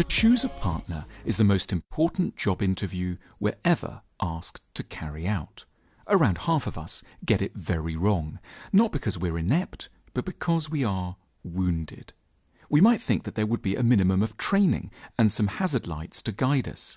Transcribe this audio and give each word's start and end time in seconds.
To 0.00 0.04
choose 0.04 0.44
a 0.44 0.48
partner 0.48 1.04
is 1.26 1.36
the 1.36 1.44
most 1.44 1.72
important 1.72 2.34
job 2.34 2.62
interview 2.62 3.18
we're 3.38 3.58
ever 3.66 4.00
asked 4.22 4.62
to 4.72 4.82
carry 4.82 5.28
out. 5.28 5.66
Around 6.08 6.38
half 6.38 6.66
of 6.66 6.78
us 6.78 7.02
get 7.26 7.42
it 7.42 7.54
very 7.54 7.96
wrong, 7.96 8.38
not 8.72 8.92
because 8.92 9.18
we're 9.18 9.36
inept, 9.36 9.90
but 10.14 10.24
because 10.24 10.70
we 10.70 10.84
are 10.84 11.16
wounded. 11.44 12.14
We 12.70 12.80
might 12.80 13.02
think 13.02 13.24
that 13.24 13.34
there 13.34 13.44
would 13.44 13.60
be 13.60 13.76
a 13.76 13.82
minimum 13.82 14.22
of 14.22 14.38
training 14.38 14.90
and 15.18 15.30
some 15.30 15.48
hazard 15.48 15.86
lights 15.86 16.22
to 16.22 16.32
guide 16.32 16.66
us, 16.66 16.96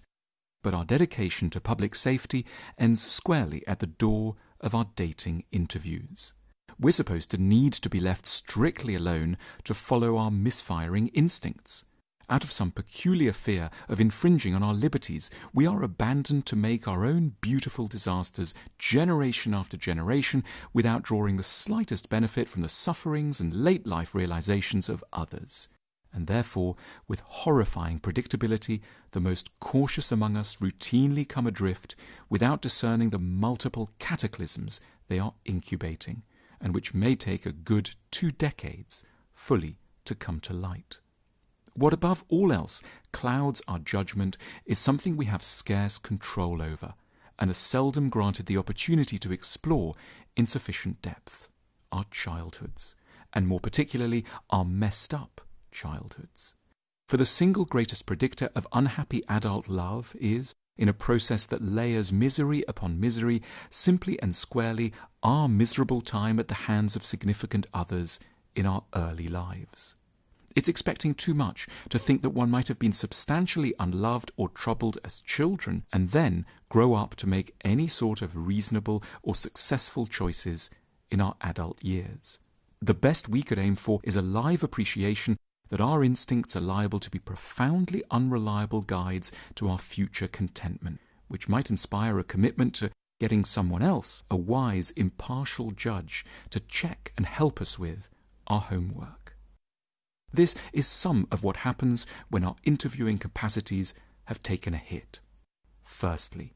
but 0.62 0.74
our 0.74 0.86
dedication 0.86 1.50
to 1.50 1.60
public 1.60 1.96
safety 1.96 2.46
ends 2.78 3.02
squarely 3.02 3.68
at 3.68 3.80
the 3.80 3.88
door 3.88 4.36
of 4.64 4.74
our 4.74 4.88
dating 4.96 5.44
interviews. 5.52 6.34
We're 6.80 6.92
supposed 6.92 7.30
to 7.32 7.38
need 7.38 7.74
to 7.74 7.90
be 7.90 8.00
left 8.00 8.26
strictly 8.26 8.96
alone 8.96 9.38
to 9.66 9.76
follow 9.76 10.18
our 10.18 10.32
misfiring 10.32 11.10
instincts. 11.10 11.86
Out 12.30 12.44
of 12.44 12.52
some 12.52 12.72
peculiar 12.72 13.34
fear 13.34 13.70
of 13.90 14.00
infringing 14.00 14.56
on 14.56 14.64
our 14.64 14.74
liberties, 14.74 15.30
we 15.54 15.68
are 15.68 15.84
abandoned 15.84 16.46
to 16.48 16.56
make 16.56 16.88
our 16.88 17.06
own 17.06 17.36
beautiful 17.42 17.88
disasters 17.88 18.54
generation 18.80 19.54
after 19.54 19.76
generation 19.76 20.44
without 20.74 21.04
drawing 21.04 21.36
the 21.36 21.44
slightest 21.44 22.10
benefit 22.10 22.48
from 22.48 22.62
the 22.62 22.70
sufferings 22.70 23.42
and 23.42 23.54
late 23.54 23.86
life 23.86 24.16
realizations 24.16 24.88
of 24.88 25.04
others. 25.12 25.68
And 26.14 26.28
therefore, 26.28 26.76
with 27.08 27.22
horrifying 27.22 28.00
predictability, 28.00 28.82
the 29.12 29.20
most 29.20 29.50
cautious 29.60 30.12
among 30.12 30.38
us 30.38 30.58
routinely 30.58 31.28
come 31.28 31.48
adrift 31.48 31.96
without 32.30 32.62
discerning 32.62 33.10
the 33.10 33.20
multiple 33.20 33.90
cataclysms 33.98 34.80
they 35.08 35.18
are 35.18 35.34
incubating, 35.44 36.22
and 36.62 36.76
which 36.76 36.94
may 36.94 37.16
take 37.16 37.46
a 37.46 37.52
good 37.52 37.96
two 38.12 38.30
decades 38.30 39.04
fully 39.34 39.80
to 40.06 40.14
come 40.14 40.40
to 40.42 40.54
light. 40.54 41.00
What 41.76 41.94
above 41.94 42.24
all 42.30 42.52
else 42.52 42.84
clouds 43.12 43.64
our 43.68 43.80
judgment 43.80 44.38
is 44.66 44.78
something 44.78 45.18
we 45.18 45.26
have 45.26 45.44
scarce 45.44 45.98
control 45.98 46.62
over, 46.62 46.94
and 47.40 47.50
are 47.50 47.56
seldom 47.56 48.10
granted 48.10 48.46
the 48.46 48.58
opportunity 48.58 49.18
to 49.18 49.32
explore 49.32 49.96
in 50.36 50.46
sufficient 50.46 51.02
depth 51.02 51.50
our 51.92 52.04
childhoods, 52.12 52.96
and 53.34 53.48
more 53.48 53.60
particularly 53.60 54.24
our 54.52 54.64
messed 54.64 55.14
up 55.14 55.42
childhoods. 55.74 56.54
For 57.08 57.18
the 57.18 57.26
single 57.26 57.66
greatest 57.66 58.06
predictor 58.06 58.50
of 58.56 58.68
unhappy 58.72 59.24
adult 59.28 59.68
love 59.68 60.16
is, 60.20 60.54
in 60.78 60.90
a 60.90 60.94
process 60.94 61.46
that 61.46 61.62
layers 61.62 62.12
misery 62.12 62.64
upon 62.68 63.00
misery, 63.00 63.42
simply 63.70 64.20
and 64.22 64.36
squarely 64.36 64.94
our 65.22 65.48
miserable 65.48 66.02
time 66.02 66.40
at 66.40 66.48
the 66.48 66.66
hands 66.66 66.96
of 66.96 67.06
significant 67.06 67.68
others 67.74 68.20
in 68.56 68.66
our 68.66 68.84
early 68.96 69.28
lives. 69.28 69.96
It's 70.56 70.70
expecting 70.70 71.16
too 71.16 71.34
much 71.34 71.68
to 71.90 71.98
think 71.98 72.22
that 72.22 72.30
one 72.30 72.52
might 72.52 72.68
have 72.68 72.78
been 72.78 72.94
substantially 72.94 73.74
unloved 73.80 74.32
or 74.38 74.50
troubled 74.50 75.00
as 75.04 75.22
children 75.22 75.84
and 75.92 76.10
then 76.10 76.46
grow 76.70 76.94
up 76.94 77.16
to 77.16 77.28
make 77.28 77.56
any 77.64 77.88
sort 77.88 78.22
of 78.22 78.48
reasonable 78.48 79.04
or 79.24 79.34
successful 79.34 80.06
choices 80.06 80.70
in 81.10 81.22
our 81.22 81.36
adult 81.42 81.84
years. 81.84 82.40
The 82.82 82.94
best 82.94 83.30
we 83.30 83.42
could 83.42 83.58
aim 83.58 83.76
for 83.76 84.00
is 84.04 84.16
a 84.16 84.22
live 84.22 84.64
appreciation 84.64 85.38
that 85.70 85.82
our 85.82 86.04
instincts 86.04 86.56
are 86.56 86.62
liable 86.62 87.00
to 87.00 87.10
be 87.10 87.20
profoundly 87.20 88.04
unreliable 88.12 88.82
guides 88.82 89.32
to 89.56 89.70
our 89.70 89.80
future 89.80 90.28
contentment, 90.28 91.00
which 91.28 91.50
might 91.50 91.70
inspire 91.70 92.20
a 92.20 92.24
commitment 92.24 92.76
to 92.76 92.92
getting 93.20 93.46
someone 93.46 93.82
else, 93.82 94.24
a 94.30 94.36
wise, 94.36 94.92
impartial 94.92 95.72
judge, 95.72 96.26
to 96.50 96.60
check 96.60 97.14
and 97.16 97.26
help 97.26 97.62
us 97.62 97.80
with 97.80 98.10
our 98.48 98.60
homework. 98.60 99.36
This 100.32 100.56
is 100.74 100.88
some 100.88 101.28
of 101.32 101.44
what 101.44 101.58
happens 101.58 102.06
when 102.30 102.44
our 102.44 102.56
interviewing 102.64 103.18
capacities 103.18 103.94
have 104.26 104.42
taken 104.42 104.74
a 104.74 104.78
hit. 104.78 105.20
Firstly, 105.84 106.54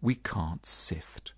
we 0.00 0.14
can't 0.14 0.66
sift. 0.66 1.32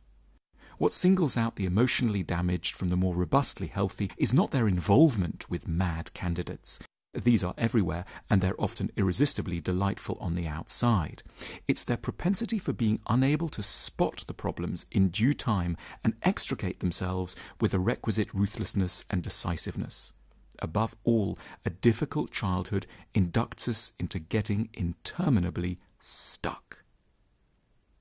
What 0.78 0.92
singles 0.92 1.36
out 1.36 1.56
the 1.56 1.64
emotionally 1.64 2.22
damaged 2.22 2.74
from 2.74 2.88
the 2.88 2.96
more 2.96 3.14
robustly 3.14 3.68
healthy 3.68 4.10
is 4.18 4.34
not 4.34 4.50
their 4.50 4.68
involvement 4.68 5.48
with 5.48 5.68
mad 5.68 6.12
candidates. 6.12 6.80
These 7.24 7.44
are 7.44 7.54
everywhere, 7.58 8.04
and 8.28 8.40
they're 8.40 8.60
often 8.60 8.90
irresistibly 8.96 9.60
delightful 9.60 10.18
on 10.20 10.34
the 10.34 10.46
outside. 10.46 11.22
It's 11.66 11.84
their 11.84 11.96
propensity 11.96 12.58
for 12.58 12.72
being 12.72 13.00
unable 13.08 13.48
to 13.50 13.62
spot 13.62 14.24
the 14.26 14.34
problems 14.34 14.86
in 14.90 15.08
due 15.08 15.34
time 15.34 15.76
and 16.04 16.14
extricate 16.22 16.80
themselves 16.80 17.36
with 17.60 17.72
the 17.72 17.80
requisite 17.80 18.32
ruthlessness 18.34 19.04
and 19.10 19.22
decisiveness 19.22 20.12
above 20.60 20.94
all, 21.04 21.38
a 21.64 21.70
difficult 21.70 22.30
childhood 22.30 22.86
inducts 23.14 23.68
us 23.68 23.92
into 23.98 24.18
getting 24.18 24.68
interminably 24.74 25.78
stuck. 25.98 26.84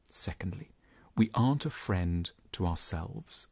Secondly, 0.09 0.71
we 1.15 1.29
aren't 1.33 1.65
a 1.65 1.69
friend 1.69 2.31
to 2.53 2.65
ourselves. 2.65 3.47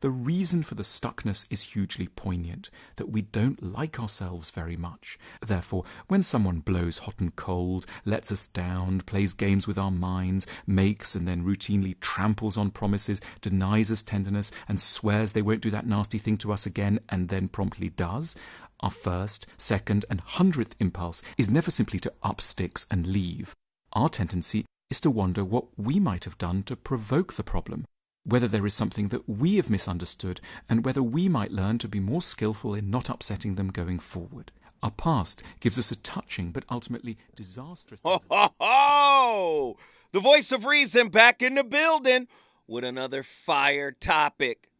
The 0.00 0.10
reason 0.10 0.62
for 0.62 0.74
the 0.74 0.82
stuckness 0.82 1.46
is 1.50 1.72
hugely 1.72 2.08
poignant, 2.08 2.70
that 2.96 3.10
we 3.10 3.22
don't 3.22 3.62
like 3.62 3.98
ourselves 3.98 4.50
very 4.50 4.76
much. 4.76 5.18
Therefore, 5.44 5.84
when 6.06 6.22
someone 6.22 6.60
blows 6.60 6.98
hot 6.98 7.14
and 7.18 7.34
cold, 7.34 7.86
lets 8.04 8.30
us 8.30 8.46
down, 8.46 9.00
plays 9.00 9.32
games 9.32 9.66
with 9.66 9.78
our 9.78 9.90
minds, 9.90 10.46
makes 10.66 11.14
and 11.14 11.26
then 11.26 11.44
routinely 11.44 11.98
tramples 12.00 12.56
on 12.56 12.70
promises, 12.70 13.20
denies 13.40 13.90
us 13.90 14.02
tenderness, 14.02 14.50
and 14.68 14.80
swears 14.80 15.32
they 15.32 15.42
won't 15.42 15.62
do 15.62 15.70
that 15.70 15.86
nasty 15.86 16.18
thing 16.18 16.36
to 16.38 16.52
us 16.52 16.64
again, 16.64 17.00
and 17.08 17.28
then 17.28 17.48
promptly 17.48 17.88
does, 17.88 18.36
our 18.80 18.90
first, 18.90 19.46
second, 19.56 20.04
and 20.08 20.20
hundredth 20.20 20.76
impulse 20.78 21.22
is 21.36 21.50
never 21.50 21.70
simply 21.70 21.98
to 21.98 22.12
up 22.22 22.40
sticks 22.40 22.86
and 22.90 23.06
leave. 23.06 23.54
Our 23.92 24.08
tendency 24.08 24.64
is 24.90 25.00
to 25.00 25.10
wonder 25.10 25.44
what 25.44 25.66
we 25.76 25.98
might 25.98 26.24
have 26.24 26.38
done 26.38 26.62
to 26.64 26.76
provoke 26.76 27.34
the 27.34 27.42
problem, 27.42 27.84
whether 28.28 28.46
there 28.46 28.66
is 28.66 28.74
something 28.74 29.08
that 29.08 29.26
we 29.26 29.56
have 29.56 29.70
misunderstood, 29.70 30.40
and 30.68 30.84
whether 30.84 31.02
we 31.02 31.28
might 31.30 31.50
learn 31.50 31.78
to 31.78 31.88
be 31.88 31.98
more 31.98 32.20
skilful 32.20 32.74
in 32.74 32.90
not 32.90 33.08
upsetting 33.08 33.54
them 33.54 33.68
going 33.68 33.98
forward. 33.98 34.52
Our 34.82 34.90
past 34.90 35.42
gives 35.60 35.78
us 35.78 35.90
a 35.90 35.96
touching 35.96 36.50
but 36.52 36.64
ultimately 36.70 37.16
disastrous. 37.34 38.00
Ho, 38.04 38.20
ho, 38.30 38.48
ho! 38.60 39.76
The 40.12 40.20
voice 40.20 40.52
of 40.52 40.66
reason 40.66 41.08
back 41.08 41.40
in 41.40 41.54
the 41.54 41.64
building 41.64 42.28
with 42.66 42.84
another 42.84 43.22
fire 43.22 43.92
topic. 43.92 44.70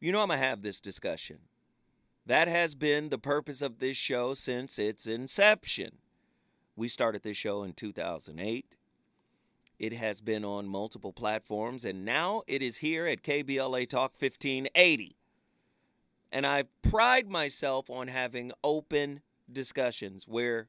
You 0.00 0.12
know, 0.12 0.20
I'm 0.20 0.28
going 0.28 0.38
to 0.40 0.46
have 0.46 0.62
this 0.62 0.78
discussion. 0.78 1.38
That 2.26 2.46
has 2.46 2.74
been 2.74 3.08
the 3.08 3.18
purpose 3.18 3.60
of 3.60 3.78
this 3.78 3.96
show 3.96 4.34
since 4.34 4.78
its 4.78 5.06
inception. 5.06 5.98
We 6.76 6.88
started 6.88 7.22
this 7.22 7.36
show 7.36 7.64
in 7.64 7.72
2008. 7.72 8.76
It 9.78 9.92
has 9.92 10.20
been 10.20 10.44
on 10.44 10.66
multiple 10.66 11.12
platforms, 11.12 11.84
and 11.84 12.04
now 12.04 12.42
it 12.46 12.62
is 12.62 12.78
here 12.78 13.06
at 13.06 13.22
KBLA 13.22 13.88
Talk 13.88 14.12
1580. 14.18 15.16
And 16.32 16.46
I 16.46 16.64
pride 16.82 17.28
myself 17.28 17.90
on 17.90 18.08
having 18.08 18.52
open 18.64 19.20
discussions 19.52 20.26
where 20.26 20.68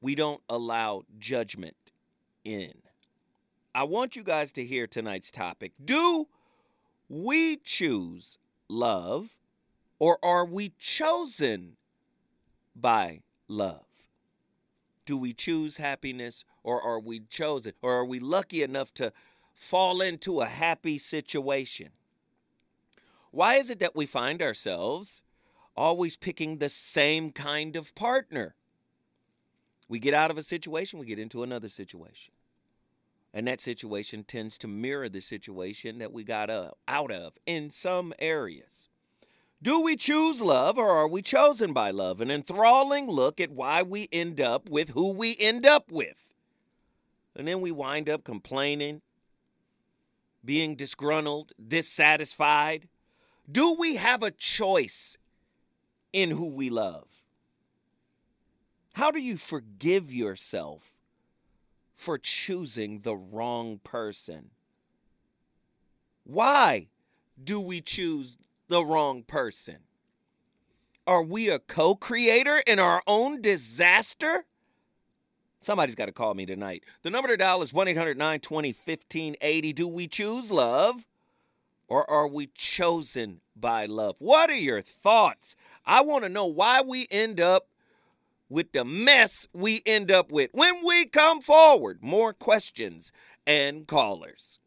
we 0.00 0.14
don't 0.14 0.42
allow 0.48 1.02
judgment 1.18 1.92
in. 2.44 2.72
I 3.74 3.84
want 3.84 4.16
you 4.16 4.22
guys 4.22 4.52
to 4.52 4.64
hear 4.64 4.86
tonight's 4.86 5.30
topic. 5.30 5.72
Do 5.82 6.26
we 7.08 7.56
choose 7.56 8.38
love 8.68 9.30
or 9.98 10.18
are 10.22 10.44
we 10.44 10.72
chosen 10.78 11.76
by 12.74 13.20
love? 13.48 13.91
Do 15.04 15.16
we 15.16 15.32
choose 15.32 15.76
happiness 15.76 16.44
or 16.62 16.80
are 16.80 17.00
we 17.00 17.20
chosen? 17.20 17.72
Or 17.82 17.92
are 17.94 18.04
we 18.04 18.20
lucky 18.20 18.62
enough 18.62 18.94
to 18.94 19.12
fall 19.54 20.00
into 20.00 20.40
a 20.40 20.46
happy 20.46 20.98
situation? 20.98 21.90
Why 23.30 23.56
is 23.56 23.70
it 23.70 23.78
that 23.80 23.96
we 23.96 24.06
find 24.06 24.42
ourselves 24.42 25.22
always 25.76 26.16
picking 26.16 26.58
the 26.58 26.68
same 26.68 27.32
kind 27.32 27.76
of 27.76 27.94
partner? 27.94 28.54
We 29.88 29.98
get 29.98 30.14
out 30.14 30.30
of 30.30 30.38
a 30.38 30.42
situation, 30.42 30.98
we 30.98 31.06
get 31.06 31.18
into 31.18 31.42
another 31.42 31.68
situation. 31.68 32.32
And 33.34 33.46
that 33.48 33.60
situation 33.62 34.24
tends 34.24 34.58
to 34.58 34.68
mirror 34.68 35.08
the 35.08 35.20
situation 35.20 35.98
that 35.98 36.12
we 36.12 36.22
got 36.22 36.50
out 36.50 37.10
of 37.10 37.38
in 37.46 37.70
some 37.70 38.12
areas. 38.18 38.88
Do 39.62 39.80
we 39.80 39.96
choose 39.96 40.40
love 40.40 40.76
or 40.76 40.90
are 40.90 41.06
we 41.06 41.22
chosen 41.22 41.72
by 41.72 41.92
love? 41.92 42.20
An 42.20 42.32
enthralling 42.32 43.06
look 43.06 43.40
at 43.40 43.52
why 43.52 43.82
we 43.82 44.08
end 44.10 44.40
up 44.40 44.68
with 44.68 44.90
who 44.90 45.12
we 45.12 45.36
end 45.38 45.64
up 45.64 45.92
with. 45.92 46.16
And 47.36 47.46
then 47.46 47.60
we 47.60 47.70
wind 47.70 48.08
up 48.08 48.24
complaining, 48.24 49.02
being 50.44 50.74
disgruntled, 50.74 51.52
dissatisfied. 51.64 52.88
Do 53.50 53.76
we 53.78 53.94
have 53.96 54.24
a 54.24 54.32
choice 54.32 55.16
in 56.12 56.32
who 56.32 56.46
we 56.46 56.68
love? 56.68 57.06
How 58.94 59.12
do 59.12 59.20
you 59.20 59.36
forgive 59.36 60.12
yourself 60.12 60.90
for 61.94 62.18
choosing 62.18 63.02
the 63.02 63.16
wrong 63.16 63.78
person? 63.84 64.50
Why 66.24 66.88
do 67.42 67.60
we 67.60 67.80
choose 67.80 68.36
the 68.72 68.84
wrong 68.84 69.22
person? 69.22 69.76
Are 71.06 71.22
we 71.22 71.50
a 71.50 71.58
co 71.58 71.94
creator 71.94 72.62
in 72.66 72.78
our 72.78 73.02
own 73.06 73.42
disaster? 73.42 74.46
Somebody's 75.60 75.94
got 75.94 76.06
to 76.06 76.12
call 76.12 76.32
me 76.32 76.46
tonight. 76.46 76.82
The 77.02 77.10
number 77.10 77.28
to 77.28 77.36
dial 77.36 77.60
is 77.60 77.74
1 77.74 77.88
800 77.88 78.16
920 78.16 78.68
1580. 78.70 79.72
Do 79.74 79.86
we 79.86 80.08
choose 80.08 80.50
love 80.50 81.04
or 81.86 82.08
are 82.10 82.26
we 82.26 82.48
chosen 82.54 83.42
by 83.54 83.84
love? 83.84 84.16
What 84.18 84.48
are 84.48 84.54
your 84.54 84.80
thoughts? 84.80 85.54
I 85.84 86.00
want 86.00 86.24
to 86.24 86.30
know 86.30 86.46
why 86.46 86.80
we 86.80 87.06
end 87.10 87.40
up 87.40 87.68
with 88.48 88.72
the 88.72 88.86
mess 88.86 89.46
we 89.52 89.82
end 89.84 90.10
up 90.10 90.32
with 90.32 90.48
when 90.54 90.84
we 90.84 91.04
come 91.04 91.42
forward. 91.42 91.98
More 92.02 92.32
questions 92.32 93.12
and 93.46 93.86
callers. 93.86 94.60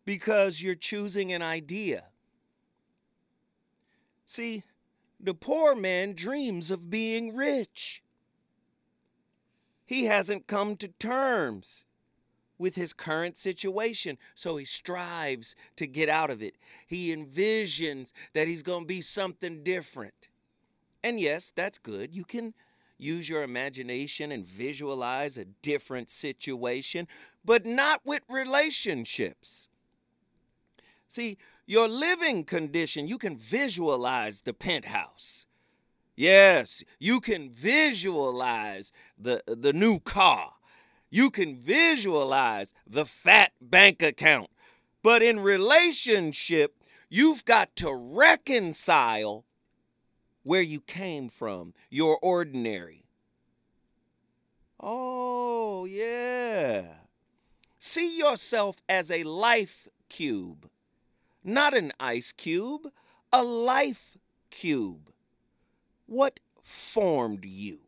because 0.07 0.63
you're 0.63 0.75
choosing 0.75 1.31
an 1.31 1.43
idea. 1.43 2.05
See, 4.25 4.63
the 5.21 5.35
poor 5.35 5.75
man 5.75 6.15
dreams 6.15 6.71
of 6.71 6.89
being 6.89 7.37
rich. 7.37 8.03
He 9.91 10.05
hasn't 10.05 10.47
come 10.47 10.77
to 10.77 10.87
terms 10.87 11.85
with 12.59 12.77
his 12.77 12.93
current 12.93 13.37
situation, 13.37 14.19
so 14.37 14.57
he 14.57 14.65
strives 14.65 15.57
to 15.75 15.89
get 15.89 16.09
out 16.09 16.31
of 16.31 16.45
it. 16.45 16.55
He 16.87 17.13
envisions 17.13 18.13
that 18.33 18.47
he's 18.47 18.63
going 18.63 18.83
to 18.83 18.87
be 18.87 19.01
something 19.01 19.65
different. 19.65 20.29
And 21.03 21.19
yes, 21.19 21.53
that's 21.57 21.79
good. 21.79 22.15
You 22.15 22.23
can 22.23 22.55
use 22.99 23.29
your 23.29 23.43
imagination 23.43 24.31
and 24.31 24.47
visualize 24.47 25.37
a 25.37 25.45
different 25.45 26.09
situation, 26.09 27.09
but 27.45 27.67
not 27.67 28.01
with 28.05 28.23
relationships. 28.29 29.67
See, 31.09 31.37
your 31.67 31.89
living 31.89 32.45
condition, 32.45 33.09
you 33.09 33.19
can 33.19 33.37
visualize 33.37 34.43
the 34.43 34.55
penthouse. 34.55 35.47
Yes, 36.21 36.85
you 36.99 37.19
can 37.19 37.49
visualize 37.49 38.93
the, 39.19 39.43
the 39.47 39.73
new 39.73 40.01
car. 40.01 40.53
You 41.09 41.31
can 41.31 41.57
visualize 41.57 42.75
the 42.87 43.07
fat 43.07 43.53
bank 43.59 44.03
account. 44.03 44.51
But 45.03 45.23
in 45.23 45.41
relationship, 45.41 46.75
you've 47.09 47.47
got 47.47 47.75
to 47.77 47.95
reconcile 47.95 49.47
where 50.43 50.61
you 50.61 50.83
came 50.83 51.31
from, 51.31 51.73
your 51.89 52.19
ordinary. 52.21 53.07
Oh, 54.79 55.87
yeah. 55.87 56.83
See 57.79 58.19
yourself 58.19 58.77
as 58.91 59.11
a 59.11 59.23
life 59.23 59.89
cube, 60.11 60.69
not 61.43 61.73
an 61.75 61.93
ice 61.99 62.33
cube, 62.33 62.93
a 63.33 63.43
life 63.43 64.19
cube. 64.51 65.11
What 66.11 66.41
formed 66.61 67.45
you? 67.45 67.79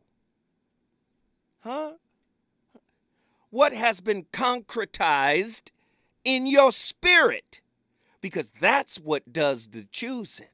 Huh? 1.59 1.95
What 3.49 3.73
has 3.73 3.99
been 3.99 4.23
concretized 4.31 5.71
in 6.23 6.47
your 6.47 6.71
spirit? 6.71 7.59
Because 8.21 8.53
that's 8.61 8.95
what 8.95 9.33
does 9.33 9.67
the 9.67 9.85
choosing. 9.91 10.47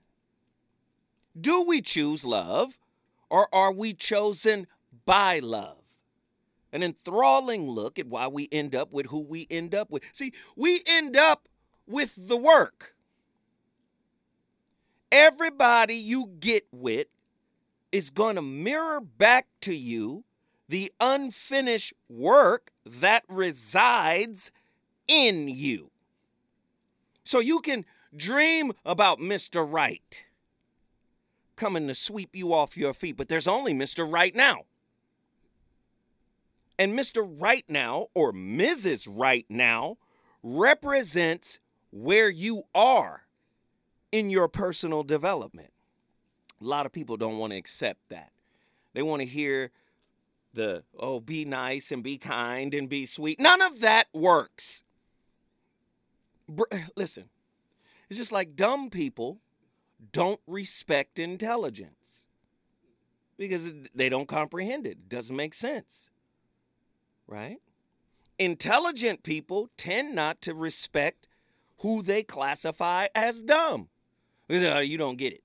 Do 1.39 1.61
we 1.61 1.79
choose 1.79 2.25
love 2.25 2.79
or 3.29 3.47
are 3.53 3.71
we 3.71 3.93
chosen 3.93 4.65
by 5.05 5.37
love? 5.37 5.77
An 6.73 6.81
enthralling 6.81 7.69
look 7.69 7.99
at 7.99 8.07
why 8.07 8.25
we 8.25 8.49
end 8.51 8.73
up 8.73 8.91
with 8.91 9.05
who 9.05 9.19
we 9.19 9.45
end 9.51 9.75
up 9.75 9.91
with. 9.91 10.01
See, 10.11 10.33
we 10.55 10.81
end 10.87 11.15
up 11.15 11.47
with 11.85 12.15
the 12.17 12.35
work. 12.35 12.95
Everybody 15.11 15.93
you 15.93 16.31
get 16.39 16.65
with 16.71 17.05
is 17.91 18.09
going 18.09 18.35
to 18.35 18.41
mirror 18.41 19.01
back 19.01 19.47
to 19.61 19.73
you 19.73 20.23
the 20.67 20.91
unfinished 20.99 21.93
work 22.07 22.71
that 22.85 23.23
resides 23.27 24.51
in 25.07 25.47
you. 25.47 25.89
So 27.23 27.39
you 27.39 27.59
can 27.59 27.85
dream 28.15 28.73
about 28.85 29.19
Mr. 29.19 29.69
Right 29.69 30.23
coming 31.55 31.87
to 31.87 31.93
sweep 31.93 32.35
you 32.35 32.53
off 32.53 32.77
your 32.77 32.93
feet, 32.93 33.17
but 33.17 33.27
there's 33.27 33.47
only 33.47 33.73
Mr. 33.73 34.11
Right 34.11 34.33
now. 34.33 34.63
And 36.79 36.97
Mr. 36.97 37.27
Right 37.29 37.65
now, 37.67 38.07
or 38.15 38.31
Mrs. 38.31 39.07
Right 39.09 39.45
now, 39.49 39.97
represents 40.41 41.59
where 41.91 42.29
you 42.29 42.63
are 42.73 43.23
in 44.11 44.29
your 44.29 44.47
personal 44.47 45.03
development. 45.03 45.71
A 46.61 46.65
lot 46.65 46.85
of 46.85 46.91
people 46.91 47.17
don't 47.17 47.37
want 47.37 47.51
to 47.51 47.57
accept 47.57 48.09
that. 48.09 48.31
They 48.93 49.01
want 49.01 49.21
to 49.21 49.25
hear 49.25 49.71
the, 50.53 50.83
oh, 50.97 51.19
be 51.19 51.45
nice 51.45 51.91
and 51.91 52.03
be 52.03 52.17
kind 52.17 52.73
and 52.73 52.89
be 52.89 53.05
sweet. 53.05 53.39
None 53.39 53.61
of 53.61 53.81
that 53.81 54.07
works. 54.13 54.83
Br- 56.47 56.63
listen, 56.95 57.29
it's 58.09 58.17
just 58.17 58.31
like 58.31 58.55
dumb 58.55 58.89
people 58.89 59.39
don't 60.11 60.39
respect 60.47 61.19
intelligence 61.19 62.27
because 63.37 63.73
they 63.93 64.09
don't 64.09 64.27
comprehend 64.27 64.85
it. 64.85 64.91
It 64.91 65.09
doesn't 65.09 65.35
make 65.35 65.53
sense. 65.53 66.09
Right? 67.27 67.59
Intelligent 68.37 69.23
people 69.23 69.69
tend 69.77 70.15
not 70.15 70.41
to 70.41 70.53
respect 70.53 71.27
who 71.79 72.01
they 72.01 72.23
classify 72.23 73.07
as 73.13 73.41
dumb. 73.41 73.89
Oh, 74.49 74.79
you 74.79 74.97
don't 74.97 75.17
get 75.17 75.33
it. 75.33 75.43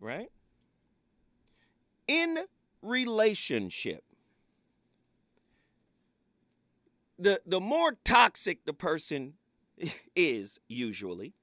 Right? 0.00 0.30
In 2.06 2.38
relationship, 2.82 4.04
the 7.18 7.40
the 7.44 7.60
more 7.60 7.96
toxic 8.04 8.64
the 8.64 8.72
person 8.72 9.34
is 10.16 10.60
usually, 10.68 11.34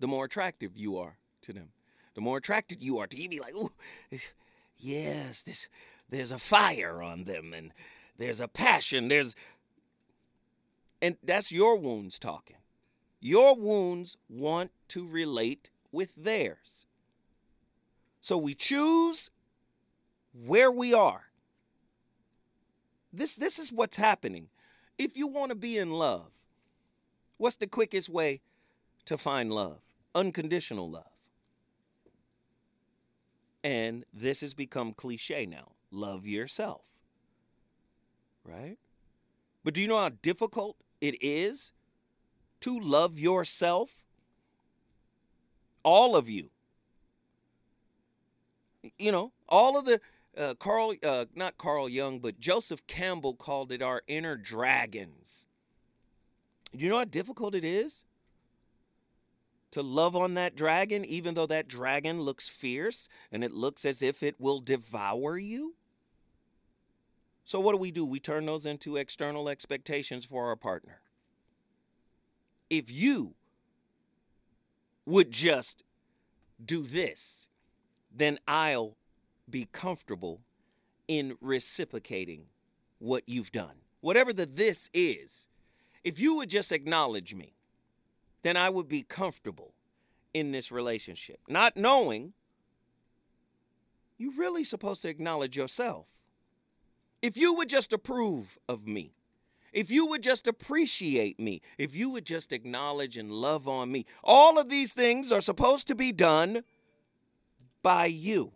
the 0.00 0.08
more 0.08 0.24
attractive 0.24 0.76
you 0.76 0.98
are 0.98 1.18
to 1.42 1.52
them. 1.52 1.68
The 2.14 2.20
more 2.20 2.38
attracted 2.38 2.82
you 2.82 2.98
are 2.98 3.06
to 3.06 3.20
you 3.20 3.28
be 3.28 3.40
like, 3.40 3.54
oh, 3.56 3.72
yes, 4.78 5.42
this 5.42 5.68
there's 6.10 6.32
a 6.32 6.38
fire 6.38 7.02
on 7.02 7.24
them 7.24 7.52
and 7.54 7.72
there's 8.18 8.40
a 8.40 8.48
passion, 8.48 9.08
there's 9.08 9.34
and 11.00 11.16
that's 11.22 11.52
your 11.52 11.76
wounds 11.76 12.18
talking. 12.18 12.56
Your 13.20 13.56
wounds 13.56 14.16
want 14.28 14.70
to 14.88 15.06
relate 15.06 15.70
with 15.92 16.10
theirs. 16.16 16.86
So 18.24 18.38
we 18.38 18.54
choose 18.54 19.28
where 20.32 20.70
we 20.70 20.94
are. 20.94 21.24
This 23.12 23.36
this 23.36 23.58
is 23.58 23.70
what's 23.70 23.98
happening. 23.98 24.48
If 24.96 25.14
you 25.14 25.26
want 25.26 25.50
to 25.50 25.54
be 25.54 25.76
in 25.76 25.90
love, 25.90 26.30
what's 27.36 27.56
the 27.56 27.66
quickest 27.66 28.08
way 28.08 28.40
to 29.04 29.18
find 29.18 29.52
love? 29.52 29.76
Unconditional 30.14 30.90
love. 30.90 31.12
And 33.62 34.06
this 34.10 34.40
has 34.40 34.54
become 34.54 34.94
cliche 34.94 35.44
now. 35.44 35.72
Love 35.90 36.24
yourself. 36.24 36.80
Right? 38.42 38.78
But 39.64 39.74
do 39.74 39.82
you 39.82 39.86
know 39.86 39.98
how 39.98 40.12
difficult 40.22 40.78
it 41.02 41.22
is 41.22 41.74
to 42.62 42.80
love 42.80 43.18
yourself? 43.18 43.90
All 45.82 46.16
of 46.16 46.30
you. 46.30 46.48
You 48.98 49.12
know, 49.12 49.32
all 49.48 49.78
of 49.78 49.84
the 49.84 50.00
uh, 50.36 50.54
Carl, 50.54 50.94
uh, 51.02 51.26
not 51.34 51.58
Carl 51.58 51.88
Jung, 51.88 52.18
but 52.18 52.40
Joseph 52.40 52.86
Campbell 52.86 53.34
called 53.34 53.72
it 53.72 53.82
our 53.82 54.02
inner 54.06 54.36
dragons. 54.36 55.46
Do 56.74 56.84
you 56.84 56.90
know 56.90 56.98
how 56.98 57.04
difficult 57.04 57.54
it 57.54 57.64
is 57.64 58.04
to 59.70 59.82
love 59.82 60.16
on 60.16 60.34
that 60.34 60.56
dragon, 60.56 61.04
even 61.04 61.34
though 61.34 61.46
that 61.46 61.68
dragon 61.68 62.22
looks 62.22 62.48
fierce 62.48 63.08
and 63.30 63.44
it 63.44 63.52
looks 63.52 63.84
as 63.84 64.02
if 64.02 64.22
it 64.22 64.40
will 64.40 64.60
devour 64.60 65.38
you? 65.38 65.74
So, 67.44 67.60
what 67.60 67.72
do 67.72 67.78
we 67.78 67.90
do? 67.90 68.04
We 68.06 68.20
turn 68.20 68.46
those 68.46 68.66
into 68.66 68.96
external 68.96 69.48
expectations 69.48 70.24
for 70.24 70.46
our 70.46 70.56
partner. 70.56 71.00
If 72.70 72.90
you 72.90 73.34
would 75.06 75.30
just 75.30 75.84
do 76.64 76.82
this, 76.82 77.48
then 78.14 78.38
I'll 78.46 78.96
be 79.50 79.68
comfortable 79.72 80.40
in 81.08 81.36
reciprocating 81.40 82.46
what 82.98 83.24
you've 83.26 83.52
done. 83.52 83.74
Whatever 84.00 84.32
the 84.32 84.46
this 84.46 84.88
is, 84.94 85.48
if 86.04 86.18
you 86.20 86.36
would 86.36 86.48
just 86.48 86.72
acknowledge 86.72 87.34
me, 87.34 87.54
then 88.42 88.56
I 88.56 88.70
would 88.70 88.88
be 88.88 89.02
comfortable 89.02 89.74
in 90.32 90.52
this 90.52 90.70
relationship. 90.70 91.40
Not 91.48 91.76
knowing 91.76 92.32
you're 94.18 94.36
really 94.36 94.64
supposed 94.64 95.02
to 95.02 95.08
acknowledge 95.08 95.56
yourself. 95.56 96.06
If 97.22 97.36
you 97.36 97.54
would 97.54 97.68
just 97.68 97.92
approve 97.92 98.58
of 98.68 98.86
me, 98.86 99.14
if 99.72 99.90
you 99.90 100.06
would 100.06 100.22
just 100.22 100.46
appreciate 100.46 101.40
me, 101.40 101.60
if 101.78 101.94
you 101.94 102.10
would 102.10 102.24
just 102.24 102.52
acknowledge 102.52 103.16
and 103.16 103.30
love 103.30 103.66
on 103.66 103.90
me, 103.90 104.06
all 104.22 104.58
of 104.58 104.68
these 104.68 104.92
things 104.92 105.32
are 105.32 105.40
supposed 105.40 105.88
to 105.88 105.94
be 105.94 106.12
done 106.12 106.62
by 107.84 108.06
you. 108.06 108.50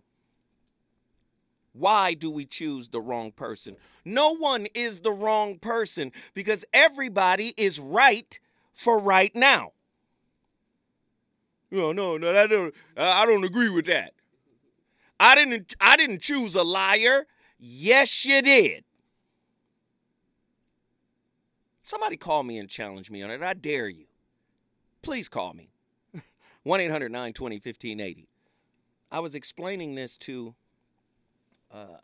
Why 1.73 2.15
do 2.15 2.29
we 2.29 2.45
choose 2.45 2.89
the 2.89 3.01
wrong 3.01 3.31
person? 3.31 3.77
No 4.05 4.35
one 4.35 4.67
is 4.75 5.01
the 5.01 5.13
wrong 5.13 5.59
person 5.59 6.11
because 6.35 6.65
everybody 6.73 7.55
is 7.57 7.79
right 7.79 8.37
for 8.73 8.99
right 8.99 9.31
now. 9.37 9.73
No, 11.71 11.93
no, 11.93 12.17
no, 12.17 12.37
I 12.37 12.47
don't 12.49 12.75
I 12.97 13.27
don't 13.27 13.45
agree 13.45 13.69
with 13.69 13.87
that. 13.87 14.15
I 15.21 15.37
didn't 15.37 15.77
I 15.81 15.97
didn't 15.97 16.23
choose 16.23 16.57
a 16.57 16.65
liar. 16.65 17.27
Yes, 17.61 18.25
you 18.25 18.43
did. 18.43 18.85
Somebody 21.83 22.17
call 22.17 22.43
me 22.43 22.59
and 22.59 22.69
challenge 22.69 23.11
me 23.11 23.23
on 23.23 23.31
it. 23.31 23.43
I 23.43 23.55
dare 23.55 23.89
you. 23.89 24.07
Please 25.03 25.29
call 25.29 25.55
me. 25.55 25.71
1 26.65 26.81
800 26.81 27.13
920 27.13 27.57
1580. 27.57 28.29
I 29.11 29.21
was 29.21 29.35
explaining 29.35 29.95
this 29.95 30.17
to 30.19 30.55
uh, 31.73 31.99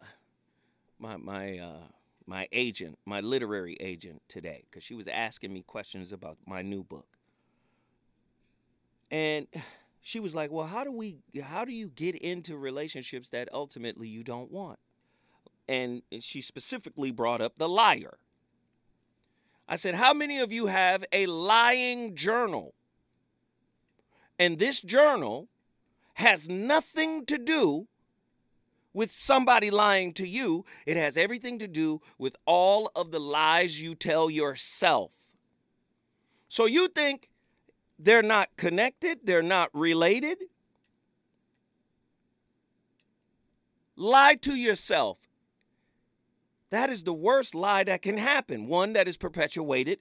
my, 0.99 1.17
my, 1.17 1.59
uh, 1.59 1.87
my 2.27 2.49
agent, 2.53 2.99
my 3.05 3.21
literary 3.21 3.77
agent 3.81 4.23
today, 4.29 4.65
because 4.71 4.83
she 4.85 4.95
was 4.95 5.07
asking 5.09 5.53
me 5.53 5.63
questions 5.63 6.13
about 6.13 6.39
my 6.47 6.63
new 6.63 6.83
book. 6.83 7.07
And 9.11 9.47
she 10.01 10.21
was 10.21 10.35
like, 10.35 10.51
"Well, 10.51 10.67
how 10.67 10.85
do 10.85 10.91
we 10.93 11.17
how 11.43 11.65
do 11.65 11.73
you 11.73 11.89
get 11.89 12.15
into 12.17 12.57
relationships 12.57 13.31
that 13.31 13.49
ultimately 13.53 14.09
you 14.09 14.25
don't 14.25 14.51
want?" 14.51 14.79
And 15.69 16.03
she 16.21 16.41
specifically 16.41 17.11
brought 17.11 17.41
up 17.41 17.55
the 17.57 17.69
liar. 17.69 18.19
I 19.69 19.77
said, 19.77 19.95
"How 19.95 20.13
many 20.13 20.39
of 20.41 20.53
you 20.53 20.67
have 20.67 21.05
a 21.13 21.27
lying 21.27 22.17
journal?" 22.17 22.75
And 24.39 24.59
this 24.59 24.81
journal 24.81 25.49
has 26.15 26.49
nothing 26.49 27.27
to 27.27 27.39
do 27.39 27.87
with 28.93 29.13
somebody 29.13 29.71
lying 29.71 30.13
to 30.15 30.27
you. 30.27 30.65
It 30.87 30.97
has 30.97 31.17
everything 31.17 31.59
to 31.59 31.69
do 31.69 32.01
with 32.17 32.37
all 32.47 32.91
of 32.95 33.11
the 33.11 33.19
lies 33.19 33.81
you 33.81 33.95
tell 33.95 34.31
yourself. 34.31 35.11
So 36.49 36.67
you 36.67 36.89
think 36.89 37.29
they're 37.99 38.23
not 38.23 38.51
connected, 38.57 39.21
they're 39.25 39.43
not 39.43 39.71
related. 39.75 40.39
Lie 43.97 44.37
to 44.37 44.55
yourself. 44.55 45.19
That 46.71 46.91
is 46.91 47.05
the 47.05 47.13
worst 47.13 47.55
lie 47.55 47.85
that 47.85 48.03
can 48.03 48.17
happen, 48.17 48.67
one 48.67 48.95
that 48.95 49.07
is 49.07 49.17
perpetuated 49.17 50.01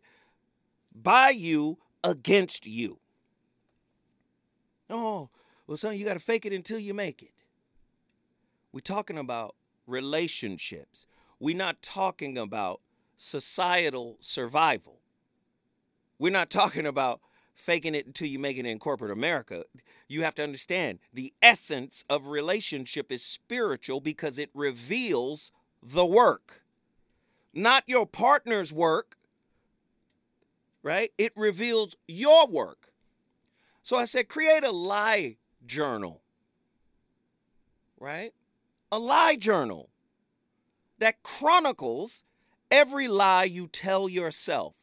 by 0.93 1.29
you 1.29 1.77
against 2.03 2.65
you. 2.65 2.99
Oh, 4.89 5.29
well, 5.73 5.77
son, 5.79 5.97
you 5.97 6.05
got 6.05 6.13
to 6.13 6.19
fake 6.19 6.45
it 6.45 6.53
until 6.53 6.77
you 6.77 6.93
make 6.93 7.23
it. 7.23 7.45
We're 8.71 8.81
talking 8.81 9.17
about 9.17 9.55
relationships. 9.87 11.07
We're 11.39 11.57
not 11.57 11.81
talking 11.81 12.37
about 12.37 12.81
societal 13.17 14.17
survival. 14.19 14.99
We're 16.19 16.31
not 16.31 16.51
talking 16.51 16.85
about 16.85 17.21
faking 17.55 17.95
it 17.95 18.05
until 18.05 18.27
you 18.27 18.37
make 18.37 18.59
it 18.59 18.67
in 18.67 18.77
corporate 18.77 19.09
America. 19.09 19.63
You 20.07 20.21
have 20.21 20.35
to 20.35 20.43
understand 20.43 20.99
the 21.11 21.33
essence 21.41 22.05
of 22.07 22.27
relationship 22.27 23.11
is 23.11 23.23
spiritual 23.23 23.99
because 23.99 24.37
it 24.37 24.51
reveals 24.53 25.51
the 25.81 26.05
work, 26.05 26.61
not 27.51 27.83
your 27.87 28.05
partner's 28.05 28.71
work, 28.71 29.17
right? 30.83 31.11
It 31.17 31.33
reveals 31.35 31.95
your 32.07 32.45
work. 32.45 32.93
So 33.81 33.97
I 33.97 34.05
said, 34.05 34.29
create 34.29 34.63
a 34.63 34.71
lie 34.71 35.37
journal, 35.65 36.21
right? 37.99 38.33
A 38.91 38.99
lie 38.99 39.35
journal 39.35 39.89
that 40.99 41.23
chronicles 41.23 42.23
every 42.69 43.07
lie 43.07 43.43
you 43.43 43.67
tell 43.67 44.07
yourself. 44.07 44.73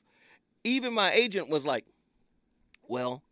Even 0.64 0.92
my 0.92 1.12
agent 1.12 1.49
was 1.49 1.64
like, 1.64 1.84
well, 2.87 3.22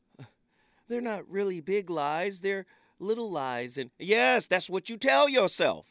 they're 0.88 1.00
not 1.00 1.28
really 1.28 1.60
big 1.60 1.90
lies, 1.90 2.40
they're 2.40 2.66
little 2.98 3.30
lies. 3.30 3.78
And 3.78 3.90
yes, 3.98 4.48
that's 4.48 4.70
what 4.70 4.88
you 4.88 4.96
tell 4.96 5.28
yourself. 5.28 5.86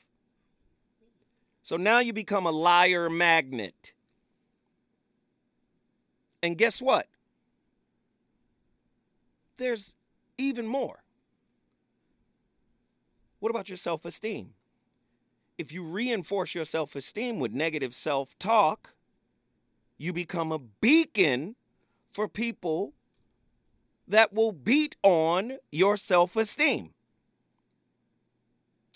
So 1.64 1.78
now 1.78 2.00
you 2.00 2.14
become 2.14 2.46
a 2.46 2.52
liar 2.52 3.10
magnet. 3.10 3.94
And 6.42 6.58
guess 6.58 6.82
what? 6.82 7.08
There's 9.58 9.96
even 10.38 10.68
more. 10.68 11.04
What 13.40 13.50
about 13.50 13.70
your 13.70 13.78
self 13.78 14.06
esteem? 14.06 14.54
If 15.58 15.72
you 15.72 15.84
reinforce 15.84 16.54
your 16.54 16.66
self 16.66 16.96
esteem 16.96 17.40
with 17.40 17.54
negative 17.54 17.94
self 17.94 18.38
talk, 18.40 18.94
you 19.98 20.14
become 20.14 20.52
a 20.52 20.60
beacon 20.60 21.56
for 22.12 22.28
people 22.28 22.94
that 24.08 24.34
will 24.34 24.52
beat 24.52 24.96
on 25.04 25.58
your 25.72 25.98
self 25.98 26.36
esteem. 26.36 26.94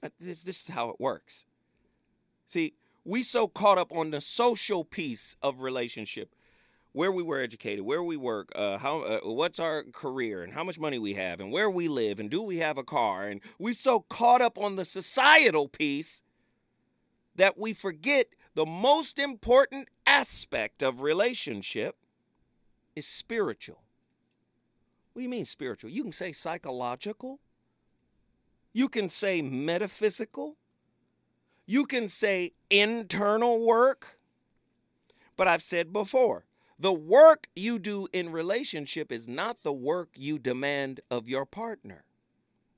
Uh, 0.03 0.09
this, 0.19 0.43
this 0.43 0.61
is 0.61 0.69
how 0.69 0.89
it 0.89 0.99
works. 0.99 1.45
See, 2.47 2.73
we 3.05 3.23
so 3.23 3.47
caught 3.47 3.77
up 3.77 3.91
on 3.91 4.11
the 4.11 4.21
social 4.21 4.83
piece 4.83 5.35
of 5.41 5.61
relationship, 5.61 6.35
where 6.93 7.11
we 7.11 7.23
were 7.23 7.39
educated, 7.39 7.85
where 7.85 8.03
we 8.03 8.17
work, 8.17 8.49
uh, 8.55 8.77
how, 8.77 9.01
uh, 9.01 9.19
what's 9.23 9.59
our 9.59 9.83
career, 9.93 10.43
and 10.43 10.53
how 10.53 10.63
much 10.63 10.77
money 10.77 10.99
we 10.99 11.13
have, 11.13 11.39
and 11.39 11.51
where 11.51 11.69
we 11.69 11.87
live, 11.87 12.19
and 12.19 12.29
do 12.29 12.41
we 12.41 12.57
have 12.57 12.77
a 12.77 12.83
car, 12.83 13.27
and 13.27 13.39
we're 13.57 13.73
so 13.73 14.01
caught 14.09 14.41
up 14.41 14.57
on 14.57 14.75
the 14.75 14.83
societal 14.83 15.67
piece 15.67 16.21
that 17.35 17.57
we 17.57 17.73
forget 17.73 18.27
the 18.55 18.65
most 18.65 19.17
important 19.17 19.87
aspect 20.05 20.83
of 20.83 21.01
relationship 21.01 21.95
is 22.95 23.07
spiritual. 23.07 23.81
What 25.13 25.21
do 25.21 25.23
you 25.23 25.29
mean 25.29 25.45
spiritual? 25.45 25.89
You 25.89 26.03
can 26.03 26.11
say 26.11 26.33
psychological. 26.33 27.39
You 28.73 28.89
can 28.89 29.07
say 29.07 29.41
metaphysical. 29.41 30.57
You 31.65 31.85
can 31.85 32.09
say 32.09 32.53
internal 32.69 33.65
work. 33.65 34.17
But 35.37 35.47
I've 35.47 35.63
said 35.63 35.93
before, 35.93 36.45
the 36.81 36.91
work 36.91 37.47
you 37.55 37.77
do 37.77 38.07
in 38.11 38.31
relationship 38.31 39.11
is 39.11 39.27
not 39.27 39.61
the 39.61 39.71
work 39.71 40.09
you 40.15 40.39
demand 40.39 40.99
of 41.11 41.29
your 41.29 41.45
partner. 41.45 42.03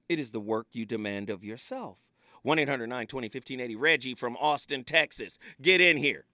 It 0.10 0.20
is 0.20 0.32
the 0.32 0.42
work 0.42 0.68
you 0.74 0.86
demand 0.86 1.30
of 1.30 1.44
yourself. 1.44 1.98
1 2.42 2.60
800 2.60 2.88
920 2.88 3.28
1580. 3.28 3.76
Reggie 3.78 4.16
from 4.16 4.36
Austin, 4.36 4.84
Texas. 4.84 5.40
Get 5.62 5.80
in 5.80 5.96
here. 5.96 6.26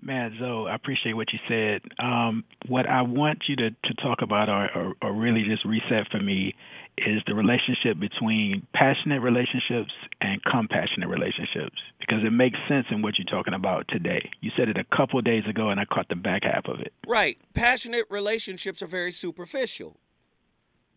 Man, 0.00 0.36
Zoe, 0.38 0.68
I 0.68 0.74
appreciate 0.76 1.14
what 1.14 1.32
you 1.32 1.40
said. 1.48 1.80
Um, 1.98 2.44
what 2.68 2.88
I 2.88 3.02
want 3.02 3.44
you 3.48 3.56
to, 3.56 3.70
to 3.70 3.94
talk 4.00 4.22
about 4.22 4.48
or, 4.48 4.70
or, 4.76 4.94
or 5.02 5.12
really 5.12 5.42
just 5.42 5.64
reset 5.64 6.08
for 6.12 6.20
me 6.20 6.54
is 6.98 7.22
the 7.26 7.34
relationship 7.34 7.98
between 7.98 8.66
passionate 8.74 9.20
relationships 9.20 9.92
and 10.20 10.42
compassionate 10.44 11.08
relationships 11.08 11.76
because 11.98 12.22
it 12.24 12.30
makes 12.30 12.58
sense 12.68 12.86
in 12.90 13.02
what 13.02 13.14
you're 13.18 13.24
talking 13.24 13.54
about 13.54 13.86
today. 13.88 14.30
You 14.40 14.50
said 14.56 14.68
it 14.68 14.76
a 14.76 14.84
couple 14.96 15.20
days 15.22 15.44
ago 15.48 15.70
and 15.70 15.80
I 15.80 15.84
caught 15.86 16.08
the 16.08 16.16
back 16.16 16.42
half 16.44 16.66
of 16.66 16.80
it. 16.80 16.92
Right. 17.06 17.38
Passionate 17.54 18.06
relationships 18.10 18.82
are 18.82 18.86
very 18.86 19.12
superficial. 19.12 19.96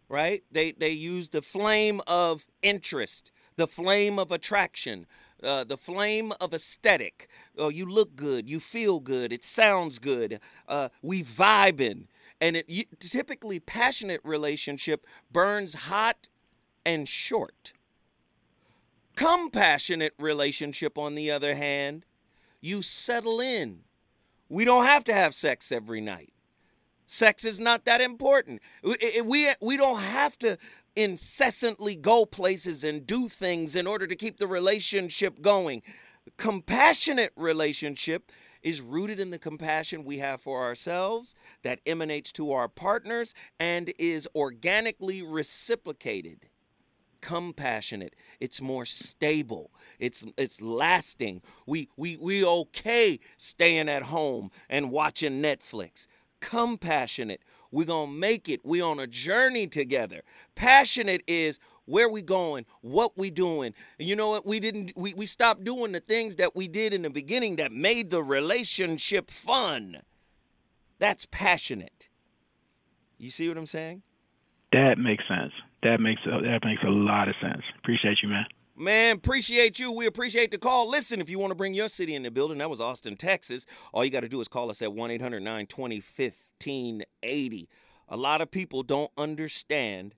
Right? 0.07 0.43
They 0.51 0.73
they 0.73 0.91
use 0.91 1.29
the 1.29 1.41
flame 1.41 1.99
of 2.05 2.45
interest, 2.61 3.31
the 3.55 3.67
flame 3.67 4.19
of 4.19 4.31
attraction, 4.31 5.07
uh, 5.43 5.63
the 5.63 5.77
flame 5.77 6.31
of 6.39 6.53
aesthetic. 6.53 7.27
Oh, 7.57 7.69
you 7.69 7.85
look 7.85 8.15
good, 8.15 8.47
you 8.47 8.59
feel 8.59 8.99
good, 8.99 9.33
it 9.33 9.43
sounds 9.43 9.97
good. 9.97 10.39
Uh, 10.67 10.89
we 11.01 11.23
vibing, 11.23 12.05
and 12.45 12.55
it 12.55 12.99
typically 12.99 13.59
passionate 13.59 14.21
relationship 14.23 15.07
burns 15.31 15.73
hot 15.73 16.27
and 16.85 17.09
short. 17.09 17.73
Compassionate 19.15 20.13
relationship, 20.19 20.95
on 20.95 21.15
the 21.15 21.31
other 21.31 21.55
hand, 21.55 22.05
you 22.61 22.83
settle 22.83 23.39
in. 23.39 23.79
We 24.47 24.63
don't 24.63 24.85
have 24.85 25.03
to 25.05 25.13
have 25.13 25.33
sex 25.33 25.71
every 25.71 26.01
night. 26.01 26.33
Sex 27.07 27.45
is 27.45 27.59
not 27.59 27.85
that 27.85 27.99
important. 27.99 28.61
We, 28.83 29.21
we, 29.21 29.51
we 29.59 29.75
don't 29.75 30.01
have 30.01 30.37
to 30.39 30.59
incessantly 30.95 31.95
go 31.95 32.27
places 32.27 32.83
and 32.83 33.07
do 33.07 33.27
things 33.27 33.75
in 33.75 33.87
order 33.87 34.05
to 34.05 34.15
keep 34.15 34.37
the 34.37 34.45
relationship 34.45 35.41
going. 35.41 35.81
Compassionate 36.37 37.31
relationship 37.35 38.31
is 38.65 38.81
rooted 38.81 39.19
in 39.19 39.29
the 39.29 39.39
compassion 39.39 40.03
we 40.03 40.17
have 40.17 40.41
for 40.41 40.63
ourselves 40.63 41.35
that 41.63 41.79
emanates 41.85 42.31
to 42.33 42.51
our 42.51 42.67
partners 42.67 43.33
and 43.59 43.93
is 43.97 44.27
organically 44.35 45.21
reciprocated 45.21 46.49
compassionate. 47.21 48.15
It's 48.39 48.61
more 48.61 48.85
stable. 48.85 49.71
It's 49.97 50.23
it's 50.37 50.61
lasting. 50.61 51.41
We 51.65 51.89
we 51.97 52.17
we 52.17 52.45
okay 52.45 53.19
staying 53.37 53.89
at 53.89 54.03
home 54.03 54.51
and 54.69 54.91
watching 54.91 55.41
netflix. 55.41 56.05
Compassionate. 56.39 57.41
We're 57.71 57.85
gonna 57.85 58.11
make 58.11 58.47
it. 58.47 58.61
We 58.63 58.79
on 58.79 58.99
a 58.99 59.07
journey 59.07 59.65
together. 59.65 60.21
Passionate 60.53 61.23
is 61.25 61.59
where 61.85 62.09
we 62.09 62.21
going 62.21 62.65
what 62.81 63.17
we 63.17 63.29
doing 63.29 63.73
you 63.97 64.15
know 64.15 64.29
what 64.29 64.45
we 64.45 64.59
didn't 64.59 64.91
we, 64.95 65.13
we 65.13 65.25
stopped 65.25 65.63
doing 65.63 65.91
the 65.91 65.99
things 65.99 66.35
that 66.35 66.55
we 66.55 66.67
did 66.67 66.93
in 66.93 67.01
the 67.01 67.09
beginning 67.09 67.55
that 67.55 67.71
made 67.71 68.09
the 68.09 68.23
relationship 68.23 69.29
fun 69.31 70.01
that's 70.99 71.27
passionate 71.31 72.09
you 73.17 73.29
see 73.29 73.47
what 73.47 73.57
i'm 73.57 73.65
saying 73.65 74.01
That 74.71 74.97
makes 74.97 75.23
sense. 75.27 75.53
That 75.83 76.01
makes 76.01 76.21
a, 76.25 76.41
that 76.41 76.59
makes 76.65 76.83
a 76.83 76.89
lot 76.89 77.29
of 77.29 77.35
sense. 77.41 77.61
Appreciate 77.79 78.17
you, 78.21 78.27
man. 78.27 78.45
Man, 78.75 79.15
appreciate 79.15 79.79
you. 79.79 79.89
We 79.89 80.05
appreciate 80.05 80.51
the 80.51 80.57
call. 80.57 80.89
Listen, 80.89 81.21
if 81.21 81.29
you 81.29 81.39
want 81.39 81.51
to 81.51 81.55
bring 81.55 81.73
your 81.73 81.87
city 81.87 82.13
in 82.13 82.23
the 82.23 82.31
building, 82.31 82.57
that 82.57 82.69
was 82.69 82.81
Austin, 82.81 83.15
Texas. 83.15 83.65
All 83.93 84.03
you 84.03 84.11
got 84.11 84.21
to 84.21 84.27
do 84.27 84.41
is 84.41 84.49
call 84.49 84.69
us 84.69 84.81
at 84.81 84.91
1 84.91 85.11
800 85.11 85.39
920 85.39 86.03
1580. 86.17 87.69
A 88.09 88.17
lot 88.17 88.41
of 88.41 88.51
people 88.51 88.83
don't 88.83 89.11
understand 89.15 90.13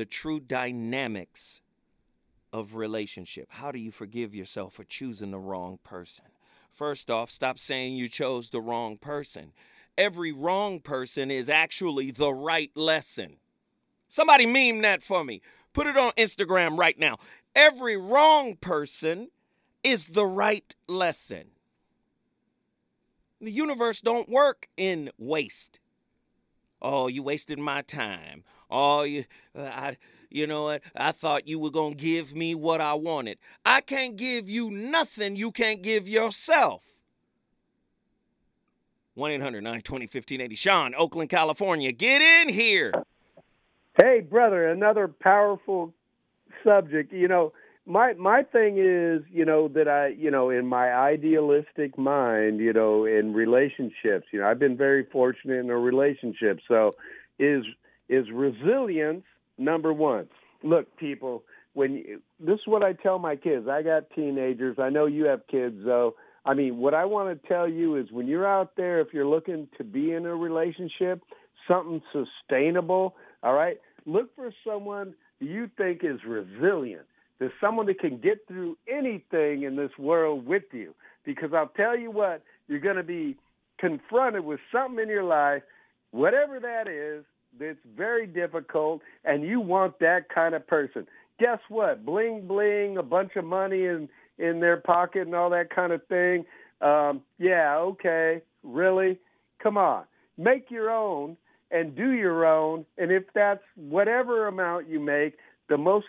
the 0.00 0.06
true 0.06 0.40
dynamics 0.40 1.60
of 2.54 2.74
relationship. 2.74 3.48
How 3.50 3.70
do 3.70 3.78
you 3.78 3.92
forgive 3.92 4.34
yourself 4.34 4.72
for 4.72 4.84
choosing 4.84 5.30
the 5.30 5.38
wrong 5.38 5.78
person? 5.84 6.24
First 6.72 7.10
off, 7.10 7.30
stop 7.30 7.58
saying 7.58 7.96
you 7.96 8.08
chose 8.08 8.48
the 8.48 8.62
wrong 8.62 8.96
person. 8.96 9.52
Every 9.98 10.32
wrong 10.32 10.80
person 10.80 11.30
is 11.30 11.50
actually 11.50 12.12
the 12.12 12.32
right 12.32 12.70
lesson. 12.74 13.36
Somebody 14.08 14.46
meme 14.46 14.80
that 14.80 15.02
for 15.02 15.22
me. 15.22 15.42
Put 15.74 15.86
it 15.86 15.98
on 15.98 16.12
Instagram 16.12 16.78
right 16.78 16.98
now. 16.98 17.18
Every 17.54 17.98
wrong 17.98 18.56
person 18.56 19.28
is 19.84 20.06
the 20.06 20.24
right 20.24 20.74
lesson. 20.88 21.48
The 23.38 23.52
universe 23.52 24.00
don't 24.00 24.30
work 24.30 24.66
in 24.78 25.10
waste. 25.18 25.78
Oh, 26.82 27.08
you 27.08 27.22
wasted 27.22 27.58
my 27.58 27.82
time. 27.82 28.44
Oh, 28.70 29.02
you, 29.02 29.24
uh, 29.56 29.62
I, 29.62 29.96
you 30.30 30.46
know 30.46 30.64
what? 30.64 30.82
I 30.94 31.12
thought 31.12 31.48
you 31.48 31.58
were 31.58 31.70
gonna 31.70 31.94
give 31.94 32.34
me 32.34 32.54
what 32.54 32.80
I 32.80 32.94
wanted. 32.94 33.38
I 33.64 33.80
can't 33.80 34.16
give 34.16 34.48
you 34.48 34.70
nothing 34.70 35.36
you 35.36 35.50
can't 35.50 35.82
give 35.82 36.08
yourself. 36.08 36.82
1 39.14 39.32
800 39.32 39.60
920 39.62 40.04
1580. 40.04 40.54
Sean, 40.54 40.94
Oakland, 40.94 41.30
California. 41.30 41.92
Get 41.92 42.22
in 42.22 42.48
here. 42.48 42.92
Hey, 44.00 44.20
brother, 44.20 44.68
another 44.68 45.08
powerful 45.08 45.92
subject. 46.64 47.12
You 47.12 47.28
know, 47.28 47.52
my 47.90 48.12
my 48.14 48.42
thing 48.44 48.78
is, 48.78 49.22
you 49.32 49.44
know, 49.44 49.66
that 49.68 49.88
I, 49.88 50.08
you 50.08 50.30
know, 50.30 50.48
in 50.50 50.66
my 50.66 50.92
idealistic 50.92 51.98
mind, 51.98 52.60
you 52.60 52.72
know, 52.72 53.04
in 53.04 53.34
relationships, 53.34 54.26
you 54.30 54.40
know, 54.40 54.46
I've 54.46 54.60
been 54.60 54.76
very 54.76 55.04
fortunate 55.10 55.58
in 55.58 55.70
a 55.70 55.76
relationship. 55.76 56.60
So, 56.68 56.94
is 57.38 57.64
is 58.08 58.26
resilience 58.32 59.24
number 59.58 59.92
one? 59.92 60.28
Look, 60.62 60.96
people, 60.98 61.42
when 61.74 61.94
you, 61.94 62.22
this 62.38 62.60
is 62.60 62.66
what 62.66 62.84
I 62.84 62.92
tell 62.92 63.18
my 63.18 63.34
kids. 63.34 63.66
I 63.68 63.82
got 63.82 64.10
teenagers. 64.14 64.76
I 64.78 64.88
know 64.88 65.06
you 65.06 65.24
have 65.24 65.46
kids, 65.48 65.76
though. 65.84 66.14
I 66.44 66.54
mean, 66.54 66.78
what 66.78 66.94
I 66.94 67.04
want 67.04 67.42
to 67.42 67.48
tell 67.48 67.68
you 67.68 67.96
is 67.96 68.12
when 68.12 68.26
you're 68.26 68.46
out 68.46 68.76
there, 68.76 69.00
if 69.00 69.08
you're 69.12 69.26
looking 69.26 69.68
to 69.78 69.84
be 69.84 70.12
in 70.12 70.26
a 70.26 70.34
relationship, 70.34 71.22
something 71.68 72.00
sustainable, 72.12 73.16
all 73.42 73.54
right, 73.54 73.78
look 74.06 74.34
for 74.36 74.52
someone 74.66 75.14
you 75.40 75.70
think 75.76 76.00
is 76.02 76.20
resilient. 76.26 77.06
There's 77.40 77.52
someone 77.60 77.86
that 77.86 77.98
can 77.98 78.18
get 78.18 78.46
through 78.46 78.76
anything 78.86 79.62
in 79.62 79.74
this 79.74 79.90
world 79.98 80.46
with 80.46 80.62
you. 80.72 80.94
Because 81.24 81.50
I'll 81.52 81.72
tell 81.76 81.98
you 81.98 82.10
what, 82.10 82.42
you're 82.68 82.78
going 82.78 82.96
to 82.96 83.02
be 83.02 83.36
confronted 83.78 84.44
with 84.44 84.60
something 84.70 85.02
in 85.02 85.08
your 85.08 85.24
life, 85.24 85.62
whatever 86.12 86.60
that 86.60 86.86
is, 86.86 87.24
that's 87.58 87.78
very 87.96 88.26
difficult, 88.26 89.00
and 89.24 89.42
you 89.42 89.58
want 89.60 89.98
that 89.98 90.28
kind 90.32 90.54
of 90.54 90.66
person. 90.66 91.06
Guess 91.40 91.58
what? 91.68 92.04
Bling 92.04 92.46
bling, 92.46 92.98
a 92.98 93.02
bunch 93.02 93.32
of 93.36 93.44
money 93.44 93.86
in 93.86 94.08
in 94.38 94.60
their 94.60 94.76
pocket 94.76 95.22
and 95.22 95.34
all 95.34 95.50
that 95.50 95.74
kind 95.74 95.92
of 95.92 96.06
thing. 96.06 96.44
Um, 96.80 97.22
yeah, 97.38 97.76
okay, 97.78 98.42
really? 98.62 99.18
Come 99.62 99.76
on, 99.76 100.04
make 100.38 100.70
your 100.70 100.90
own 100.90 101.36
and 101.70 101.96
do 101.96 102.10
your 102.12 102.46
own. 102.46 102.86
And 102.98 103.10
if 103.10 103.24
that's 103.34 103.62
whatever 103.74 104.46
amount 104.46 104.88
you 104.88 105.00
make, 105.00 105.36
the 105.68 105.78
most 105.78 106.06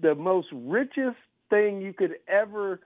the 0.00 0.14
most 0.14 0.48
richest 0.52 1.16
thing 1.50 1.80
you 1.80 1.92
could 1.92 2.16
ever 2.28 2.80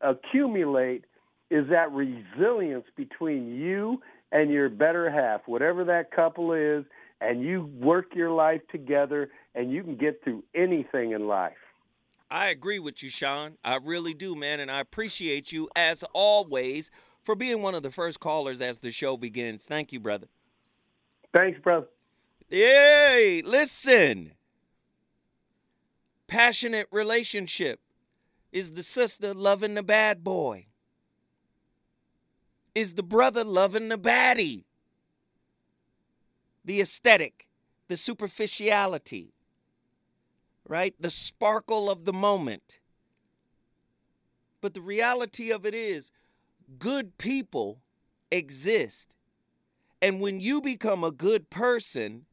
accumulate 0.00 1.04
is 1.50 1.68
that 1.68 1.90
resilience 1.92 2.84
between 2.96 3.56
you 3.56 4.00
and 4.32 4.50
your 4.50 4.68
better 4.68 5.10
half, 5.10 5.42
whatever 5.46 5.84
that 5.84 6.12
couple 6.12 6.52
is, 6.52 6.84
and 7.20 7.42
you 7.42 7.68
work 7.80 8.14
your 8.14 8.30
life 8.30 8.60
together 8.70 9.30
and 9.54 9.72
you 9.72 9.82
can 9.82 9.96
get 9.96 10.22
through 10.22 10.44
anything 10.54 11.12
in 11.12 11.26
life. 11.26 11.52
I 12.30 12.48
agree 12.48 12.78
with 12.78 13.02
you, 13.02 13.10
Sean. 13.10 13.56
I 13.64 13.78
really 13.82 14.14
do, 14.14 14.36
man. 14.36 14.60
And 14.60 14.70
I 14.70 14.80
appreciate 14.80 15.50
you, 15.50 15.68
as 15.74 16.04
always, 16.12 16.90
for 17.24 17.34
being 17.34 17.60
one 17.60 17.74
of 17.74 17.82
the 17.82 17.90
first 17.90 18.20
callers 18.20 18.60
as 18.60 18.78
the 18.78 18.92
show 18.92 19.16
begins. 19.16 19.64
Thank 19.64 19.92
you, 19.92 19.98
brother. 19.98 20.28
Thanks, 21.32 21.60
brother. 21.60 21.86
Yay! 22.48 23.42
Listen. 23.44 24.32
Passionate 26.30 26.86
relationship 26.92 27.80
is 28.52 28.74
the 28.74 28.84
sister 28.84 29.34
loving 29.34 29.74
the 29.74 29.82
bad 29.82 30.22
boy, 30.22 30.66
is 32.72 32.94
the 32.94 33.02
brother 33.02 33.42
loving 33.42 33.88
the 33.88 33.98
baddie. 33.98 34.62
The 36.64 36.80
aesthetic, 36.80 37.48
the 37.88 37.96
superficiality, 37.96 39.32
right? 40.68 40.94
The 41.00 41.10
sparkle 41.10 41.90
of 41.90 42.04
the 42.04 42.12
moment. 42.12 42.78
But 44.60 44.74
the 44.74 44.82
reality 44.82 45.50
of 45.50 45.66
it 45.66 45.74
is, 45.74 46.12
good 46.78 47.18
people 47.18 47.80
exist. 48.30 49.16
And 50.00 50.20
when 50.20 50.38
you 50.38 50.60
become 50.60 51.02
a 51.02 51.10
good 51.10 51.50
person, 51.50 52.26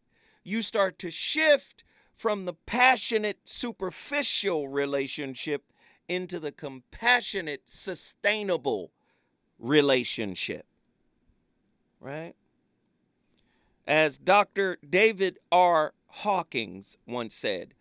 you 0.44 0.62
start 0.62 1.00
to 1.00 1.10
shift 1.10 1.84
from 2.18 2.46
the 2.46 2.54
passionate, 2.54 3.38
superficial 3.46 4.68
relationship 4.68 5.64
into 6.10 6.40
the 6.40 6.52
compassionate, 6.52 7.62
sustainable 7.66 8.92
relationship. 9.60 10.66
Right? 12.02 12.34
As 13.86 14.18
Dr. 14.18 14.78
David 14.88 15.38
R. 15.52 15.94
Hawkins 16.08 16.98
once 17.06 17.36
said, 17.36 17.74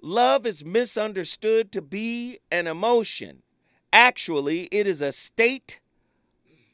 love 0.00 0.46
is 0.46 0.64
misunderstood 0.64 1.72
to 1.72 1.82
be 1.82 2.38
an 2.52 2.68
emotion. 2.68 3.42
Actually, 3.92 4.68
it 4.70 4.86
is 4.86 5.02
a 5.02 5.12
state 5.12 5.80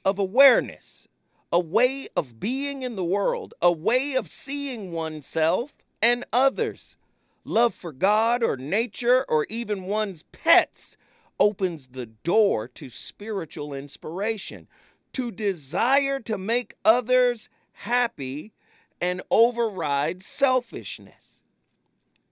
of 0.05 0.19
awareness, 0.19 1.09
a 1.51 1.59
way 1.59 2.09
of 2.15 2.39
being 2.39 2.83
in 2.83 2.97
the 2.97 3.05
world, 3.05 3.55
a 3.63 3.73
way 3.73 4.15
of 4.15 4.29
seeing 4.29 4.93
oneself 4.93 5.75
and 6.07 6.25
others. 6.33 6.97
Love 7.45 7.75
for 7.75 7.91
God 7.91 8.45
or 8.45 8.57
nature 8.57 9.25
or 9.29 9.45
even 9.51 9.83
one's 9.83 10.23
pets 10.31 10.97
opens 11.41 11.89
the 11.89 12.07
door 12.07 12.69
to 12.69 12.89
spiritual 12.89 13.75
inspiration, 13.75 14.69
to 15.13 15.33
desire 15.33 16.21
to 16.21 16.39
make 16.39 16.77
others 16.85 17.49
happy 17.73 18.53
and 19.01 19.21
override 19.33 20.23
selfishness. 20.23 21.43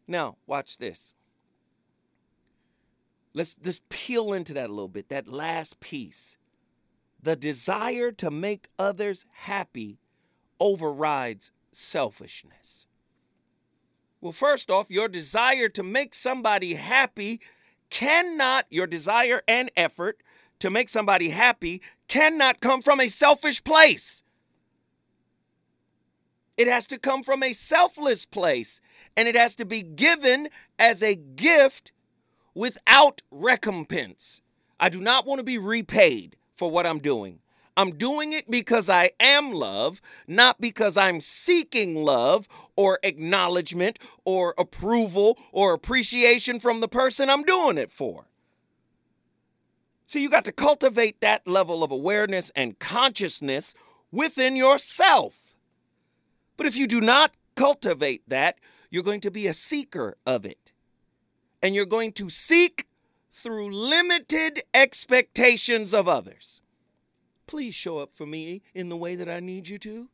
Now, 0.06 0.36
watch 0.46 0.78
this. 0.78 1.12
Let's 3.32 3.54
just 3.54 3.88
peel 3.88 4.32
into 4.32 4.54
that 4.54 4.70
a 4.70 4.72
little 4.72 4.86
bit, 4.86 5.08
that 5.08 5.26
last 5.26 5.80
piece. 5.80 6.36
The 7.20 7.34
desire 7.34 8.12
to 8.12 8.30
make 8.30 8.68
others 8.78 9.24
happy 9.32 9.98
overrides 10.60 11.50
selfishness. 11.72 12.86
Well, 14.24 14.32
first 14.32 14.70
off, 14.70 14.86
your 14.88 15.08
desire 15.08 15.68
to 15.68 15.82
make 15.82 16.14
somebody 16.14 16.72
happy 16.72 17.42
cannot, 17.90 18.64
your 18.70 18.86
desire 18.86 19.42
and 19.46 19.70
effort 19.76 20.22
to 20.60 20.70
make 20.70 20.88
somebody 20.88 21.28
happy 21.28 21.82
cannot 22.08 22.60
come 22.60 22.80
from 22.80 23.00
a 23.00 23.08
selfish 23.08 23.62
place. 23.62 24.22
It 26.56 26.68
has 26.68 26.86
to 26.86 26.98
come 26.98 27.22
from 27.22 27.42
a 27.42 27.52
selfless 27.52 28.24
place, 28.24 28.80
and 29.14 29.28
it 29.28 29.36
has 29.36 29.54
to 29.56 29.66
be 29.66 29.82
given 29.82 30.48
as 30.78 31.02
a 31.02 31.16
gift 31.16 31.92
without 32.54 33.20
recompense. 33.30 34.40
I 34.80 34.88
do 34.88 35.02
not 35.02 35.26
want 35.26 35.40
to 35.40 35.44
be 35.44 35.58
repaid 35.58 36.36
for 36.54 36.70
what 36.70 36.86
I'm 36.86 37.00
doing. 37.00 37.40
I'm 37.76 37.96
doing 37.96 38.32
it 38.32 38.50
because 38.50 38.88
I 38.88 39.10
am 39.18 39.52
love, 39.52 40.00
not 40.28 40.60
because 40.60 40.96
I'm 40.96 41.20
seeking 41.20 41.96
love 41.96 42.48
or 42.76 42.98
acknowledgement 43.02 43.98
or 44.24 44.54
approval 44.56 45.38
or 45.52 45.72
appreciation 45.74 46.60
from 46.60 46.80
the 46.80 46.88
person 46.88 47.28
I'm 47.28 47.42
doing 47.42 47.78
it 47.78 47.90
for. 47.90 48.26
See, 50.06 50.22
you 50.22 50.30
got 50.30 50.44
to 50.44 50.52
cultivate 50.52 51.20
that 51.20 51.46
level 51.46 51.82
of 51.82 51.90
awareness 51.90 52.52
and 52.54 52.78
consciousness 52.78 53.74
within 54.12 54.54
yourself. 54.54 55.34
But 56.56 56.66
if 56.66 56.76
you 56.76 56.86
do 56.86 57.00
not 57.00 57.32
cultivate 57.56 58.28
that, 58.28 58.58
you're 58.90 59.02
going 59.02 59.22
to 59.22 59.30
be 59.30 59.48
a 59.48 59.54
seeker 59.54 60.16
of 60.24 60.44
it. 60.44 60.72
And 61.62 61.74
you're 61.74 61.86
going 61.86 62.12
to 62.12 62.30
seek 62.30 62.86
through 63.32 63.72
limited 63.72 64.62
expectations 64.72 65.92
of 65.92 66.06
others. 66.06 66.60
Please 67.46 67.74
show 67.74 67.98
up 67.98 68.14
for 68.14 68.26
me 68.26 68.62
in 68.74 68.88
the 68.88 68.96
way 68.96 69.16
that 69.16 69.28
I 69.28 69.40
need 69.40 69.68
you 69.68 69.78
to. 69.78 70.08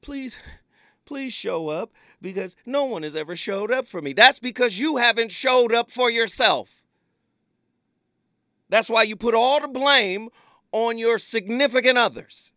Please, 0.00 0.38
please 1.04 1.32
show 1.32 1.68
up 1.68 1.92
because 2.20 2.56
no 2.66 2.84
one 2.84 3.02
has 3.02 3.16
ever 3.16 3.36
showed 3.36 3.70
up 3.70 3.86
for 3.86 4.02
me. 4.02 4.12
That's 4.12 4.38
because 4.38 4.78
you 4.78 4.96
haven't 4.96 5.32
showed 5.32 5.72
up 5.72 5.90
for 5.90 6.10
yourself. 6.10 6.82
That's 8.68 8.90
why 8.90 9.02
you 9.04 9.16
put 9.16 9.34
all 9.34 9.60
the 9.60 9.68
blame 9.68 10.30
on 10.72 10.98
your 10.98 11.18
significant 11.18 11.98
others. 11.98 12.52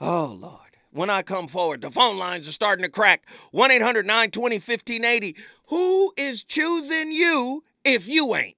Oh, 0.00 0.36
Lord. 0.38 0.60
When 0.90 1.10
I 1.10 1.22
come 1.22 1.46
forward, 1.46 1.82
the 1.82 1.90
phone 1.90 2.16
lines 2.16 2.48
are 2.48 2.52
starting 2.52 2.82
to 2.82 2.88
crack. 2.88 3.26
1 3.50 3.70
800 3.70 4.06
920 4.06 4.56
1580. 4.56 5.36
Who 5.66 6.12
is 6.16 6.42
choosing 6.42 7.12
you 7.12 7.64
if 7.84 8.08
you 8.08 8.34
ain't? 8.34 8.56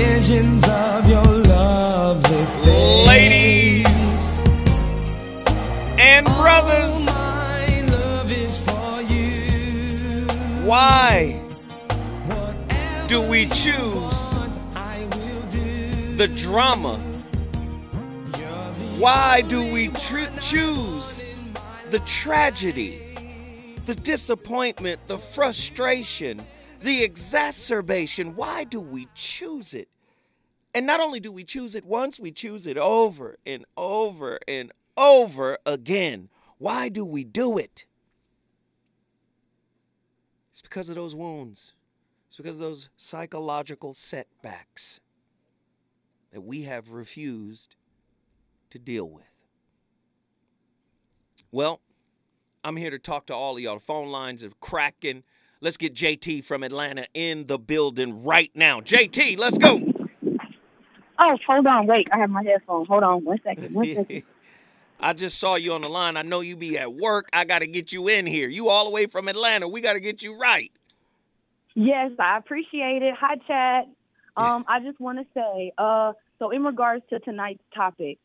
Visions 0.00 0.64
of 0.66 1.06
your 1.06 1.22
lovely 1.22 2.44
face. 2.64 3.06
Ladies 3.06 4.44
and 5.98 6.24
brothers, 6.24 7.04
My 7.04 7.82
love 7.90 8.32
is 8.32 8.58
for 8.60 9.02
you. 9.02 10.26
why 10.64 11.38
do 13.08 13.20
we 13.20 13.46
choose 13.50 14.38
want, 14.38 14.58
I 14.74 15.06
will 15.12 15.42
do. 15.50 16.16
the 16.16 16.28
drama? 16.28 16.96
Why 18.98 19.42
do 19.42 19.70
we 19.70 19.88
tr- 19.88 20.34
choose 20.40 21.24
the 21.90 21.98
tragedy, 22.00 23.02
the 23.84 23.94
disappointment, 23.96 24.98
the 25.08 25.18
frustration, 25.18 26.40
the 26.82 27.02
exacerbation? 27.02 28.36
Why 28.36 28.64
do 28.64 28.80
we 28.80 29.08
choose 29.14 29.74
it? 29.74 29.88
And 30.74 30.86
not 30.86 31.00
only 31.00 31.20
do 31.20 31.32
we 31.32 31.44
choose 31.44 31.74
it 31.74 31.84
once, 31.84 32.20
we 32.20 32.30
choose 32.30 32.66
it 32.66 32.78
over 32.78 33.36
and 33.44 33.64
over 33.76 34.38
and 34.46 34.72
over 34.96 35.58
again. 35.66 36.28
Why 36.58 36.88
do 36.88 37.04
we 37.04 37.24
do 37.24 37.58
it? 37.58 37.86
It's 40.52 40.62
because 40.62 40.88
of 40.88 40.94
those 40.94 41.14
wounds. 41.14 41.74
It's 42.28 42.36
because 42.36 42.54
of 42.54 42.60
those 42.60 42.90
psychological 42.96 43.92
setbacks 43.92 45.00
that 46.32 46.42
we 46.42 46.62
have 46.62 46.90
refused 46.90 47.74
to 48.70 48.78
deal 48.78 49.08
with. 49.08 49.24
Well, 51.50 51.80
I'm 52.62 52.76
here 52.76 52.90
to 52.90 52.98
talk 52.98 53.26
to 53.26 53.34
all 53.34 53.56
of 53.56 53.62
y'all. 53.62 53.74
The 53.76 53.80
phone 53.80 54.10
lines 54.10 54.44
are 54.44 54.50
cracking. 54.60 55.24
Let's 55.62 55.76
get 55.76 55.94
JT 55.94 56.44
from 56.44 56.62
Atlanta 56.62 57.06
in 57.12 57.46
the 57.46 57.58
building 57.58 58.24
right 58.24 58.50
now. 58.54 58.80
JT, 58.80 59.36
let's 59.36 59.58
go. 59.58 59.78
Oh, 61.18 61.38
hold 61.46 61.66
on, 61.66 61.86
wait. 61.86 62.08
I 62.10 62.18
have 62.18 62.30
my 62.30 62.42
headphones. 62.42 62.88
Hold 62.88 63.02
on, 63.02 63.24
one 63.24 63.38
second. 63.44 63.74
One 63.74 63.94
second. 63.94 64.22
I 65.00 65.12
just 65.12 65.38
saw 65.38 65.56
you 65.56 65.72
on 65.72 65.82
the 65.82 65.88
line. 65.88 66.16
I 66.16 66.22
know 66.22 66.40
you 66.40 66.56
be 66.56 66.78
at 66.78 66.92
work. 66.92 67.28
I 67.32 67.44
got 67.44 67.60
to 67.60 67.66
get 67.66 67.92
you 67.92 68.08
in 68.08 68.26
here. 68.26 68.48
You 68.48 68.68
all 68.68 68.84
the 68.84 68.90
way 68.90 69.06
from 69.06 69.28
Atlanta. 69.28 69.68
We 69.68 69.80
got 69.80 69.94
to 69.94 70.00
get 70.00 70.22
you 70.22 70.38
right. 70.38 70.70
Yes, 71.74 72.12
I 72.18 72.38
appreciate 72.38 73.02
it. 73.02 73.14
Hi, 73.18 73.36
Chad. 73.46 73.84
Um, 74.36 74.64
I 74.68 74.78
just 74.80 74.98
want 75.00 75.18
to 75.18 75.26
say, 75.34 75.72
uh, 75.76 76.12
so 76.38 76.50
in 76.50 76.62
regards 76.64 77.04
to 77.10 77.18
tonight's 77.18 77.62
topic, 77.74 78.18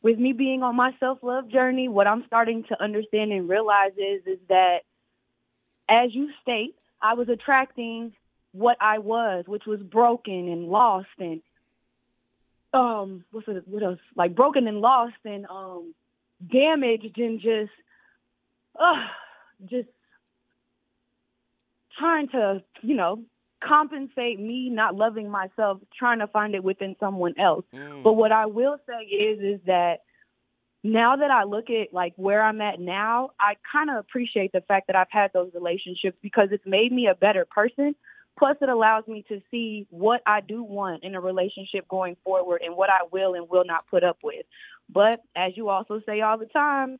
with 0.00 0.18
me 0.18 0.32
being 0.32 0.62
on 0.64 0.74
my 0.74 0.92
self-love 0.98 1.50
journey, 1.50 1.88
what 1.88 2.08
I'm 2.08 2.24
starting 2.26 2.64
to 2.70 2.82
understand 2.82 3.30
and 3.32 3.48
realize 3.48 3.92
is, 3.92 4.26
is 4.26 4.38
that, 4.48 4.78
as 5.92 6.14
you 6.14 6.30
state, 6.40 6.74
I 7.00 7.14
was 7.14 7.28
attracting 7.28 8.12
what 8.52 8.76
I 8.80 8.98
was, 8.98 9.44
which 9.46 9.66
was 9.66 9.80
broken 9.80 10.48
and 10.48 10.68
lost 10.68 11.08
and 11.18 11.42
um, 12.74 13.24
what's 13.30 13.46
it, 13.48 13.68
what 13.68 13.82
else? 13.82 13.98
Like 14.16 14.34
broken 14.34 14.66
and 14.66 14.80
lost 14.80 15.14
and 15.24 15.46
um, 15.46 15.94
damaged 16.50 17.18
and 17.18 17.38
just, 17.38 17.72
uh, 18.80 19.06
just 19.68 19.88
trying 21.98 22.28
to, 22.28 22.62
you 22.80 22.94
know, 22.94 23.22
compensate 23.62 24.40
me 24.40 24.70
not 24.70 24.94
loving 24.94 25.30
myself, 25.30 25.80
trying 25.96 26.20
to 26.20 26.26
find 26.26 26.54
it 26.54 26.64
within 26.64 26.96
someone 26.98 27.34
else. 27.38 27.64
Mm. 27.74 28.02
But 28.02 28.14
what 28.14 28.32
I 28.32 28.46
will 28.46 28.78
say 28.86 29.04
is, 29.04 29.38
is 29.40 29.60
that 29.66 30.00
now 30.82 31.16
that 31.16 31.30
I 31.30 31.44
look 31.44 31.70
at 31.70 31.92
like 31.92 32.12
where 32.16 32.42
I'm 32.42 32.60
at 32.60 32.80
now, 32.80 33.30
I 33.38 33.54
kind 33.70 33.90
of 33.90 33.96
appreciate 33.96 34.52
the 34.52 34.62
fact 34.62 34.88
that 34.88 34.96
I've 34.96 35.10
had 35.10 35.32
those 35.32 35.50
relationships 35.54 36.16
because 36.22 36.48
it's 36.50 36.66
made 36.66 36.92
me 36.92 37.06
a 37.06 37.14
better 37.14 37.46
person. 37.48 37.94
Plus, 38.38 38.56
it 38.60 38.68
allows 38.68 39.06
me 39.06 39.24
to 39.28 39.40
see 39.50 39.86
what 39.90 40.22
I 40.26 40.40
do 40.40 40.62
want 40.62 41.04
in 41.04 41.14
a 41.14 41.20
relationship 41.20 41.86
going 41.86 42.16
forward 42.24 42.62
and 42.64 42.76
what 42.76 42.90
I 42.90 43.06
will 43.12 43.34
and 43.34 43.48
will 43.48 43.64
not 43.64 43.86
put 43.88 44.02
up 44.02 44.18
with. 44.22 44.46
But 44.88 45.20
as 45.36 45.52
you 45.56 45.68
also 45.68 46.00
say 46.06 46.22
all 46.22 46.38
the 46.38 46.46
time, 46.46 46.98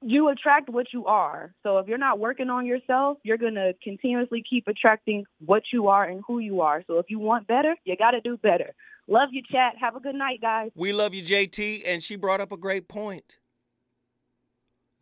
you 0.00 0.28
attract 0.28 0.68
what 0.68 0.86
you 0.92 1.06
are. 1.06 1.52
So 1.62 1.78
if 1.78 1.88
you're 1.88 1.98
not 1.98 2.18
working 2.18 2.50
on 2.50 2.66
yourself, 2.66 3.18
you're 3.24 3.38
going 3.38 3.54
to 3.54 3.74
continuously 3.82 4.44
keep 4.48 4.68
attracting 4.68 5.24
what 5.44 5.62
you 5.72 5.88
are 5.88 6.04
and 6.04 6.22
who 6.26 6.38
you 6.38 6.60
are. 6.60 6.82
So 6.86 6.98
if 6.98 7.06
you 7.08 7.18
want 7.18 7.46
better, 7.46 7.74
you 7.84 7.96
got 7.96 8.12
to 8.12 8.20
do 8.20 8.36
better. 8.36 8.74
Love 9.08 9.30
you, 9.32 9.42
chat. 9.50 9.74
Have 9.80 9.96
a 9.96 10.00
good 10.00 10.14
night, 10.14 10.40
guys. 10.40 10.70
We 10.74 10.92
love 10.92 11.14
you, 11.14 11.22
JT. 11.22 11.82
And 11.86 12.02
she 12.02 12.14
brought 12.16 12.40
up 12.40 12.52
a 12.52 12.56
great 12.56 12.88
point. 12.88 13.36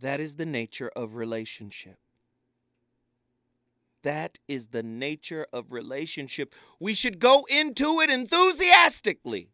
That 0.01 0.21
is 0.21 0.37
the 0.37 0.47
nature 0.47 0.91
of 0.95 1.15
relationship. 1.15 1.99
That 4.03 4.39
is 4.47 4.69
the 4.69 4.83
nature 4.83 5.47
of 5.53 5.73
relationship. 5.73 6.55
We 6.79 6.95
should 6.95 7.19
go 7.19 7.45
into 7.51 8.01
it 8.01 8.09
enthusiastically. 8.09 9.51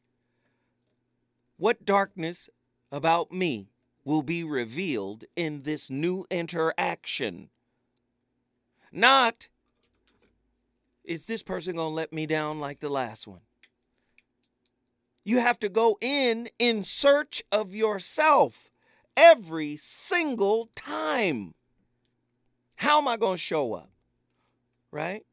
What 1.57 1.85
darkness 1.85 2.51
about 2.91 3.33
me 3.33 3.71
will 4.05 4.23
be 4.23 4.45
revealed 4.45 5.25
in 5.37 5.63
this 5.63 5.91
new 5.91 6.27
interaction? 6.31 7.49
Not, 8.91 9.49
is 11.05 11.27
this 11.27 11.43
person 11.43 11.77
going 11.77 11.91
to 11.91 11.95
let 11.95 12.13
me 12.13 12.27
down 12.27 12.61
like 12.61 12.81
the 12.81 12.91
last 12.91 13.27
one? 13.27 13.41
You 15.25 15.39
have 15.39 15.59
to 15.61 15.69
go 15.69 15.99
in 16.01 16.49
in 16.59 16.83
search 16.83 17.43
of 17.53 17.75
yourself 17.75 18.71
every 19.17 19.77
single 19.77 20.69
time. 20.75 21.55
How 22.77 22.99
am 22.99 23.07
I 23.07 23.17
going 23.17 23.37
to 23.37 23.43
show 23.43 23.75
up? 23.75 23.91
Right? 24.91 25.25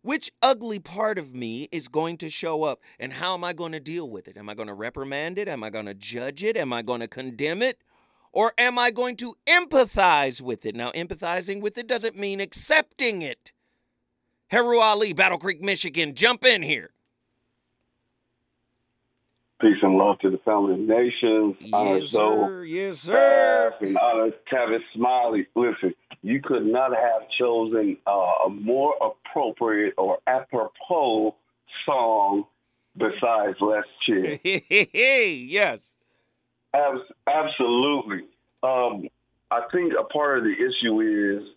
Which 0.00 0.32
ugly 0.40 0.78
part 0.78 1.18
of 1.18 1.34
me 1.34 1.68
is 1.70 1.88
going 1.88 2.16
to 2.18 2.30
show 2.30 2.62
up 2.62 2.80
and 2.98 3.12
how 3.12 3.34
am 3.34 3.44
I 3.44 3.52
going 3.52 3.72
to 3.72 3.80
deal 3.80 4.08
with 4.08 4.28
it? 4.28 4.36
Am 4.36 4.48
I 4.48 4.54
going 4.54 4.68
to 4.68 4.74
reprimand 4.74 5.36
it? 5.36 5.48
Am 5.48 5.62
I 5.62 5.70
going 5.70 5.86
to 5.86 5.94
judge 5.94 6.42
it? 6.42 6.56
Am 6.56 6.72
I 6.72 6.82
going 6.82 7.00
to 7.00 7.08
condemn 7.08 7.60
it? 7.60 7.78
Or 8.36 8.52
am 8.58 8.78
I 8.78 8.90
going 8.90 9.16
to 9.16 9.34
empathize 9.46 10.42
with 10.42 10.66
it? 10.66 10.76
Now, 10.76 10.90
empathizing 10.90 11.62
with 11.62 11.78
it 11.78 11.86
doesn't 11.86 12.18
mean 12.18 12.38
accepting 12.38 13.22
it. 13.22 13.50
Heru 14.48 14.78
Ali, 14.78 15.14
Battle 15.14 15.38
Creek, 15.38 15.62
Michigan, 15.62 16.14
jump 16.14 16.44
in 16.44 16.60
here. 16.60 16.90
Peace 19.58 19.78
and 19.80 19.96
love 19.96 20.18
to 20.18 20.28
the 20.28 20.36
family 20.44 20.74
of 20.74 20.80
nations. 20.80 21.56
Yes, 21.60 22.10
sir. 22.10 22.62
Yes, 22.64 22.98
sir. 23.00 23.72
And 23.80 23.96
honor 23.96 24.32
Tavis 24.52 24.80
Smiley. 24.94 25.46
Listen, 25.54 25.94
you 26.20 26.42
could 26.42 26.66
not 26.66 26.90
have 26.90 27.22
chosen 27.40 27.96
uh, 28.06 28.44
a 28.44 28.50
more 28.50 28.92
appropriate 29.00 29.94
or 29.96 30.18
apropos 30.26 31.34
song 31.86 32.44
besides 32.98 33.56
Let's 33.62 33.88
Chill. 34.04 34.38
yes. 34.44 35.95
Abs- 36.76 37.12
absolutely. 37.26 38.24
Um, 38.62 39.08
I 39.50 39.62
think 39.72 39.92
a 39.98 40.04
part 40.04 40.38
of 40.38 40.44
the 40.44 40.52
issue 40.52 41.00
is 41.00 41.48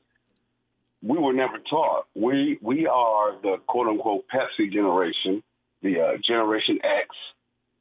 we 1.01 1.17
were 1.17 1.33
never 1.33 1.57
taught. 1.69 2.05
We 2.15 2.57
we 2.61 2.87
are 2.87 3.41
the 3.41 3.57
quote 3.67 3.87
unquote 3.87 4.25
Pepsi 4.33 4.71
generation, 4.71 5.43
the 5.81 5.99
uh, 5.99 6.17
Generation 6.25 6.79
X. 6.83 7.07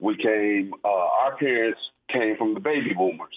We 0.01 0.16
came. 0.16 0.72
Uh, 0.85 0.88
our 0.88 1.37
parents 1.37 1.81
came 2.12 2.37
from 2.37 2.55
the 2.55 2.61
baby 2.61 2.94
boomers. 2.96 3.37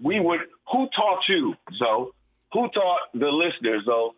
We 0.00 0.20
would. 0.20 0.40
Who 0.72 0.88
taught 0.94 1.22
you, 1.28 1.54
Zoe? 1.78 2.10
Who 2.52 2.68
taught 2.68 3.00
the 3.14 3.28
listeners, 3.28 3.84
Zoe? 3.86 4.10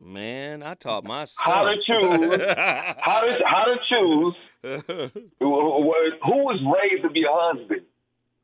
Man, 0.00 0.62
I 0.62 0.74
taught 0.74 1.04
myself. 1.04 1.46
How 1.46 1.64
to 1.64 1.76
choose. 1.76 2.42
how 3.00 3.20
to 3.20 3.38
how 3.46 3.64
to 3.64 3.76
choose. 3.88 4.34
Who 5.40 5.48
was 5.48 6.60
raised 6.82 7.02
to 7.04 7.10
be 7.10 7.22
a 7.24 7.32
husband 7.32 7.82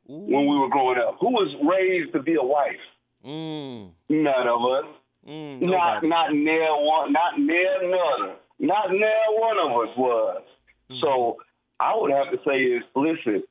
when 0.06 0.46
we 0.46 0.58
were 0.58 0.68
growing 0.68 0.98
up? 0.98 1.16
Who 1.20 1.30
was 1.30 1.54
raised 1.62 2.12
to 2.14 2.22
be 2.22 2.34
a 2.34 2.42
wife? 2.42 2.80
Mm, 3.24 3.90
None 4.08 4.48
of 4.48 4.60
us. 4.62 4.84
mm, 5.28 5.60
Not 5.62 6.02
not 6.04 6.32
near 6.32 6.68
one. 6.70 7.12
Not 7.12 7.38
near 7.38 7.82
none. 7.90 8.36
Not 8.58 8.90
near 8.90 9.22
one 9.38 9.58
of 9.58 9.72
us 9.88 9.96
was. 9.96 10.42
So 11.00 11.36
I 11.80 11.94
would 11.96 12.12
have 12.12 12.30
to 12.32 12.38
say 12.46 12.58
is 12.62 12.82
listen, 12.96 13.42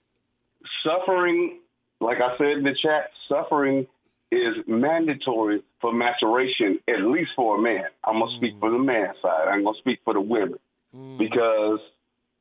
suffering, 0.83 1.59
like 1.99 2.17
I 2.21 2.37
said 2.37 2.57
in 2.57 2.63
the 2.63 2.75
chat, 2.81 3.09
suffering 3.29 3.87
is 4.31 4.55
mandatory 4.67 5.61
for 5.81 5.93
maturation, 5.93 6.79
at 6.87 7.01
least 7.01 7.31
for 7.35 7.57
a 7.57 7.61
man. 7.61 7.85
I'm 8.03 8.19
gonna 8.19 8.37
speak 8.37 8.53
for 8.59 8.71
the 8.71 8.79
man 8.79 9.13
side. 9.21 9.47
I'm 9.49 9.63
gonna 9.63 9.77
speak 9.79 9.99
for 10.03 10.13
the 10.13 10.21
women 10.21 10.59
Mm, 10.95 11.17
because 11.17 11.79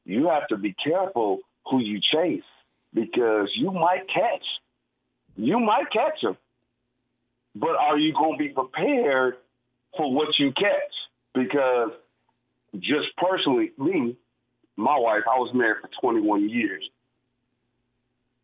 you 0.05 0.29
have 0.29 0.49
to 0.49 0.57
be 0.57 0.75
careful 0.85 1.41
who 1.71 1.81
you 1.81 2.01
chase 2.13 2.43
because 2.93 3.49
you 3.55 3.71
might 3.71 4.09
catch, 4.13 4.45
you 5.37 5.61
might 5.61 5.91
catch 5.93 6.21
them, 6.23 6.37
but 7.55 7.77
are 7.77 7.97
you 7.97 8.13
going 8.13 8.39
to 8.39 8.45
be 8.45 8.49
prepared 8.49 9.37
for 9.97 10.13
what 10.13 10.29
you 10.39 10.53
catch? 10.53 10.93
Because 11.33 11.91
just 12.75 13.17
personally, 13.17 13.71
me, 13.79 14.17
my 14.77 14.99
wife, 14.99 15.23
I 15.33 15.39
was 15.39 15.53
married 15.55 15.83
for 15.83 15.91
21 16.01 16.49
years. 16.49 16.89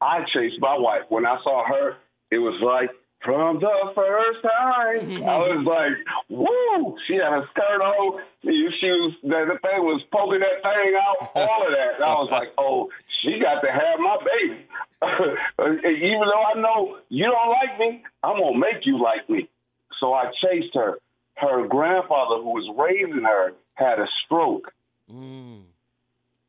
I 0.00 0.20
chased 0.32 0.60
my 0.60 0.76
wife. 0.78 1.02
When 1.08 1.26
I 1.26 1.38
saw 1.42 1.64
her, 1.66 1.96
it 2.30 2.38
was 2.38 2.60
like 2.62 2.90
from 3.24 3.58
the 3.60 3.92
first 3.94 4.42
time. 4.42 5.22
I 5.24 5.38
was 5.50 5.64
like, 5.66 5.92
woo! 6.28 6.96
She 7.06 7.14
had 7.14 7.32
a 7.32 7.46
skirt 7.50 7.82
on. 7.82 8.20
She 8.42 8.88
was 8.90 9.12
the, 9.22 9.54
the 9.54 9.58
thing 9.62 9.82
was 9.82 10.02
poking 10.12 10.40
that 10.40 10.62
thing 10.62 10.94
out. 11.00 11.30
All 11.34 11.66
of 11.66 11.72
that. 11.72 11.94
And 11.96 12.04
I 12.04 12.14
was 12.14 12.28
like, 12.30 12.52
oh, 12.58 12.88
she 13.22 13.38
got 13.40 13.60
to 13.60 13.70
have 13.70 13.98
my 13.98 14.18
baby. 14.22 14.66
Even 16.06 16.20
though 16.20 16.44
I 16.44 16.60
know 16.60 16.98
you 17.08 17.24
don't 17.24 17.50
like 17.50 17.78
me, 17.78 18.02
I'm 18.22 18.38
gonna 18.38 18.58
make 18.58 18.86
you 18.86 19.02
like 19.02 19.28
me. 19.28 19.48
So 20.00 20.12
I 20.12 20.30
chased 20.42 20.74
her. 20.74 20.98
Her 21.34 21.66
grandfather, 21.66 22.36
who 22.36 22.50
was 22.54 22.68
raising 22.78 23.22
her, 23.24 23.52
had 23.74 23.98
a 23.98 24.06
stroke. 24.24 24.72
mm, 25.12 25.62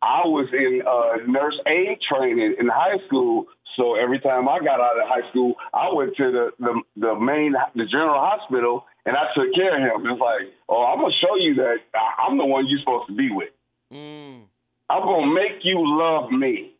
I 0.01 0.21
was 0.25 0.47
in 0.53 0.83
uh, 0.85 1.25
nurse 1.29 1.59
aid 1.65 1.99
training 2.01 2.55
in 2.59 2.67
high 2.67 2.97
school, 3.07 3.45
so 3.75 3.95
every 3.95 4.19
time 4.19 4.47
I 4.47 4.59
got 4.59 4.79
out 4.79 4.99
of 5.01 5.07
high 5.07 5.27
school, 5.29 5.55
I 5.73 5.91
went 5.93 6.15
to 6.17 6.31
the 6.31 6.51
the, 6.59 6.81
the 6.95 7.19
main 7.19 7.53
the 7.75 7.85
general 7.85 8.19
hospital 8.19 8.85
and 9.05 9.15
I 9.15 9.33
took 9.35 9.53
care 9.55 9.95
of 9.95 10.01
him. 10.01 10.11
It's 10.11 10.21
like, 10.21 10.53
oh, 10.69 10.83
I'm 10.85 10.99
gonna 10.99 11.13
show 11.21 11.35
you 11.37 11.55
that 11.55 11.77
I'm 12.19 12.37
the 12.37 12.45
one 12.45 12.67
you're 12.67 12.79
supposed 12.79 13.07
to 13.07 13.15
be 13.15 13.29
with. 13.31 13.49
mm, 13.91 14.43
I'm 14.89 15.01
gonna 15.03 15.33
make 15.33 15.63
you 15.63 15.81
love 15.83 16.31
me 16.31 16.73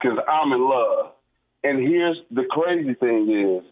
because 0.00 0.18
I'm 0.26 0.52
in 0.52 0.68
love. 0.68 1.12
And 1.62 1.80
here's 1.80 2.16
the 2.30 2.44
crazy 2.44 2.94
thing 2.94 3.30
is, 3.30 3.70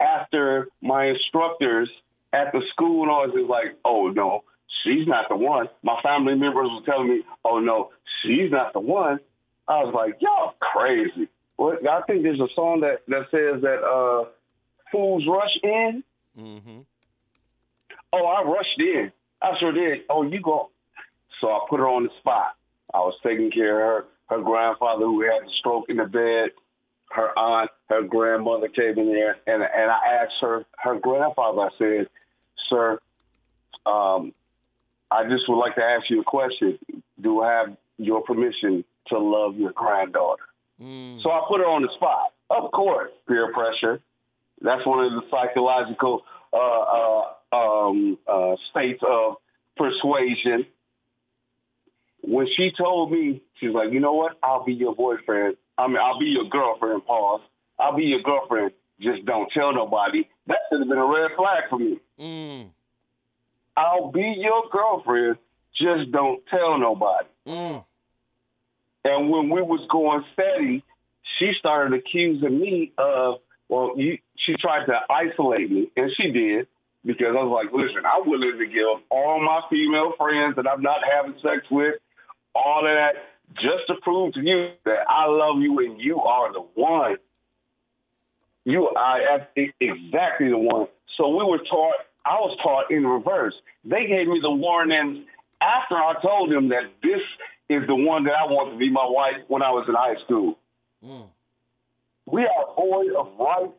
after 0.00 0.68
my 0.80 1.06
instructors 1.06 1.90
at 2.32 2.52
the 2.52 2.62
school 2.72 3.02
and 3.02 3.10
all 3.10 3.26
this 3.26 3.36
is 3.36 3.48
like, 3.48 3.76
oh 3.84 4.08
no, 4.08 4.44
she's 4.82 5.06
not 5.06 5.28
the 5.28 5.36
one. 5.36 5.68
My 5.82 6.00
family 6.02 6.34
members 6.34 6.68
were 6.70 6.84
telling 6.84 7.08
me, 7.08 7.22
oh 7.44 7.60
no, 7.60 7.90
she's 8.22 8.50
not 8.50 8.72
the 8.72 8.80
one. 8.80 9.20
I 9.68 9.84
was 9.84 9.94
like, 9.94 10.20
y'all 10.20 10.54
crazy. 10.60 11.28
Well, 11.56 11.76
I 11.88 12.02
think 12.06 12.22
there's 12.22 12.40
a 12.40 12.48
song 12.54 12.80
that 12.80 13.02
that 13.08 13.26
says 13.30 13.62
that 13.62 13.84
uh, 13.84 14.30
fools 14.90 15.24
rush 15.28 15.56
in. 15.62 16.02
mm-hmm. 16.38 16.80
Oh, 18.12 18.24
I 18.26 18.42
rushed 18.42 18.78
in. 18.78 19.12
I 19.40 19.52
sure 19.60 19.72
did. 19.72 20.00
Oh, 20.10 20.22
you 20.22 20.40
go. 20.42 20.70
So 21.40 21.48
I 21.48 21.60
put 21.68 21.78
her 21.78 21.88
on 21.88 22.04
the 22.04 22.10
spot. 22.18 22.54
I 22.92 22.98
was 22.98 23.14
taking 23.22 23.50
care 23.50 23.98
of 23.98 24.04
her. 24.04 24.08
Her 24.30 24.42
grandfather, 24.42 25.04
who 25.06 25.22
had 25.22 25.42
a 25.42 25.50
stroke 25.58 25.86
in 25.88 25.96
the 25.96 26.04
bed, 26.04 26.50
her 27.10 27.36
aunt, 27.36 27.70
her 27.88 28.02
grandmother 28.02 28.68
came 28.68 28.96
in 28.96 29.12
there, 29.12 29.36
and 29.46 29.62
and 29.62 29.90
I 29.90 30.22
asked 30.22 30.34
her, 30.40 30.64
her 30.78 31.00
grandfather. 31.00 31.62
I 31.62 31.68
said, 31.78 32.08
"Sir, 32.68 33.00
um, 33.86 34.32
I 35.10 35.24
just 35.28 35.48
would 35.48 35.58
like 35.58 35.74
to 35.76 35.82
ask 35.82 36.08
you 36.10 36.20
a 36.20 36.24
question. 36.24 36.78
Do 37.20 37.42
I 37.42 37.52
have 37.52 37.76
your 37.98 38.22
permission 38.22 38.84
to 39.08 39.18
love 39.18 39.56
your 39.56 39.72
granddaughter?" 39.72 40.42
Mm, 40.80 41.22
So 41.22 41.30
I 41.30 41.42
put 41.48 41.58
her 41.60 41.66
on 41.66 41.82
the 41.82 41.90
spot. 41.96 42.32
Of 42.48 42.70
course, 42.72 43.10
peer 43.28 43.52
pressure. 43.52 44.00
That's 44.62 44.84
one 44.86 45.04
of 45.04 45.12
the 45.12 45.22
psychological 45.30 46.24
uh, 46.52 46.56
uh, 46.56 47.56
um, 47.56 48.18
uh, 48.26 48.56
states 48.70 49.00
of 49.06 49.36
persuasion. 49.76 50.66
When 52.22 52.46
she 52.56 52.70
told 52.76 53.10
me, 53.10 53.40
she's 53.58 53.70
like, 53.72 53.92
you 53.92 54.00
know 54.00 54.12
what? 54.12 54.32
I'll 54.42 54.64
be 54.64 54.74
your 54.74 54.94
boyfriend. 54.94 55.56
I 55.78 55.86
mean, 55.86 55.96
I'll 55.96 56.18
be 56.18 56.26
your 56.26 56.48
girlfriend. 56.48 57.06
Pause. 57.06 57.40
I'll 57.78 57.96
be 57.96 58.04
your 58.04 58.20
girlfriend. 58.22 58.72
Just 59.00 59.24
don't 59.24 59.50
tell 59.52 59.72
nobody. 59.72 60.28
That 60.46 60.58
should 60.68 60.80
have 60.80 60.88
been 60.88 60.98
a 60.98 61.06
red 61.06 61.30
flag 61.36 61.64
for 61.70 61.78
me. 61.78 61.98
mm, 62.18 62.68
I'll 63.80 64.10
be 64.10 64.34
your 64.38 64.64
girlfriend. 64.70 65.36
Just 65.74 66.12
don't 66.12 66.42
tell 66.50 66.78
nobody. 66.78 67.26
mm, 67.46 67.84
And 69.04 69.30
when 69.30 69.48
we 69.48 69.62
was 69.62 69.80
going 69.90 70.24
steady, 70.34 70.84
she 71.38 71.52
started 71.58 71.98
accusing 71.98 72.58
me 72.60 72.92
of, 72.98 73.36
well, 73.68 73.92
you, 73.96 74.18
she 74.36 74.54
tried 74.60 74.86
to 74.86 74.94
isolate 75.08 75.70
me, 75.70 75.90
and 75.96 76.10
she 76.16 76.30
did, 76.30 76.66
because 77.04 77.28
I 77.30 77.42
was 77.42 77.64
like, 77.64 77.72
listen, 77.72 78.02
I'm 78.04 78.28
willing 78.28 78.58
to 78.58 78.66
give 78.66 79.02
all 79.10 79.40
my 79.40 79.62
female 79.70 80.12
friends 80.18 80.56
that 80.56 80.66
I'm 80.68 80.82
not 80.82 80.98
having 81.10 81.34
sex 81.40 81.64
with, 81.70 81.94
all 82.54 82.80
of 82.80 82.92
that, 82.94 83.12
just 83.54 83.86
to 83.86 83.94
prove 84.02 84.34
to 84.34 84.40
you 84.40 84.72
that 84.84 85.04
I 85.08 85.26
love 85.28 85.60
you 85.60 85.78
and 85.78 85.98
you 86.00 86.20
are 86.20 86.52
the 86.52 86.60
one. 86.74 87.16
You 88.64 88.88
are 88.88 89.48
exactly 89.56 90.48
the 90.50 90.58
one. 90.58 90.88
So 91.16 91.28
we 91.28 91.44
were 91.44 91.58
taught, 91.58 91.94
I 92.24 92.34
was 92.34 92.56
taught 92.62 92.90
in 92.90 93.06
reverse. 93.06 93.54
They 93.84 94.06
gave 94.06 94.28
me 94.28 94.40
the 94.42 94.50
warnings 94.50 95.26
after 95.60 95.96
I 95.96 96.14
told 96.22 96.52
them 96.52 96.68
that 96.68 96.90
this 97.02 97.20
is 97.68 97.86
the 97.86 97.94
one 97.94 98.24
that 98.24 98.34
I 98.34 98.46
want 98.46 98.72
to 98.72 98.78
be 98.78 98.90
my 98.90 99.06
wife 99.06 99.44
when 99.48 99.62
I 99.62 99.70
was 99.70 99.86
in 99.88 99.94
high 99.94 100.22
school. 100.24 100.58
mm. 101.04 101.26
We 102.26 102.42
are 102.42 102.74
void 102.76 103.12
of 103.18 103.28
rites 103.38 103.72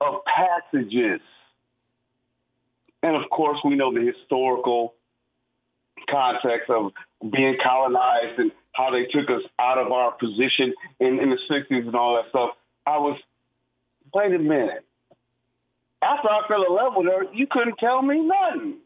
of 0.00 0.14
passages. 0.24 1.20
And 3.02 3.16
of 3.16 3.28
course, 3.30 3.58
we 3.64 3.74
know 3.74 3.92
the 3.92 4.12
historical 4.12 4.94
context 6.08 6.70
of 6.70 6.92
being 7.20 7.56
colonized 7.62 8.38
and 8.38 8.52
how 8.72 8.90
they 8.90 9.04
took 9.06 9.28
us 9.30 9.42
out 9.58 9.78
of 9.78 9.90
our 9.90 10.12
position 10.12 10.74
in, 11.00 11.18
in 11.18 11.30
the 11.30 11.38
60s 11.50 11.86
and 11.86 11.94
all 11.94 12.16
that 12.16 12.28
stuff. 12.30 12.50
I 12.86 12.98
was, 12.98 13.18
wait 14.14 14.34
a 14.34 14.38
minute. 14.38 14.85
After 16.06 16.28
I 16.28 16.46
fell 16.46 16.62
in 16.62 16.72
love 16.74 16.92
with 16.94 17.06
her, 17.06 17.24
you 17.34 17.46
couldn't 17.50 17.78
tell 17.78 18.00
me 18.00 18.20
nothing. 18.20 18.76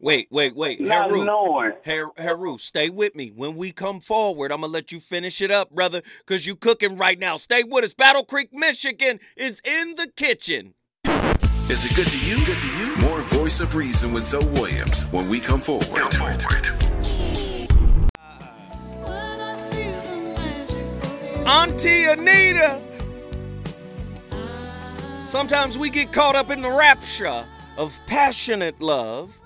Wait, 0.00 0.28
wait, 0.30 0.54
wait. 0.56 0.80
Not 0.80 1.10
Heru, 1.10 1.24
knowing. 1.24 1.72
Her- 1.84 2.12
Heru, 2.16 2.56
stay 2.56 2.88
with 2.88 3.14
me. 3.14 3.32
When 3.34 3.56
we 3.56 3.70
come 3.70 4.00
forward, 4.00 4.50
I'm 4.50 4.60
going 4.60 4.70
to 4.70 4.72
let 4.72 4.90
you 4.92 5.00
finish 5.00 5.42
it 5.42 5.50
up, 5.50 5.70
brother, 5.70 6.02
because 6.20 6.46
you 6.46 6.56
cooking 6.56 6.96
right 6.96 7.18
now. 7.18 7.36
Stay 7.36 7.64
with 7.64 7.84
us. 7.84 7.92
Battle 7.92 8.24
Creek, 8.24 8.48
Michigan 8.52 9.20
is 9.36 9.60
in 9.64 9.96
the 9.96 10.06
kitchen. 10.16 10.74
Is 11.04 11.84
it 11.84 11.94
good 11.94 12.06
to 12.06 12.26
you? 12.26 12.46
Good 12.46 12.56
to 12.56 12.66
you? 12.78 12.96
More 13.08 13.20
Voice 13.22 13.60
of 13.60 13.74
Reason 13.74 14.12
with 14.14 14.24
Zoe 14.24 14.42
Williams 14.54 15.02
when 15.10 15.28
we 15.28 15.40
come 15.40 15.60
forward. 15.60 16.14
Auntie 21.46 22.04
Anita. 22.04 22.87
Sometimes 25.28 25.76
we 25.76 25.90
get 25.90 26.10
caught 26.10 26.36
up 26.36 26.48
in 26.48 26.62
the 26.62 26.70
rapture 26.70 27.44
of 27.76 28.00
passionate 28.06 28.80
love 28.80 29.36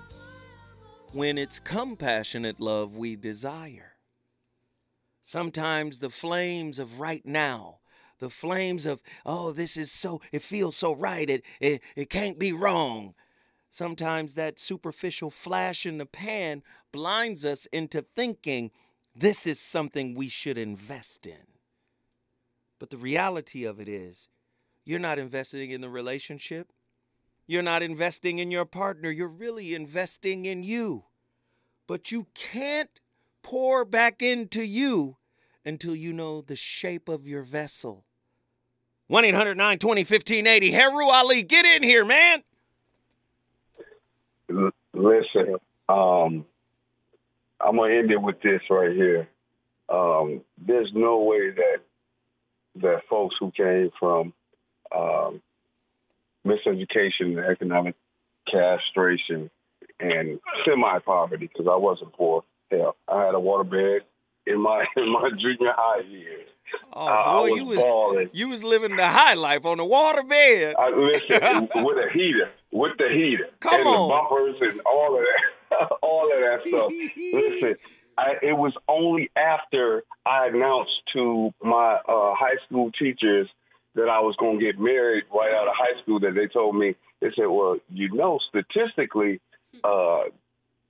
when 1.10 1.36
it's 1.36 1.58
compassionate 1.58 2.60
love 2.60 2.96
we 2.96 3.16
desire. 3.16 3.94
Sometimes 5.24 5.98
the 5.98 6.08
flames 6.08 6.78
of 6.78 7.00
right 7.00 7.26
now, 7.26 7.80
the 8.20 8.30
flames 8.30 8.86
of, 8.86 9.02
oh, 9.26 9.50
this 9.50 9.76
is 9.76 9.90
so, 9.90 10.20
it 10.30 10.42
feels 10.42 10.76
so 10.76 10.94
right, 10.94 11.28
it, 11.28 11.42
it, 11.58 11.82
it 11.96 12.08
can't 12.08 12.38
be 12.38 12.52
wrong. 12.52 13.14
Sometimes 13.68 14.34
that 14.34 14.60
superficial 14.60 15.30
flash 15.30 15.84
in 15.84 15.98
the 15.98 16.06
pan 16.06 16.62
blinds 16.92 17.44
us 17.44 17.66
into 17.72 18.02
thinking 18.02 18.70
this 19.16 19.48
is 19.48 19.58
something 19.58 20.14
we 20.14 20.28
should 20.28 20.58
invest 20.58 21.26
in. 21.26 21.58
But 22.78 22.90
the 22.90 22.98
reality 22.98 23.64
of 23.64 23.80
it 23.80 23.88
is, 23.88 24.28
you're 24.84 24.98
not 24.98 25.18
investing 25.18 25.70
in 25.70 25.80
the 25.80 25.88
relationship. 25.88 26.72
You're 27.46 27.62
not 27.62 27.82
investing 27.82 28.38
in 28.38 28.50
your 28.50 28.64
partner. 28.64 29.10
You're 29.10 29.28
really 29.28 29.74
investing 29.74 30.44
in 30.44 30.62
you. 30.62 31.04
But 31.86 32.10
you 32.10 32.26
can't 32.34 33.00
pour 33.42 33.84
back 33.84 34.22
into 34.22 34.62
you 34.62 35.16
until 35.64 35.94
you 35.94 36.12
know 36.12 36.40
the 36.40 36.56
shape 36.56 37.08
of 37.08 37.26
your 37.26 37.42
vessel. 37.42 38.04
1 39.08 39.24
800 39.24 39.56
920 39.56 40.00
1580. 40.00 40.70
Heru 40.70 41.06
Ali, 41.08 41.42
get 41.42 41.64
in 41.64 41.82
here, 41.82 42.04
man. 42.04 42.42
Listen, 44.94 45.56
um, 45.88 46.46
I'm 47.60 47.76
gonna 47.76 47.94
end 47.94 48.10
it 48.10 48.20
with 48.20 48.40
this 48.40 48.62
right 48.70 48.92
here. 48.92 49.28
Um, 49.88 50.42
there's 50.58 50.90
no 50.94 51.20
way 51.20 51.50
that 51.50 51.78
that 52.76 53.02
folks 53.08 53.34
who 53.38 53.50
came 53.50 53.90
from 53.98 54.32
um, 54.94 55.40
miseducation 56.46 57.38
and 57.38 57.40
economic 57.40 57.94
castration 58.50 59.50
and 60.00 60.40
semi-poverty, 60.64 61.46
because 61.46 61.66
I 61.70 61.76
wasn't 61.76 62.12
poor. 62.12 62.44
Hell, 62.70 62.96
I 63.08 63.24
had 63.26 63.34
a 63.34 63.38
waterbed 63.38 64.00
in 64.46 64.60
my 64.60 64.84
in 64.96 65.12
my 65.12 65.30
junior 65.38 65.72
high 65.76 66.00
years. 66.08 66.48
Oh 66.92 67.06
I 67.06 67.32
boy, 67.34 67.50
was 67.50 67.56
you 67.58 67.64
was 67.66 67.78
balling. 67.78 68.30
you 68.32 68.48
was 68.48 68.64
living 68.64 68.96
the 68.96 69.06
high 69.06 69.34
life 69.34 69.66
on 69.66 69.76
the 69.78 69.84
water 69.84 70.22
bed. 70.22 70.74
I, 70.78 70.88
listen, 70.90 71.68
with 71.84 71.98
a 71.98 72.08
heater, 72.12 72.50
with 72.72 72.92
the 72.98 73.08
heater, 73.12 73.48
Come 73.60 73.80
and 73.80 73.86
on. 73.88 74.08
the 74.08 74.14
bumpers 74.14 74.56
and 74.72 74.80
all 74.86 75.16
of 75.18 75.22
that, 75.70 75.88
all 76.02 76.24
of 76.32 76.40
that 76.40 76.66
stuff. 76.66 76.90
Listen, 76.90 77.76
I, 78.16 78.34
it 78.42 78.56
was 78.56 78.72
only 78.88 79.30
after 79.36 80.02
I 80.24 80.46
announced 80.48 80.92
to 81.12 81.52
my 81.62 81.94
uh, 82.08 82.34
high 82.34 82.56
school 82.66 82.90
teachers 82.92 83.48
that 83.94 84.08
I 84.08 84.20
was 84.20 84.34
going 84.36 84.58
to 84.58 84.64
get 84.64 84.78
married 84.78 85.24
right 85.34 85.52
out 85.52 85.68
of 85.68 85.74
high 85.76 86.00
school 86.02 86.20
that 86.20 86.34
they 86.34 86.46
told 86.46 86.76
me 86.76 86.94
they 87.20 87.30
said, 87.36 87.46
"Well, 87.46 87.76
you 87.90 88.12
know, 88.14 88.38
statistically, 88.48 89.40
uh, 89.84 90.24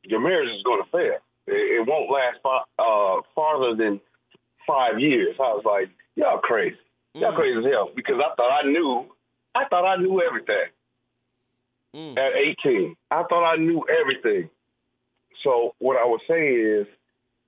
your 0.05 0.21
marriage 0.21 0.51
is 0.57 0.63
going 0.63 0.83
to 0.85 0.91
fail. 0.91 1.19
It, 1.47 1.81
it 1.81 1.87
won't 1.87 2.11
last 2.11 2.39
fa- 2.43 2.83
uh, 2.83 3.21
farther 3.35 3.75
than 3.75 4.01
five 4.67 5.01
years." 5.01 5.37
I 5.39 5.53
was 5.53 5.65
like, 5.65 5.91
"Y'all 6.15 6.39
crazy, 6.39 6.77
y'all 7.15 7.33
Mm. 7.33 7.37
crazy 7.37 7.59
as 7.59 7.65
hell," 7.73 7.91
because 7.95 8.17
I 8.19 8.35
thought 8.37 8.65
I 8.65 8.69
knew, 8.69 9.07
I 9.55 9.65
thought 9.67 9.85
I 9.85 9.97
knew 9.97 10.23
everything 10.23 10.69
Mm. 11.95 12.17
at 12.17 12.33
18. 12.37 12.97
I 13.11 13.23
thought 13.25 13.45
I 13.45 13.57
knew 13.57 13.85
everything. 14.01 14.49
So 15.43 15.75
what 15.79 15.97
I 15.97 16.07
would 16.07 16.23
say 16.29 16.49
is 16.55 16.87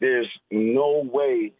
there's 0.00 0.28
no 0.50 0.98
way 1.10 1.52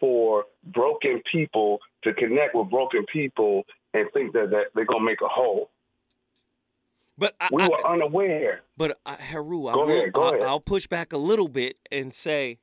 for 0.00 0.44
broken 0.64 1.22
people 1.30 1.80
to 2.06 2.14
connect 2.14 2.54
with 2.54 2.70
broken 2.70 3.04
people 3.12 3.64
and 3.94 4.08
think 4.12 4.32
that, 4.32 4.50
that 4.50 4.64
they're 4.74 4.84
going 4.86 5.00
to 5.00 5.06
make 5.06 5.20
a 5.20 5.28
whole. 5.28 5.70
But 7.18 7.34
I, 7.40 7.48
We 7.52 7.62
I- 7.62 7.68
were 7.68 7.86
unaware. 7.86 8.62
but 8.76 8.98
uh, 9.06 9.16
Heru, 9.16 9.66
I 9.68 9.74
Go 9.74 9.86
will, 9.86 9.92
ahead, 9.98 10.12
go 10.12 10.22
I, 10.24 10.28
ahead. 10.36 10.42
I'll 10.42 10.60
push 10.60 10.86
back 10.86 11.12
a 11.12 11.18
little 11.18 11.48
bit 11.48 11.76
and 11.90 12.12
say 12.12 12.58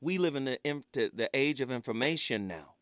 we 0.00 0.16
live 0.18 0.34
in 0.36 0.44
the 0.46 0.58
the 0.92 1.10
the 1.14 1.30
age 1.34 1.60
of 1.60 1.70
information 1.70 2.46
now, 2.46 2.74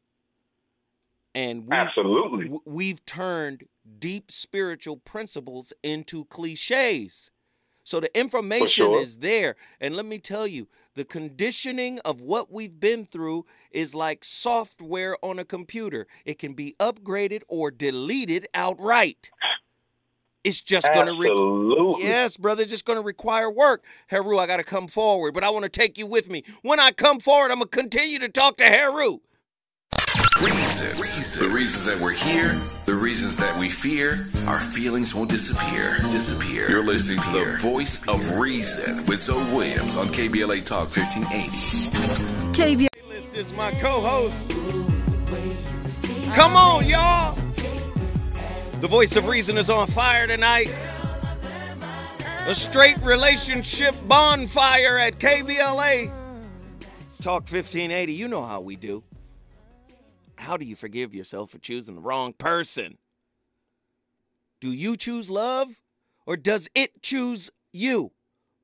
and 1.35 1.66
we 1.66 1.75
Absolutely. 1.77 2.57
we've 2.64 3.05
turned 3.05 3.64
deep 3.99 4.31
spiritual 4.31 4.97
principles 4.99 5.73
into 5.83 6.25
cliches. 6.27 7.33
So 7.88 8.01
the 8.01 8.14
information 8.14 8.85
sure. 8.85 9.01
is 9.01 9.16
there. 9.16 9.57
And 9.81 9.96
let 9.96 10.05
me 10.05 10.18
tell 10.18 10.46
you, 10.46 10.68
the 10.94 11.07
conditioning 11.07 12.01
of 12.01 12.20
what 12.20 12.53
we've 12.53 12.79
been 12.79 13.07
through 13.07 13.46
is 13.70 13.94
like 13.94 14.24
software 14.24 15.16
on 15.24 15.38
a 15.38 15.44
computer. 15.46 16.07
It 16.27 16.38
can 16.38 16.53
be 16.53 16.77
upgraded 16.79 17.44
or 17.48 17.70
deleted 17.70 18.46
outright. 18.53 19.31
It's 20.44 20.61
just 20.61 20.87
going 20.92 21.07
to 21.07 21.12
re- 21.12 21.31
Absolutely. 21.31 22.05
Yes, 22.05 22.37
brother, 22.37 22.61
it's 22.61 22.70
just 22.70 22.85
going 22.85 22.98
to 22.98 23.03
require 23.03 23.51
work. 23.51 23.85
Heru, 24.09 24.37
I 24.37 24.46
got 24.46 24.59
to 24.59 24.64
come 24.64 24.87
forward, 24.87 25.33
but 25.33 25.42
I 25.42 25.48
want 25.48 25.62
to 25.62 25.70
take 25.70 25.96
you 25.96 26.07
with 26.07 26.29
me. 26.29 26.44
When 26.61 26.79
I 26.79 26.92
come 26.92 27.20
forward, 27.20 27.51
I'm 27.51 27.61
going 27.61 27.70
to 27.70 27.77
continue 27.79 28.18
to 28.18 28.29
talk 28.29 28.59
to 28.59 28.64
Heru. 28.64 29.20
Reasons. 30.42 31.37
The 31.37 31.48
reasons 31.48 31.85
that 31.87 32.01
we're 32.01 32.12
here, 32.12 32.55
the 32.87 32.94
reasons 32.94 33.37
that 33.38 33.59
we 33.59 33.68
fear, 33.68 34.29
our 34.46 34.61
feelings 34.61 35.12
won't 35.12 35.31
disappear. 35.31 35.98
Disappear. 35.98 36.70
You're 36.70 36.85
listening 36.85 37.20
to 37.22 37.31
the 37.33 37.59
voice 37.61 38.01
of 38.07 38.38
reason 38.38 38.98
with 39.07 39.18
Zoe 39.18 39.42
Williams 39.53 39.96
on 39.96 40.07
KBLA 40.07 40.64
Talk 40.64 40.96
1580. 40.96 42.87
KBLA. 42.87 43.09
This 43.09 43.31
is 43.31 43.53
my 43.55 43.72
co-host. 43.72 44.51
Come 46.35 46.55
on, 46.55 46.87
y'all. 46.87 47.37
The 48.81 48.88
voice 48.88 49.16
of 49.16 49.27
reason 49.27 49.59
is 49.59 49.68
on 49.68 49.88
fire 49.88 50.29
tonight. 50.29 50.72
A 52.46 52.55
straight 52.55 52.98
relationship 52.98 53.92
bonfire 54.07 54.98
at 54.98 55.18
KBLA. 55.18 56.12
Talk 57.22 57.42
1580. 57.42 58.12
You 58.12 58.29
know 58.29 58.44
how 58.44 58.61
we 58.61 58.77
do. 58.77 59.03
How 60.38 60.57
do 60.57 60.64
you 60.64 60.77
forgive 60.77 61.14
yourself 61.14 61.51
for 61.51 61.59
choosing 61.59 61.96
the 61.96 62.01
wrong 62.01 62.33
person? 62.33 62.98
Do 64.61 64.72
you 64.72 64.96
choose 64.96 65.29
love 65.29 65.68
or 66.27 66.37
does 66.37 66.68
it 66.74 67.03
choose 67.03 67.51
you? 67.72 68.12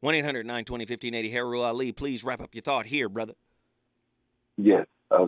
1 0.01 0.15
800 0.15 0.47
920 0.47 0.83
1580. 0.83 1.31
Heru 1.31 1.61
Ali, 1.61 1.93
please 1.93 2.23
wrap 2.23 2.41
up 2.41 2.55
your 2.55 2.63
thought 2.63 2.87
here, 2.87 3.09
brother. 3.09 3.35
Yes. 4.57 4.87
Uh, 5.11 5.27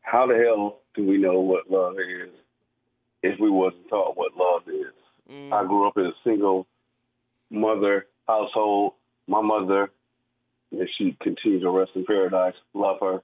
how 0.00 0.26
the 0.26 0.36
hell 0.36 0.80
do 0.94 1.04
we 1.04 1.18
know 1.18 1.40
what 1.40 1.70
love 1.70 1.94
is 1.98 2.30
if 3.22 3.38
we 3.38 3.50
wasn't 3.50 3.88
taught 3.88 4.16
what 4.16 4.32
love 4.36 4.62
is? 4.68 4.94
Mm. 5.30 5.52
I 5.52 5.66
grew 5.66 5.86
up 5.86 5.96
in 5.98 6.06
a 6.06 6.12
single 6.24 6.66
mother 7.50 8.06
household. 8.26 8.94
My 9.26 9.42
mother, 9.42 9.90
if 10.72 10.88
she 10.96 11.16
continues 11.20 11.62
to 11.62 11.70
rest 11.70 11.90
in 11.94 12.06
paradise, 12.06 12.54
love 12.74 12.98
her. 13.00 13.22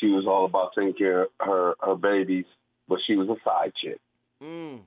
She 0.00 0.06
was 0.06 0.26
all 0.26 0.44
about 0.44 0.72
taking 0.76 0.94
care 0.94 1.22
of 1.22 1.28
her, 1.40 1.74
her 1.80 1.94
babies, 1.94 2.46
but 2.88 2.98
she 3.06 3.16
was 3.16 3.28
a 3.28 3.36
side 3.44 3.72
chick. 3.82 4.00
Mm. 4.42 4.80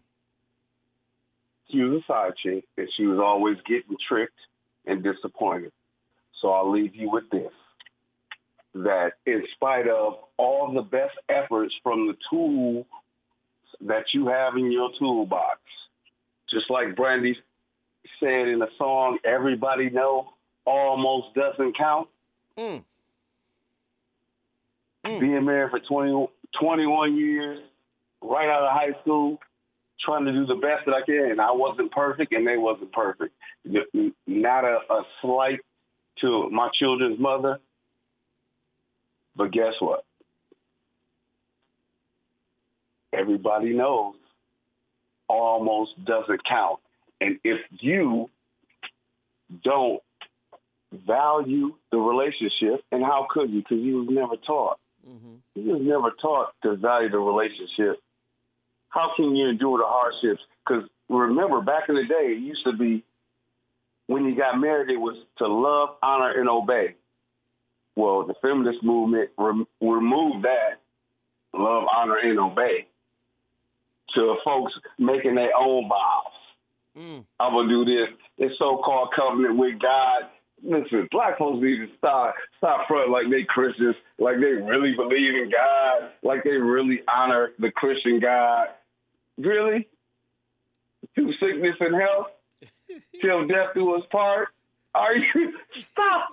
She 1.71 1.79
was 1.79 2.01
a 2.01 2.05
side 2.07 2.33
chick, 2.41 2.65
and 2.77 2.87
she 2.95 3.05
was 3.05 3.19
always 3.19 3.57
getting 3.67 3.97
tricked 4.07 4.39
and 4.85 5.03
disappointed. 5.03 5.71
So 6.41 6.49
I'll 6.51 6.71
leave 6.71 6.95
you 6.95 7.09
with 7.09 7.29
this 7.31 7.51
that 8.83 9.13
in 9.25 9.43
spite 9.55 9.87
of 9.87 10.13
all 10.37 10.71
the 10.71 10.81
best 10.81 11.15
efforts 11.29 11.73
from 11.81 12.07
the 12.07 12.13
tool 12.29 12.85
that 13.81 14.03
you 14.13 14.27
have 14.27 14.55
in 14.55 14.71
your 14.71 14.89
toolbox, 14.99 15.59
just 16.49 16.69
like 16.69 16.95
Brandy 16.95 17.35
said 18.19 18.47
in 18.47 18.59
the 18.59 18.67
song, 18.77 19.17
everybody 19.23 19.89
know 19.89 20.33
almost 20.65 21.33
doesn't 21.35 21.77
count. 21.77 22.07
Mm. 22.57 22.83
Mm. 25.07 25.19
Being 25.19 25.45
married 25.45 25.71
for 25.71 25.79
20, 25.79 26.27
21 26.59 27.17
years, 27.17 27.59
right 28.21 28.49
out 28.49 28.63
of 28.63 28.71
high 28.71 28.99
school, 29.01 29.39
trying 29.99 30.25
to 30.25 30.31
do 30.31 30.45
the 30.45 30.55
best 30.55 30.85
that 30.85 30.93
I 30.93 31.01
can. 31.05 31.31
And 31.31 31.41
I 31.41 31.51
wasn't 31.51 31.91
perfect 31.91 32.33
and 32.33 32.45
they 32.45 32.57
wasn't 32.57 32.91
perfect. 32.91 33.33
Not 34.27 34.63
a, 34.65 34.79
a 34.89 35.03
slight 35.21 35.59
to 36.21 36.49
my 36.49 36.69
children's 36.73 37.19
mother. 37.19 37.59
But 39.35 39.51
guess 39.51 39.73
what? 39.79 40.03
Everybody 43.13 43.73
knows 43.73 44.15
almost 45.29 46.03
doesn't 46.03 46.43
count. 46.45 46.79
And 47.21 47.39
if 47.43 47.59
you 47.71 48.29
don't 49.63 50.01
value 50.91 51.75
the 51.91 51.97
relationship, 51.97 52.83
and 52.91 53.03
how 53.03 53.27
could 53.29 53.49
you? 53.51 53.59
Because 53.59 53.79
you 53.79 53.97
was 53.97 54.07
never 54.09 54.35
taught. 54.37 54.79
Hmm 55.05 55.35
You 55.55 55.73
was 55.73 55.81
never 55.81 56.11
taught 56.21 56.53
to 56.63 56.75
value 56.75 57.09
the 57.09 57.19
relationship. 57.19 58.01
How 58.89 59.11
can 59.15 59.35
you 59.35 59.49
endure 59.49 59.79
the 59.79 59.85
hardships? 59.85 60.41
Because 60.65 60.89
remember, 61.09 61.61
back 61.61 61.89
in 61.89 61.95
the 61.95 62.05
day, 62.05 62.33
it 62.33 62.39
used 62.39 62.63
to 62.65 62.73
be 62.73 63.03
when 64.07 64.23
you 64.25 64.35
got 64.35 64.57
married, 64.57 64.89
it 64.89 64.97
was 64.97 65.17
to 65.37 65.47
love, 65.47 65.97
honor, 66.01 66.31
and 66.39 66.49
obey. 66.49 66.95
Well, 67.95 68.25
the 68.25 68.35
feminist 68.41 68.83
movement 68.83 69.31
rem- 69.37 69.67
removed 69.81 70.45
that 70.45 70.79
love, 71.53 71.83
honor, 71.93 72.17
and 72.23 72.39
obey 72.39 72.87
to 74.15 74.35
folks 74.45 74.73
making 74.97 75.35
their 75.35 75.51
own 75.57 75.89
vows. 75.89 76.33
Mm. 76.97 77.25
I'm 77.39 77.53
gonna 77.53 77.69
do 77.69 77.85
this. 77.85 78.09
This 78.39 78.51
so-called 78.57 79.09
covenant 79.15 79.57
with 79.57 79.79
God. 79.79 80.29
Listen, 80.63 81.07
black 81.11 81.37
folks 81.37 81.61
need 81.61 81.77
to 81.77 81.87
stop 81.97 82.33
stop 82.57 82.87
front 82.87 83.11
like 83.11 83.29
they 83.29 83.43
Christians, 83.47 83.95
like 84.17 84.35
they 84.37 84.53
really 84.53 84.93
believe 84.95 85.35
in 85.35 85.51
God, 85.51 86.09
like 86.23 86.43
they 86.43 86.51
really 86.51 87.01
honor 87.13 87.51
the 87.59 87.71
Christian 87.71 88.19
God. 88.19 88.67
Really? 89.37 89.87
Through 91.13 91.33
sickness 91.33 91.75
and 91.79 91.95
health, 91.95 92.27
till 93.21 93.47
death 93.47 93.69
do 93.75 93.95
us 93.95 94.03
part. 94.11 94.49
Are 94.95 95.15
you 95.15 95.53
stop? 95.91 96.29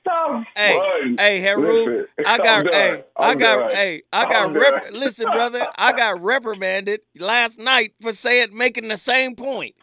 Stop. 0.00 0.44
Hey, 0.56 0.76
running. 0.76 1.16
hey, 1.18 1.56
Listen, 1.56 2.06
I 2.26 2.38
got, 2.38 2.64
done. 2.64 2.72
hey, 2.72 3.04
I 3.16 3.30
I'm 3.30 3.38
got, 3.38 3.56
done. 3.68 3.76
hey, 3.76 4.02
I 4.12 4.24
got, 4.24 4.54
rep- 4.54 4.92
listen, 4.92 5.30
brother, 5.30 5.66
I 5.76 5.92
got 5.92 6.20
reprimanded 6.22 7.00
last 7.18 7.58
night 7.58 7.94
for 8.00 8.12
saying, 8.12 8.56
making 8.56 8.88
the 8.88 8.96
same 8.96 9.36
point. 9.36 9.74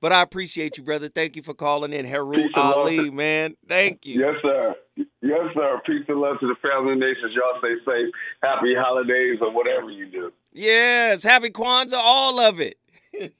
But 0.00 0.12
I 0.12 0.22
appreciate 0.22 0.76
you, 0.76 0.84
brother. 0.84 1.08
Thank 1.08 1.36
you 1.36 1.42
for 1.42 1.54
calling 1.54 1.92
in, 1.92 2.06
love. 2.06 2.54
Ali, 2.54 3.10
man. 3.10 3.56
Thank 3.66 4.04
you. 4.04 4.20
Yes, 4.20 4.34
sir. 4.42 4.74
Yes, 4.96 5.54
sir. 5.54 5.80
Peace 5.86 6.04
and 6.08 6.20
love 6.20 6.38
to 6.40 6.46
the 6.46 6.54
family 6.62 6.92
and 6.92 7.00
nations. 7.00 7.34
Y'all 7.34 7.58
stay 7.58 7.74
safe. 7.84 8.14
Happy 8.42 8.74
holidays 8.76 9.38
or 9.40 9.50
whatever 9.52 9.90
you 9.90 10.06
do. 10.10 10.32
Yes, 10.52 11.22
happy 11.22 11.50
Kwanzaa, 11.50 11.94
all 11.94 12.38
of 12.38 12.60
it. 12.60 12.78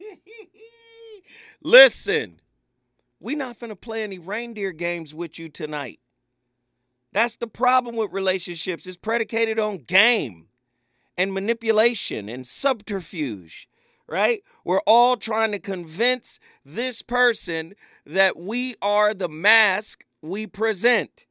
Listen, 1.63 2.41
We 3.21 3.35
not 3.35 3.59
finna 3.59 3.81
play 3.81 4.03
any 4.03 4.19
reindeer 4.19 4.73
games 4.73 5.15
with 5.15 5.39
you 5.39 5.49
tonight. 5.49 6.01
That's 7.13 7.37
the 7.37 7.47
problem 7.47 7.97
with 7.97 8.13
relationships. 8.13 8.87
It's 8.87 8.97
predicated 8.97 9.59
on 9.59 9.79
game 9.79 10.49
and 11.17 11.33
manipulation 11.33 12.29
and 12.29 12.47
subterfuge, 12.47 13.69
right? 14.09 14.43
We're 14.65 14.81
all 14.87 15.17
trying 15.17 15.53
to 15.53 15.59
convince 15.59 16.39
this 16.65 17.03
person 17.03 17.75
that 18.05 18.37
we 18.37 18.75
are 18.81 19.15
the 19.15 19.29
mask 19.29 20.05
we 20.23 20.47
present. 20.47 21.27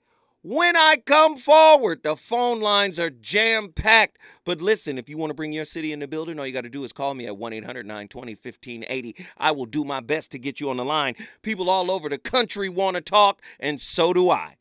When 0.47 0.76
I 0.76 0.97
come 1.03 1.38
forward, 1.38 2.03
the 2.03 2.15
phone 2.15 2.59
lines 2.59 2.99
are 2.99 3.09
jam 3.09 3.71
packed. 3.71 4.19
But 4.43 4.61
listen, 4.61 4.99
if 4.99 5.09
you 5.09 5.17
want 5.17 5.32
to 5.32 5.34
bring 5.34 5.53
your 5.53 5.65
city 5.65 5.91
in 5.91 6.01
the 6.01 6.07
building, 6.07 6.38
all 6.38 6.45
you 6.45 6.53
got 6.53 6.65
to 6.65 6.69
do 6.69 6.84
is 6.84 6.93
call 6.93 7.15
me 7.15 7.26
at 7.26 7.36
1 7.36 7.51
800 7.51 7.84
920 7.84 8.34
1580. 8.34 9.26
I 9.38 9.49
will 9.49 9.65
do 9.65 9.84
my 9.84 10.01
best 10.01 10.30
to 10.34 10.38
get 10.38 10.59
you 10.59 10.69
on 10.69 10.78
the 10.78 10.86
line. 10.86 11.15
People 11.41 11.67
all 11.67 11.89
over 11.89 12.09
the 12.09 12.19
country 12.19 12.69
want 12.69 12.93
to 12.93 13.01
talk, 13.01 13.41
and 13.59 13.82
so 13.82 14.13
do 14.13 14.30
I. 14.30 14.57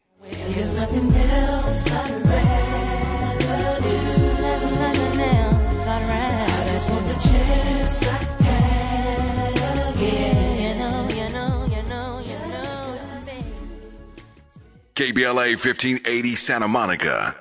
KBLA 14.95 15.57
1580 15.57 16.35
Santa 16.37 16.69
Monica. 16.69 17.35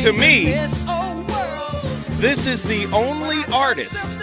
To 0.00 0.12
me. 0.12 0.52
This 2.20 2.46
is 2.46 2.62
the 2.62 2.86
only 2.92 3.38
artist 3.52 4.16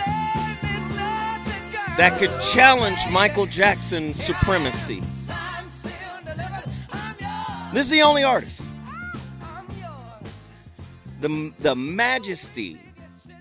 that 1.98 2.18
could 2.20 2.32
challenge 2.54 3.00
Michael 3.12 3.46
Jackson's 3.46 4.24
supremacy. 4.24 5.04
This 7.74 7.88
is 7.88 7.90
the 7.90 8.04
only 8.04 8.24
artist. 8.24 8.62
The, 11.20 11.52
the 11.60 11.76
majesty, 11.76 12.80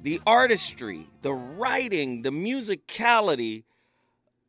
the 0.03 0.21
artistry, 0.27 1.09
the 1.23 1.33
writing, 1.33 2.23
the 2.23 2.31
musicality 2.31 3.63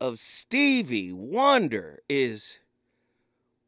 of 0.01 0.19
Stevie 0.19 1.13
Wonder 1.13 2.01
is, 2.09 2.59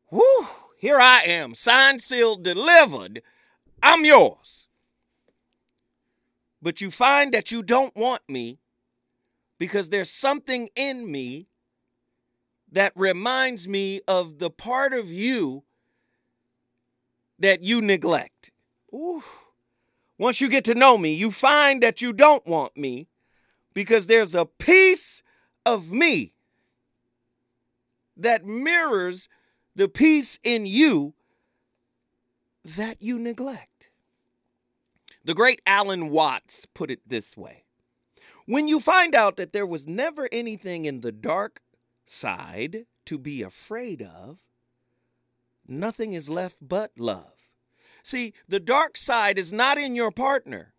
whoo, 0.09 0.47
here 0.77 0.99
I 0.99 1.21
am, 1.21 1.53
signed, 1.53 2.01
sealed, 2.01 2.43
delivered. 2.43 3.21
I'm 3.83 4.03
yours. 4.03 4.67
But 6.61 6.81
you 6.81 6.89
find 6.89 7.31
that 7.33 7.51
you 7.51 7.61
don't 7.61 7.95
want 7.95 8.23
me 8.27 8.57
because 9.59 9.89
there's 9.89 10.09
something 10.09 10.69
in 10.75 11.09
me 11.09 11.47
that 12.71 12.93
reminds 12.95 13.67
me 13.67 14.01
of 14.07 14.39
the 14.39 14.49
part 14.49 14.91
of 14.91 15.07
you 15.07 15.63
that 17.37 17.61
you 17.61 17.79
neglect. 17.81 18.51
Ooh. 18.91 19.23
Once 20.17 20.39
you 20.39 20.49
get 20.49 20.63
to 20.65 20.75
know 20.75 20.97
me, 20.97 21.13
you 21.13 21.29
find 21.29 21.83
that 21.83 22.01
you 22.01 22.13
don't 22.13 22.45
want 22.47 22.75
me 22.77 23.07
because 23.73 24.07
there's 24.07 24.33
a 24.33 24.45
piece 24.45 25.21
of 25.65 25.91
me 25.91 26.33
that 28.15 28.45
mirrors 28.45 29.27
the 29.75 29.89
piece 29.89 30.39
in 30.43 30.65
you 30.65 31.13
that 32.63 33.01
you 33.01 33.19
neglect. 33.19 33.89
The 35.23 35.33
great 35.33 35.61
Alan 35.65 36.09
Watts 36.09 36.65
put 36.73 36.89
it 36.89 37.01
this 37.05 37.35
way 37.35 37.65
When 38.45 38.67
you 38.67 38.79
find 38.79 39.13
out 39.13 39.37
that 39.37 39.53
there 39.53 39.65
was 39.65 39.87
never 39.87 40.29
anything 40.31 40.85
in 40.85 41.01
the 41.01 41.11
dark 41.11 41.61
side 42.05 42.85
to 43.05 43.17
be 43.17 43.41
afraid 43.41 44.01
of, 44.01 44.39
nothing 45.67 46.13
is 46.13 46.29
left 46.29 46.57
but 46.61 46.91
love. 46.97 47.34
See, 48.05 48.33
the 48.47 48.59
dark 48.59 48.97
side 48.97 49.39
is 49.39 49.51
not 49.51 49.79
in 49.79 49.95
your 49.95 50.11
partner, 50.11 50.75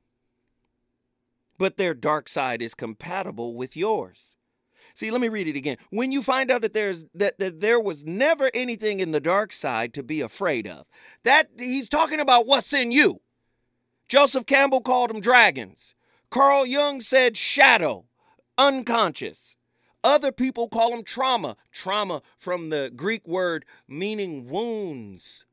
but 1.59 1.77
their 1.77 1.93
dark 1.93 2.29
side 2.29 2.63
is 2.63 2.73
compatible 2.73 3.57
with 3.57 3.77
yours. 3.77 4.37
See, 4.95 5.11
let 5.11 5.21
me 5.21 5.27
read 5.27 5.49
it 5.49 5.57
again. 5.57 5.77
When 5.91 6.13
you 6.13 6.23
find 6.23 6.53
out 6.53 6.63
that 6.63 6.73
there's 6.73 7.05
that, 7.15 7.37
that 7.41 7.59
there 7.59 7.81
was 7.81 8.05
never 8.05 8.49
anything 8.55 9.01
in 9.01 9.11
the 9.11 9.19
dark 9.19 9.53
side 9.53 9.93
to 9.95 10.05
be 10.05 10.21
afraid 10.21 10.69
of, 10.69 10.87
that 11.25 11.49
he's 11.59 11.89
talking 11.89 12.21
about 12.21 12.47
what's 12.47 12.73
in 12.73 12.93
you. 12.93 13.21
Joseph 14.07 14.47
Campbell 14.47 14.81
called 14.81 15.11
them 15.11 15.21
dragons. 15.21 15.97
Carl 16.31 16.65
Jung 16.65 17.01
said 17.01 17.37
shadow, 17.37 18.05
unconscious. 18.57 19.57
Other 20.05 20.31
people 20.31 20.69
call 20.69 20.93
them 20.93 21.03
trauma. 21.03 21.57
Trauma 21.73 22.23
from 22.39 22.71
the 22.71 22.93
Greek 22.95 23.27
word 23.27 23.65
meaning 23.89 24.47
wounds. 24.47 25.45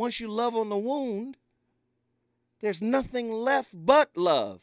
Once 0.00 0.18
you 0.18 0.28
love 0.28 0.56
on 0.56 0.70
the 0.70 0.78
wound, 0.78 1.36
there's 2.62 2.80
nothing 2.80 3.30
left 3.30 3.68
but 3.74 4.16
love. 4.16 4.62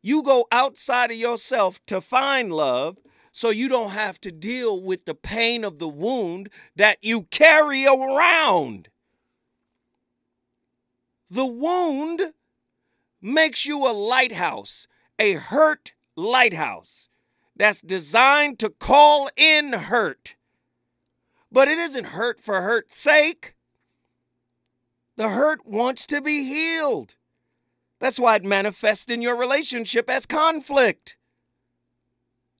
You 0.00 0.22
go 0.22 0.46
outside 0.50 1.10
of 1.10 1.18
yourself 1.18 1.78
to 1.88 2.00
find 2.00 2.50
love 2.50 2.96
so 3.30 3.50
you 3.50 3.68
don't 3.68 3.90
have 3.90 4.18
to 4.22 4.32
deal 4.32 4.80
with 4.80 5.04
the 5.04 5.14
pain 5.14 5.62
of 5.62 5.78
the 5.78 5.90
wound 5.90 6.48
that 6.74 6.96
you 7.02 7.24
carry 7.24 7.84
around. 7.84 8.88
The 11.28 11.44
wound 11.44 12.32
makes 13.20 13.66
you 13.66 13.86
a 13.86 13.92
lighthouse, 13.92 14.88
a 15.18 15.34
hurt 15.34 15.92
lighthouse 16.16 17.10
that's 17.54 17.82
designed 17.82 18.58
to 18.60 18.70
call 18.70 19.28
in 19.36 19.74
hurt. 19.74 20.34
But 21.52 21.68
it 21.68 21.78
isn't 21.78 22.04
hurt 22.04 22.40
for 22.40 22.62
hurt's 22.62 22.96
sake. 22.96 23.54
The 25.16 25.28
hurt 25.28 25.66
wants 25.66 26.06
to 26.06 26.22
be 26.22 26.44
healed. 26.44 27.14
That's 28.00 28.18
why 28.18 28.36
it 28.36 28.44
manifests 28.44 29.10
in 29.10 29.20
your 29.20 29.36
relationship 29.36 30.08
as 30.08 30.24
conflict. 30.24 31.16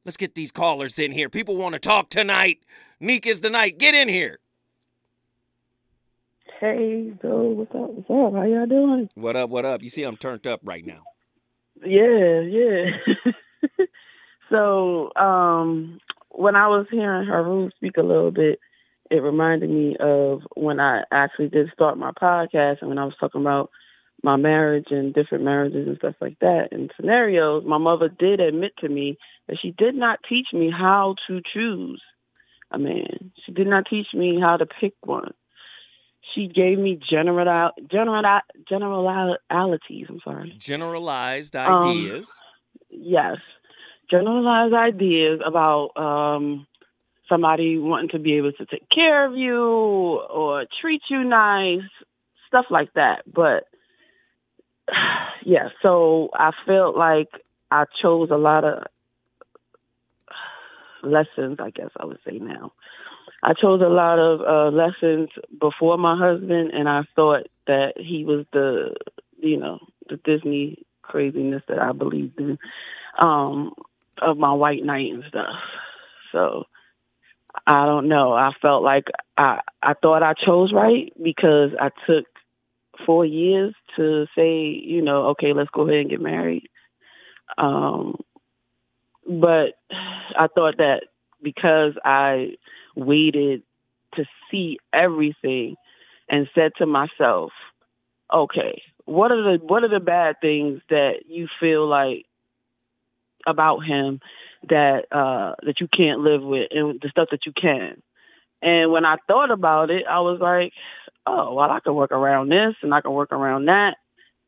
Let's 0.05 0.19
get 0.19 0.35
these 0.35 0.53
callers 0.53 0.99
in 0.99 1.11
here. 1.11 1.31
People 1.31 1.57
want 1.57 1.73
to 1.73 1.79
talk 1.79 2.11
tonight. 2.11 2.59
Neek 3.01 3.27
is 3.27 3.41
the 3.41 3.51
night. 3.51 3.79
Get 3.79 3.95
in 3.95 4.09
here. 4.09 4.41
Hey, 6.61 7.13
so 7.23 7.29
what's 7.29 7.75
up? 7.75 7.91
What's 7.91 8.11
up? 8.11 8.39
How 8.39 8.45
y'all 8.45 8.67
doing? 8.67 9.09
What 9.15 9.37
up? 9.37 9.51
What 9.51 9.65
up? 9.65 9.83
You 9.83 9.91
see, 9.91 10.03
I'm 10.03 10.17
turned 10.17 10.47
up 10.47 10.61
right 10.63 10.85
now. 10.85 11.03
Yeah, 11.85 12.41
yeah. 12.41 12.91
so, 14.51 15.13
um, 15.17 15.99
when 16.29 16.55
I 16.55 16.69
was 16.69 16.87
hearing 16.91 17.27
Haroon 17.27 17.73
speak 17.77 17.97
a 17.97 18.03
little 18.03 18.31
bit, 18.31 18.61
it 19.13 19.23
reminded 19.23 19.69
me 19.69 19.97
of 20.01 20.41
when 20.57 20.81
I 20.81 21.03
actually 21.13 21.49
did 21.49 21.71
start 21.73 21.99
my 21.99 22.13
podcast 22.13 22.79
and 22.81 22.89
when 22.89 22.99
I 22.99 23.05
was 23.05 23.15
talking 23.21 23.43
about 23.43 23.71
my 24.23 24.37
marriage 24.37 24.87
and 24.91 25.13
different 25.13 25.45
marriages 25.45 25.87
and 25.87 25.99
stuff 25.99 26.15
like 26.21 26.39
that 26.41 26.69
and 26.71 26.91
scenarios. 26.97 27.65
My 27.67 27.79
mother 27.79 28.09
did 28.09 28.41
admit 28.41 28.73
to 28.79 28.89
me 28.89 29.19
that 29.49 29.59
she 29.61 29.73
did 29.77 29.95
not 29.95 30.21
teach 30.27 30.47
me 30.55 30.71
how 30.71 31.17
to 31.29 31.43
choose 31.53 32.01
a 32.71 32.79
man. 32.79 33.33
She 33.45 33.53
did 33.53 33.67
not 33.67 33.85
teach 33.91 34.07
me 34.15 34.39
how 34.41 34.57
to 34.57 34.65
pick 34.65 34.95
one. 35.03 35.35
She 36.35 36.47
gave 36.49 36.79
me 36.79 36.99
general 37.11 37.73
general 37.91 38.41
generalities. 38.67 40.07
I'm 40.09 40.21
sorry. 40.25 40.55
Generalized 40.59 41.55
Um, 41.57 41.75
ideas. 41.75 42.31
Yes, 42.89 43.37
generalized 44.11 44.75
ideas 44.75 45.41
about 45.45 45.91
um, 45.97 46.67
somebody 47.33 47.79
wanting 47.79 48.11
to 48.11 48.19
be 48.19 48.35
able 48.35 48.53
to 48.53 48.67
take 48.67 48.87
care 48.91 49.25
of 49.25 49.35
you 49.35 49.59
or 49.59 50.67
treat 50.81 51.01
you 51.09 51.25
nice, 51.25 51.81
stuff 52.47 52.67
like 52.71 52.93
that. 52.95 53.23
But 53.33 53.65
yeah, 55.45 55.69
so 55.81 56.29
I 56.35 56.51
felt 56.67 56.97
like 56.97 57.29
I 57.71 57.85
chose 58.03 58.29
a 58.31 58.37
lot 58.37 58.65
of 58.65 58.85
lessons. 61.03 61.57
I 61.59 61.71
guess 61.71 61.91
I 61.99 62.05
would 62.05 62.19
say 62.29 62.39
now. 62.39 62.73
I 63.43 63.55
chose 63.55 63.81
a 63.81 63.89
lot 63.89 64.19
of 64.19 64.41
uh, 64.41 64.77
lessons 64.77 65.31
before 65.59 65.97
my 65.97 66.17
husband, 66.17 66.71
and 66.73 66.89
I 66.89 67.03
thought 67.17 67.49
that 67.67 67.95
he 67.97 68.25
was 68.25 68.45
the, 68.53 68.95
you 69.39 69.57
know, 69.57 69.79
the 70.09 70.17
Disney 70.17 70.85
craziness 71.01 71.63
that 71.69 71.81
I 71.81 71.93
believed 71.93 72.39
in, 72.39 72.59
um, 73.19 73.73
of 74.21 74.39
my 74.39 74.53
white 74.53 74.85
knight 74.85 75.13
and 75.13 75.25
stuff. 75.29 75.57
So 76.31 76.67
I 77.67 77.87
don't 77.87 78.09
know. 78.09 78.33
I 78.33 78.51
felt 78.61 78.83
like 78.83 79.05
I 79.37 79.61
I 79.83 79.95
thought 79.95 80.23
I 80.23 80.35
chose 80.35 80.73
right 80.73 81.13
because 81.23 81.71
I 81.81 81.91
took 82.07 82.27
four 83.07 83.25
years 83.25 83.75
to 83.97 84.27
say, 84.37 84.65
you 84.69 85.03
know, 85.03 85.29
okay, 85.29 85.53
let's 85.53 85.71
go 85.71 85.83
ahead 85.83 86.01
and 86.01 86.11
get 86.11 86.21
married. 86.21 86.69
Um, 87.59 88.21
but 89.29 89.79
I 89.91 90.49
thought 90.55 90.79
that 90.79 91.03
because 91.43 91.93
I 92.05 92.57
waited 92.97 93.63
to 94.15 94.25
see 94.51 94.79
everything 94.93 95.77
and 96.29 96.49
said 96.55 96.73
to 96.79 96.87
myself, 96.87 97.53
okay, 98.33 98.83
what 99.05 99.31
are 99.33 99.59
the 99.59 99.65
what 99.65 99.85
are 99.85 99.89
the 99.89 100.01
bad 100.01 100.37
things 100.41 100.81
that 100.89 101.25
you 101.29 101.49
feel 101.61 101.87
like 101.87 102.27
about 103.47 103.81
him 103.81 104.21
that 104.69 105.07
uh 105.11 105.55
that 105.65 105.81
you 105.81 105.89
can't 105.89 106.21
live 106.21 106.43
with 106.43 106.69
and 106.71 107.01
the 107.01 107.09
stuff 107.09 107.29
that 107.31 107.47
you 107.47 107.53
can. 107.53 108.03
And 108.63 108.93
when 108.93 109.05
I 109.05 109.17
thought 109.27 109.51
about 109.51 109.91
it, 109.91 110.05
I 110.09 110.21
was 110.21 110.39
like, 110.41 110.73
oh, 111.27 111.55
well, 111.55 111.71
I 111.71 111.81
can 111.81 111.95
work 111.95 112.13
around 112.13 112.49
this 112.49 112.75
and 112.83 112.95
I 112.95 113.01
can 113.01 113.13
work 113.13 113.33
around 113.33 113.67
that. 113.67 113.97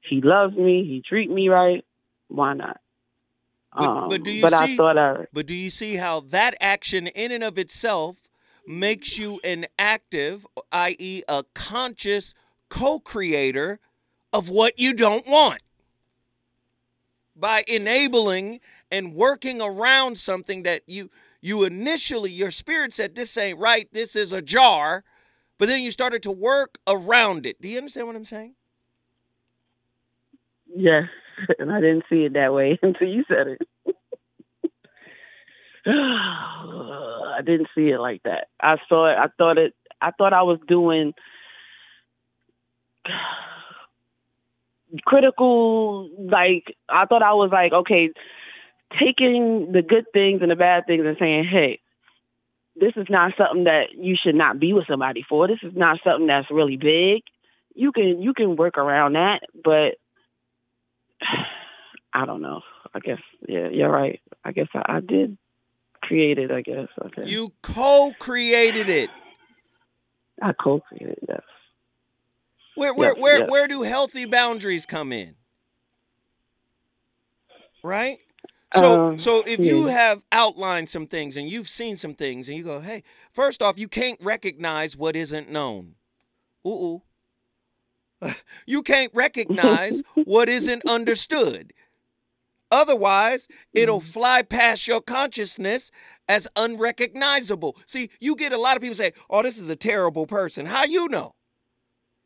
He 0.09 0.21
loves 0.21 0.55
me. 0.57 0.85
He 0.85 1.03
treat 1.07 1.31
me 1.31 1.49
right. 1.49 1.85
Why 2.29 2.55
not? 2.55 2.81
But, 3.77 3.85
um, 3.85 4.09
but 4.09 4.23
do 4.23 4.31
you 4.31 4.43
but 4.43 4.53
see? 4.53 4.75
I 4.75 4.77
thought 4.77 4.99
I, 4.99 5.27
But 5.33 5.47
do 5.47 5.55
you 5.55 5.71
see 5.71 5.97
how 5.97 6.21
that 6.21 6.55
action 6.61 7.09
in 7.09 7.33
and 7.33 7.43
of 7.43 7.59
itself 7.59 8.17
makes 8.67 9.19
you 9.19 9.41
an 9.43 9.67
active, 9.79 10.47
i.e., 10.71 11.23
a 11.29 11.45
conscious 11.55 12.35
co-creator 12.69 13.81
of 14.33 14.49
what 14.49 14.79
you 14.79 14.93
don't 14.93 15.27
want? 15.27 15.61
By 17.35 17.65
enabling 17.67 18.61
and 18.95 19.13
working 19.15 19.61
around 19.61 20.17
something 20.17 20.63
that 20.63 20.83
you 20.87 21.11
you 21.41 21.65
initially 21.65 22.31
your 22.31 22.53
spirit 22.53 22.95
said 22.95 23.15
this 23.15 23.37
ain't 23.37 23.59
right, 23.59 23.89
this 23.93 24.15
is 24.15 24.33
a 24.33 24.41
jar, 24.41 25.03
but 25.59 25.69
then 25.69 25.83
you 25.83 25.91
started 25.91 26.23
to 26.23 26.31
work 26.31 26.79
around 26.87 27.45
it. 27.45 27.61
Do 27.61 27.69
you 27.69 27.79
understand 27.79 28.07
what 28.07 28.17
I'm 28.17 28.25
saying? 28.25 28.55
yes, 30.75 31.05
and 31.59 31.73
I 31.73 31.81
didn't 31.81 32.05
see 32.09 32.25
it 32.25 32.35
that 32.35 32.53
way 32.55 32.79
until 32.83 33.09
you 33.09 33.25
said 33.29 33.49
it. 33.49 33.61
I 35.87 37.41
didn't 37.45 37.69
see 37.75 37.89
it 37.89 37.99
like 37.99 38.23
that. 38.23 38.47
I 38.61 38.77
saw 38.89 39.11
it. 39.11 39.17
I 39.19 39.27
thought 39.37 39.59
it. 39.59 39.75
I 40.01 40.13
thought 40.13 40.33
I 40.33 40.43
was 40.43 40.59
doing 40.67 41.13
critical. 45.05 46.09
Like 46.31 46.77
I 46.89 47.07
thought 47.07 47.23
I 47.23 47.35
was 47.35 47.51
like, 47.53 47.73
okay, 47.73 48.11
taking 49.01 49.73
the 49.73 49.83
good 49.83 50.07
things 50.13 50.41
and 50.43 50.51
the 50.51 50.57
bad 50.57 50.87
things 50.87 51.05
and 51.05 51.17
saying, 51.19 51.45
hey, 51.45 51.81
this 52.77 52.93
is 52.97 53.07
not 53.09 53.33
something 53.39 53.65
that 53.65 53.95
you 53.97 54.17
should 54.23 54.35
not 54.35 54.59
be 54.59 54.73
with 54.73 54.87
somebody 54.89 55.25
for. 55.29 55.47
This 55.47 55.61
is 55.63 55.73
not 55.77 55.99
something 56.05 56.27
that's 56.27 56.51
really 56.51 56.77
big. 56.77 57.23
You 57.75 57.93
can 57.93 58.21
you 58.21 58.35
can 58.35 58.57
work 58.57 58.79
around 58.79 59.15
that, 59.15 59.41
but 59.63 59.97
I 62.13 62.27
don't 62.27 62.43
know. 62.43 62.63
I 62.95 63.01
guess 63.01 63.19
yeah, 63.49 63.69
you're 63.69 63.91
right. 63.91 64.21
I 64.45 64.53
guess 64.53 64.69
I, 64.75 64.97
I 64.97 65.01
did 65.01 65.37
create 66.03 66.39
it. 66.39 66.51
I 66.51 66.61
guess 66.63 66.89
okay. 67.07 67.29
You 67.29 67.53
co-created 67.63 68.89
it. 68.89 69.11
I 70.43 70.53
co-created 70.53 71.19
yes. 71.29 71.41
Where 72.75 72.93
where 72.95 73.11
Yes, 73.11 73.23
where 73.23 73.39
yes. 73.39 73.51
where 73.51 73.69
do 73.69 73.83
healthy 73.83 74.25
boundaries 74.25 74.87
come 74.87 75.13
in? 75.13 75.35
Right? 77.83 78.19
So 78.75 79.01
Um, 79.01 79.17
so 79.17 79.43
if 79.47 79.65
you 79.65 79.87
have 79.87 80.23
outlined 80.33 80.89
some 80.89 81.07
things 81.07 81.37
and 81.37 81.49
you've 81.49 81.69
seen 81.69 81.97
some 81.97 82.15
things 82.15 82.49
and 82.49 82.57
you 82.59 82.65
go, 82.65 82.81
"Hey, 82.81 83.03
first 83.33 83.63
off, 83.63 83.79
you 83.79 83.89
can't 83.89 84.21
recognize 84.23 84.97
what 84.97 85.17
isn't 85.17 85.51
known." 85.51 85.97
Ooh. 86.67 87.03
you 88.67 88.83
can't 88.83 89.13
recognize 89.15 90.03
what 90.25 90.49
isn't 90.49 90.83
understood. 90.87 91.73
Otherwise, 92.71 93.49
it'll 93.75 94.01
Mm-hmm. 94.01 94.01
fly 94.01 94.43
past 94.43 94.87
your 94.89 95.01
consciousness 95.01 95.91
as 96.29 96.49
unrecognizable. 96.57 97.77
See, 97.87 98.11
you 98.21 98.35
get 98.37 98.53
a 98.53 98.59
lot 98.59 98.77
of 98.77 98.83
people 98.83 98.97
say, 98.97 99.13
"Oh, 99.31 99.43
this 99.43 99.59
is 99.59 99.69
a 99.71 99.77
terrible 99.77 100.27
person." 100.27 100.67
How 100.67 100.85
you 100.85 101.09
know? 101.09 101.35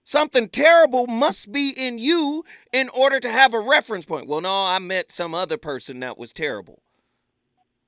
Something 0.09 0.49
terrible 0.49 1.07
must 1.07 1.53
be 1.53 1.69
in 1.69 1.99
you 1.99 2.43
in 2.73 2.89
order 2.89 3.21
to 3.21 3.31
have 3.31 3.53
a 3.53 3.61
reference 3.61 4.07
point. 4.07 4.27
Well, 4.27 4.41
no, 4.41 4.51
I 4.51 4.79
met 4.79 5.13
some 5.13 5.35
other 5.35 5.59
person 5.59 6.01
that 6.01 6.17
was 6.17 6.33
terrible. 6.33 6.81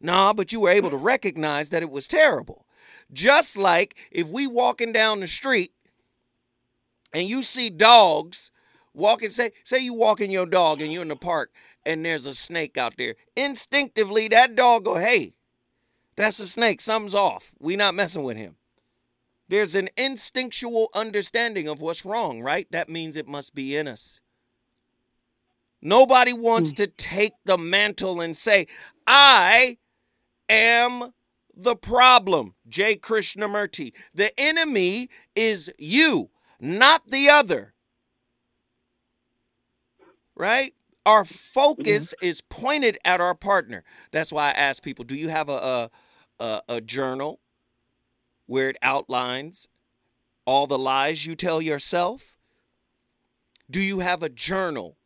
Nah, 0.03 0.35
but 0.35 0.53
you 0.53 0.61
were 0.61 0.69
able 0.69 0.91
to 0.91 0.99
recognize 0.99 1.71
that 1.71 1.83
it 1.83 1.89
was 1.89 2.07
terrible. 2.07 2.67
Just 3.11 3.57
like 3.57 3.95
if 4.11 4.29
we 4.29 4.47
walking 4.47 4.93
down 4.93 5.21
the 5.21 5.27
street 5.27 5.73
and 7.11 7.27
you 7.27 7.43
see 7.43 7.71
dogs 7.71 8.51
walking, 8.93 9.31
say, 9.31 9.53
say 9.65 9.79
you 9.79 9.95
walking 9.95 10.31
your 10.31 10.45
dog 10.45 10.83
and 10.83 10.93
you're 10.93 11.01
in 11.01 11.09
the 11.09 11.17
park 11.17 11.51
and 11.87 12.05
there's 12.05 12.27
a 12.27 12.35
snake 12.35 12.77
out 12.77 12.99
there. 12.99 13.15
Instinctively, 13.35 14.29
that 14.29 14.55
dog 14.57 14.85
go, 14.85 14.97
hey, 14.97 15.33
that's 16.17 16.39
a 16.39 16.47
snake. 16.47 16.83
Something's 16.83 17.15
off. 17.15 17.51
We 17.59 17.77
not 17.77 17.95
messing 17.95 18.25
with 18.25 18.37
him. 18.37 18.57
There's 19.51 19.75
an 19.75 19.89
instinctual 19.97 20.91
understanding 20.95 21.67
of 21.67 21.81
what's 21.81 22.05
wrong, 22.05 22.41
right? 22.41 22.69
That 22.71 22.89
means 22.89 23.17
it 23.17 23.27
must 23.27 23.53
be 23.53 23.77
in 23.77 23.89
us. 23.89 24.21
Nobody 25.83 26.33
wants 26.33 26.71
hmm. 26.71 26.77
to 26.77 26.87
take 26.87 27.33
the 27.45 27.59
mantle 27.59 28.21
and 28.21 28.37
say, 28.37 28.69
I 29.09 29.79
am 30.49 31.13
the 31.53 31.75
problem. 31.75 32.55
J. 32.69 32.95
Krishnamurti. 32.95 33.93
The 34.15 34.31
enemy 34.39 35.11
is 35.35 35.73
you, 35.79 36.31
not 36.61 37.11
the 37.11 37.29
other. 37.29 37.75
Right? 40.37 40.75
Our 41.05 41.25
mm-hmm. 41.25 41.35
focus 41.35 42.15
is 42.23 42.41
pointed 42.41 42.99
at 43.05 43.21
our 43.21 43.35
partner. 43.35 43.83
That's 44.13 44.33
why 44.33 44.51
I 44.51 44.53
ask 44.53 44.81
people, 44.81 45.05
do 45.05 45.17
you 45.17 45.29
have 45.29 45.49
a 45.49 45.91
a, 46.39 46.45
a, 46.45 46.63
a 46.69 46.81
journal 46.81 47.41
where 48.51 48.69
it 48.69 48.77
outlines 48.83 49.69
all 50.45 50.67
the 50.67 50.77
lies 50.77 51.25
you 51.25 51.37
tell 51.37 51.63
yourself? 51.63 52.37
Do 53.71 53.81
you 53.81 54.01
have 54.01 54.25
a 54.25 54.29
journal 54.29 54.97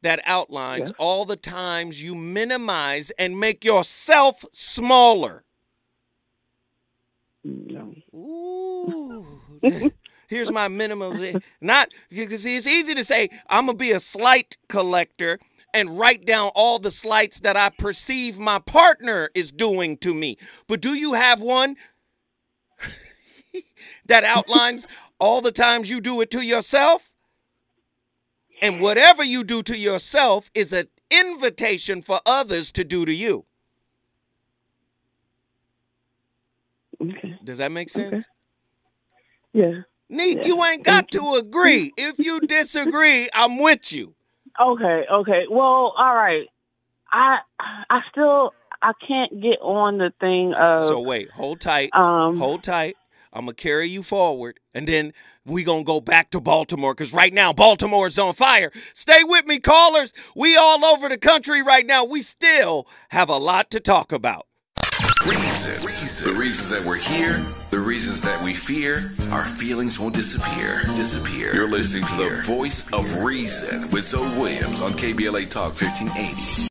that 0.00 0.22
outlines 0.24 0.88
Yes. 0.88 0.92
all 0.98 1.26
the 1.26 1.36
times 1.36 2.00
you 2.00 2.14
minimize 2.14 3.10
and 3.18 3.38
make 3.38 3.62
yourself 3.62 4.46
smaller? 4.52 5.44
No. 7.44 7.94
Ooh. 8.14 9.26
Here's 10.28 10.50
my 10.50 10.68
minimums. 10.68 11.42
Not 11.60 11.90
because 12.08 12.46
it's 12.46 12.66
easy 12.66 12.94
to 12.94 13.04
say 13.04 13.28
I'm 13.50 13.66
gonna 13.66 13.76
be 13.76 13.90
a 13.92 14.00
slight 14.00 14.56
collector 14.68 15.38
and 15.74 15.98
write 15.98 16.24
down 16.24 16.50
all 16.54 16.78
the 16.78 16.90
slights 16.90 17.40
that 17.40 17.56
I 17.56 17.68
perceive 17.68 18.38
my 18.38 18.58
partner 18.60 19.30
is 19.34 19.50
doing 19.50 19.98
to 19.98 20.14
me. 20.14 20.38
But 20.68 20.80
do 20.80 20.94
you 20.94 21.12
have 21.12 21.40
one 21.40 21.76
that 24.06 24.24
outlines 24.24 24.86
all 25.18 25.40
the 25.40 25.52
times 25.52 25.88
you 25.90 26.00
do 26.00 26.20
it 26.20 26.30
to 26.30 26.44
yourself? 26.44 27.10
And 28.60 28.80
whatever 28.80 29.24
you 29.24 29.42
do 29.42 29.62
to 29.64 29.76
yourself 29.76 30.50
is 30.54 30.72
an 30.72 30.88
invitation 31.10 32.00
for 32.02 32.20
others 32.24 32.70
to 32.72 32.84
do 32.84 33.04
to 33.04 33.12
you. 33.12 33.44
Okay. 37.00 37.38
Does 37.42 37.58
that 37.58 37.72
make 37.72 37.90
sense? 37.90 38.12
Okay. 38.12 38.22
Yeah. 39.52 39.80
Neat, 40.08 40.38
Yeah. 40.38 40.46
you 40.46 40.64
ain't 40.64 40.84
got 40.84 41.10
to 41.12 41.34
agree. 41.34 41.92
If 41.96 42.18
you 42.18 42.40
disagree, 42.46 43.28
I'm 43.34 43.58
with 43.58 43.92
you. 43.92 44.14
Okay, 44.60 45.04
okay. 45.10 45.44
Well, 45.50 45.94
all 45.96 46.14
right. 46.14 46.46
I 47.10 47.38
I 47.90 48.00
still 48.10 48.52
I 48.82 48.92
can't 49.06 49.40
get 49.42 49.58
on 49.60 49.98
the 49.98 50.12
thing 50.20 50.54
of 50.54 50.82
So 50.82 51.00
wait, 51.00 51.30
hold 51.30 51.60
tight. 51.60 51.94
um 51.94 52.36
Hold 52.38 52.62
tight. 52.62 52.96
I'm 53.32 53.46
gonna 53.46 53.54
carry 53.54 53.88
you 53.88 54.02
forward, 54.02 54.60
and 54.74 54.86
then 54.86 55.12
we 55.44 55.64
gonna 55.64 55.84
go 55.84 56.00
back 56.00 56.30
to 56.30 56.40
Baltimore 56.40 56.94
because 56.94 57.12
right 57.12 57.32
now 57.32 57.52
Baltimore 57.52 58.06
is 58.06 58.18
on 58.18 58.34
fire. 58.34 58.70
Stay 58.94 59.24
with 59.24 59.46
me, 59.46 59.58
callers. 59.58 60.12
We 60.36 60.56
all 60.56 60.84
over 60.84 61.08
the 61.08 61.18
country 61.18 61.62
right 61.62 61.86
now. 61.86 62.04
We 62.04 62.20
still 62.22 62.86
have 63.08 63.28
a 63.28 63.38
lot 63.38 63.70
to 63.70 63.80
talk 63.80 64.12
about. 64.12 64.46
Reasons. 65.26 66.24
The 66.24 66.32
reasons 66.32 66.70
that 66.70 66.86
we're 66.86 66.98
here, 66.98 67.40
the 67.70 67.78
reasons 67.78 68.20
that 68.22 68.42
we 68.42 68.52
fear, 68.52 69.10
our 69.30 69.46
feelings 69.46 69.98
won't 69.98 70.14
disappear. 70.14 70.82
Disappear. 70.96 71.54
You're 71.54 71.70
listening 71.70 72.04
to 72.06 72.16
the 72.16 72.42
voice 72.44 72.86
of 72.92 73.22
reason 73.22 73.82
with 73.90 74.04
Zoe 74.04 74.28
Williams 74.38 74.80
on 74.80 74.92
KBLA 74.92 75.48
Talk 75.48 75.80
1580. 75.80 76.68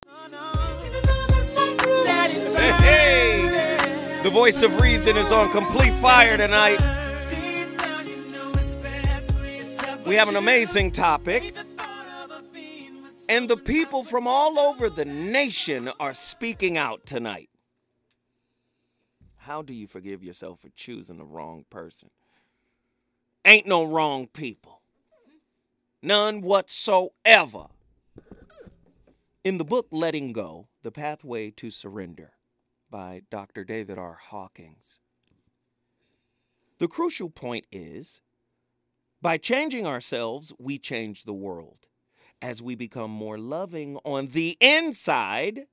Hey, 2.54 2.72
hey. 2.84 4.22
The 4.24 4.30
voice 4.30 4.62
of 4.62 4.80
reason 4.80 5.18
is 5.18 5.32
on 5.32 5.50
complete 5.52 5.81
fire 6.02 6.36
tonight. 6.36 6.82
We 10.08 10.16
have 10.16 10.30
an 10.30 10.36
amazing 10.36 10.94
topic. 10.94 11.56
And 13.30 13.48
the 13.48 13.56
people 13.56 14.04
from 14.04 14.26
all 14.26 14.60
over 14.60 14.90
the 14.90 15.06
nation 15.06 15.92
are 16.00 16.16
speaking 16.16 16.76
out 16.76 17.06
tonight. 17.06 17.50
How 19.38 19.62
do 19.62 19.76
you 19.76 19.86
forgive 19.86 20.24
yourself 20.24 20.62
for 20.62 20.70
choosing 20.70 21.18
the 21.18 21.24
wrong 21.24 21.66
person? 21.70 22.10
Ain't 23.46 23.68
no 23.68 23.84
wrong 23.84 24.26
people. 24.26 24.82
None 26.02 26.42
whatsoever. 26.42 27.68
In 29.44 29.60
the 29.60 29.64
book 29.64 29.86
Letting 29.92 30.34
Go 30.34 30.68
The 30.82 30.92
Pathway 30.92 31.52
to 31.52 31.70
Surrender 31.70 32.32
by 32.90 33.22
Dr. 33.30 33.64
David 33.64 34.00
R. 34.00 34.18
Hawkins, 34.20 35.00
The 36.82 36.88
crucial 36.88 37.30
point 37.30 37.68
is 37.72 38.22
by 39.22 39.38
changing 39.38 39.86
ourselves, 39.86 40.52
we 40.58 40.80
change 40.80 41.26
the 41.26 41.32
world. 41.48 41.86
As 42.42 42.60
we 42.60 42.74
become 42.74 43.12
more 43.12 43.38
loving 43.38 43.98
on 43.98 44.30
the 44.30 44.58
inside, 44.60 45.68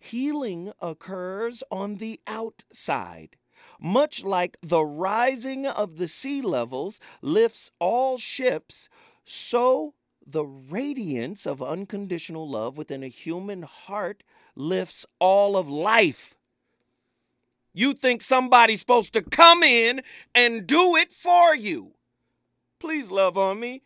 healing 0.00 0.72
occurs 0.82 1.62
on 1.70 1.98
the 1.98 2.20
outside. 2.26 3.36
Much 3.80 4.24
like 4.24 4.56
the 4.60 4.82
rising 4.84 5.64
of 5.64 5.96
the 5.96 6.08
sea 6.08 6.42
levels 6.42 6.98
lifts 7.22 7.70
all 7.78 8.18
ships, 8.18 8.88
so 9.24 9.94
the 10.26 10.44
radiance 10.44 11.46
of 11.46 11.62
unconditional 11.62 12.50
love 12.50 12.76
within 12.76 13.04
a 13.04 13.08
human 13.08 13.62
heart 13.62 14.24
lifts 14.56 15.06
all 15.20 15.56
of 15.56 15.70
life. 15.70 16.34
You 17.78 17.92
think 17.94 18.22
somebody's 18.22 18.80
supposed 18.80 19.12
to 19.12 19.22
come 19.22 19.62
in 19.62 20.02
and 20.34 20.66
do 20.66 20.96
it 20.96 21.14
for 21.14 21.54
you. 21.54 21.92
Please 22.80 23.08
love 23.08 23.38
on 23.38 23.60
me. 23.60 23.82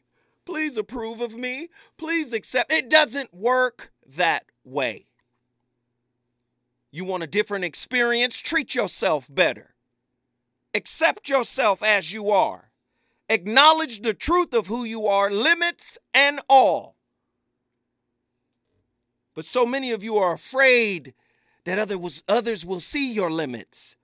Please 0.47 0.78
approve 0.78 1.20
of 1.20 1.36
me. 1.36 1.68
Please 1.99 2.32
accept. 2.32 2.72
It 2.72 2.88
doesn't 2.88 3.34
work 3.34 3.93
that 4.16 4.47
way. 4.64 5.05
You 6.90 7.05
want 7.05 7.22
a 7.22 7.26
different 7.26 7.66
experience? 7.66 8.40
Treat 8.40 8.74
yourself 8.74 9.26
better. 9.28 9.74
Accept 10.72 11.28
yourself 11.28 11.82
as 11.82 12.14
you 12.14 12.30
are. 12.30 12.70
Acknowledge 13.28 14.01
the 14.01 14.14
truth 14.14 14.55
of 14.55 14.68
who 14.68 14.84
you 14.84 15.07
are, 15.07 15.30
limits 15.30 15.99
and 16.14 16.40
all. 16.49 16.97
But 19.34 19.45
so 19.45 19.66
many 19.66 19.90
of 19.90 20.03
you 20.03 20.16
are 20.16 20.32
afraid 20.32 21.12
that 21.64 21.78
other 21.78 21.98
was, 21.98 22.22
others 22.28 22.64
will 22.64 22.80
see 22.80 23.12
your 23.12 23.30
limits. 23.30 23.96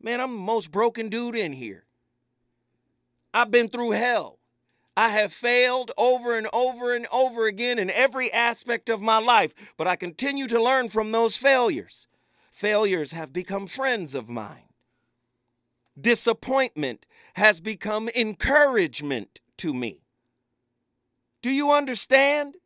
Man, 0.00 0.20
I'm 0.20 0.32
the 0.32 0.38
most 0.38 0.70
broken 0.70 1.08
dude 1.08 1.34
in 1.34 1.52
here. 1.52 1.84
I've 3.34 3.50
been 3.50 3.68
through 3.68 3.92
hell. 3.92 4.38
I 4.96 5.10
have 5.10 5.32
failed 5.32 5.92
over 5.96 6.36
and 6.36 6.48
over 6.52 6.92
and 6.92 7.06
over 7.12 7.46
again 7.46 7.78
in 7.78 7.88
every 7.90 8.32
aspect 8.32 8.88
of 8.88 9.00
my 9.00 9.18
life, 9.18 9.54
but 9.76 9.86
I 9.86 9.94
continue 9.94 10.48
to 10.48 10.62
learn 10.62 10.88
from 10.88 11.12
those 11.12 11.36
failures. 11.36 12.08
Failures 12.50 13.12
have 13.12 13.32
become 13.32 13.68
friends 13.68 14.16
of 14.16 14.28
mine. 14.28 14.64
Disappointment 16.00 17.06
has 17.34 17.60
become 17.60 18.08
encouragement 18.16 19.40
to 19.58 19.72
me. 19.72 20.02
Do 21.42 21.50
you 21.50 21.70
understand? 21.70 22.56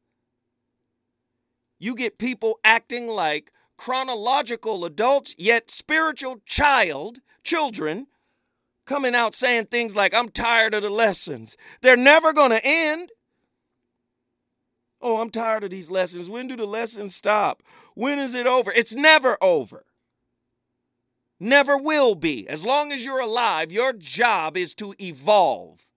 You 1.78 1.94
get 1.94 2.16
people 2.16 2.58
acting 2.64 3.08
like 3.08 3.51
chronological 3.82 4.84
adults, 4.84 5.34
yet 5.36 5.68
spiritual 5.68 6.40
child, 6.46 7.18
children, 7.42 8.06
coming 8.86 9.12
out 9.12 9.34
saying 9.34 9.66
things 9.66 9.96
like, 9.96 10.14
I'm 10.14 10.28
tired 10.28 10.72
of 10.72 10.82
the 10.82 10.90
lessons. 10.90 11.56
They're 11.80 11.96
never 11.96 12.32
going 12.32 12.52
to 12.52 12.64
end. 12.64 13.10
Oh, 15.00 15.20
I'm 15.20 15.30
tired 15.30 15.64
of 15.64 15.70
these 15.70 15.90
lessons. 15.90 16.28
When 16.28 16.46
do 16.46 16.54
the 16.54 16.64
lessons 16.64 17.16
stop? 17.16 17.60
When 17.96 18.20
is 18.20 18.36
it 18.36 18.46
over? 18.46 18.70
It's 18.70 18.94
never 18.94 19.36
over. 19.42 19.84
Never 21.40 21.76
will 21.76 22.14
be. 22.14 22.48
As 22.48 22.64
long 22.64 22.92
as 22.92 23.04
you're 23.04 23.18
alive, 23.18 23.72
your 23.72 23.92
job 23.92 24.56
is 24.56 24.74
to 24.74 24.94
evolve. 25.00 25.88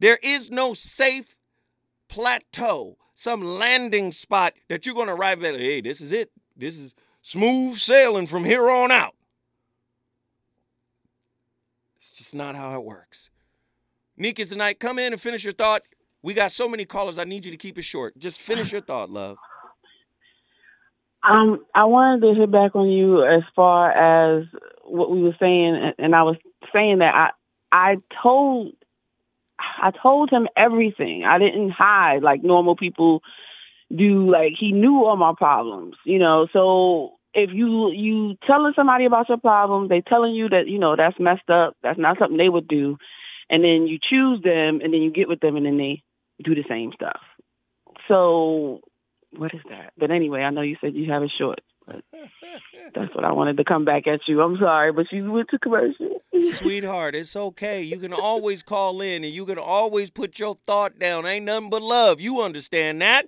There 0.00 0.18
is 0.22 0.50
no 0.50 0.74
safe 0.74 1.34
plateau, 2.10 2.98
some 3.14 3.42
landing 3.44 4.12
spot 4.12 4.54
that 4.68 4.84
you're 4.86 4.94
going 4.94 5.06
to 5.06 5.14
arrive 5.14 5.42
at. 5.44 5.54
Hey, 5.54 5.80
this 5.80 6.00
is 6.00 6.12
it. 6.12 6.30
This 6.56 6.78
is 6.78 6.94
smooth 7.22 7.78
sailing 7.78 8.26
from 8.26 8.44
here 8.44 8.68
on 8.68 8.90
out. 8.90 9.14
It's 11.98 12.10
just 12.12 12.34
not 12.34 12.54
how 12.56 12.74
it 12.74 12.84
works. 12.84 13.30
Nick 14.16 14.38
is 14.38 14.50
tonight. 14.50 14.78
Come 14.78 14.98
in 14.98 15.12
and 15.12 15.20
finish 15.20 15.44
your 15.44 15.52
thought. 15.52 15.82
We 16.22 16.34
got 16.34 16.52
so 16.52 16.68
many 16.68 16.84
callers. 16.84 17.18
I 17.18 17.24
need 17.24 17.44
you 17.44 17.50
to 17.50 17.56
keep 17.56 17.78
it 17.78 17.82
short. 17.82 18.18
Just 18.18 18.40
finish 18.40 18.72
your 18.72 18.80
thought, 18.80 19.10
love. 19.10 19.36
Um, 21.22 21.64
I 21.74 21.84
wanted 21.84 22.20
to 22.26 22.34
hit 22.38 22.50
back 22.50 22.76
on 22.76 22.88
you 22.88 23.24
as 23.24 23.42
far 23.56 23.90
as 23.90 24.44
what 24.84 25.10
we 25.10 25.22
were 25.22 25.34
saying, 25.40 25.74
and- 25.74 25.94
and 25.98 26.14
I 26.14 26.22
was 26.22 26.36
saying 26.72 26.98
that 26.98 27.14
I 27.14 27.30
I 27.72 27.96
told 28.22 28.74
I 29.58 29.90
told 30.02 30.30
him 30.30 30.48
everything. 30.56 31.24
I 31.24 31.38
didn't 31.38 31.70
hide 31.70 32.22
like 32.22 32.42
normal 32.42 32.76
people 32.76 33.22
do. 33.94 34.30
Like 34.30 34.52
he 34.58 34.72
knew 34.72 35.04
all 35.04 35.16
my 35.16 35.34
problems, 35.36 35.96
you 36.04 36.18
know. 36.18 36.46
So 36.52 37.14
if 37.34 37.50
you 37.52 37.90
you 37.92 38.36
telling 38.46 38.72
somebody 38.76 39.04
about 39.04 39.28
your 39.28 39.38
problem, 39.38 39.88
they 39.88 40.00
telling 40.00 40.34
you 40.34 40.48
that 40.48 40.66
you 40.66 40.78
know 40.78 40.96
that's 40.96 41.18
messed 41.18 41.50
up. 41.50 41.76
That's 41.82 41.98
not 41.98 42.18
something 42.18 42.38
they 42.38 42.48
would 42.48 42.68
do, 42.68 42.96
and 43.50 43.62
then 43.62 43.86
you 43.86 43.98
choose 43.98 44.42
them, 44.42 44.80
and 44.82 44.92
then 44.92 45.02
you 45.02 45.10
get 45.10 45.28
with 45.28 45.40
them, 45.40 45.56
and 45.56 45.66
then 45.66 45.78
they 45.78 46.02
do 46.42 46.54
the 46.54 46.64
same 46.68 46.92
stuff. 46.94 47.20
So 48.08 48.80
what 49.36 49.54
is 49.54 49.60
that? 49.68 49.92
But 49.98 50.10
anyway, 50.10 50.42
I 50.42 50.50
know 50.50 50.62
you 50.62 50.76
said 50.80 50.94
you 50.94 51.10
have 51.10 51.22
it 51.22 51.32
short. 51.36 51.60
But 51.86 52.02
that's 52.94 53.14
what 53.14 53.24
I 53.24 53.32
wanted 53.32 53.56
to 53.58 53.64
come 53.64 53.84
back 53.84 54.06
at 54.06 54.20
you. 54.26 54.40
I'm 54.42 54.56
sorry, 54.58 54.92
but 54.92 55.06
you 55.10 55.30
went 55.30 55.50
to 55.50 55.58
commercial. 55.58 56.20
Sweetheart, 56.54 57.14
it's 57.14 57.36
okay. 57.36 57.82
You 57.82 57.98
can 57.98 58.12
always 58.12 58.62
call 58.62 59.00
in 59.00 59.24
and 59.24 59.32
you 59.32 59.44
can 59.46 59.58
always 59.58 60.10
put 60.10 60.38
your 60.38 60.54
thought 60.54 60.98
down. 60.98 61.26
Ain't 61.26 61.44
nothing 61.44 61.70
but 61.70 61.82
love. 61.82 62.20
You 62.20 62.42
understand 62.42 63.00
that? 63.02 63.26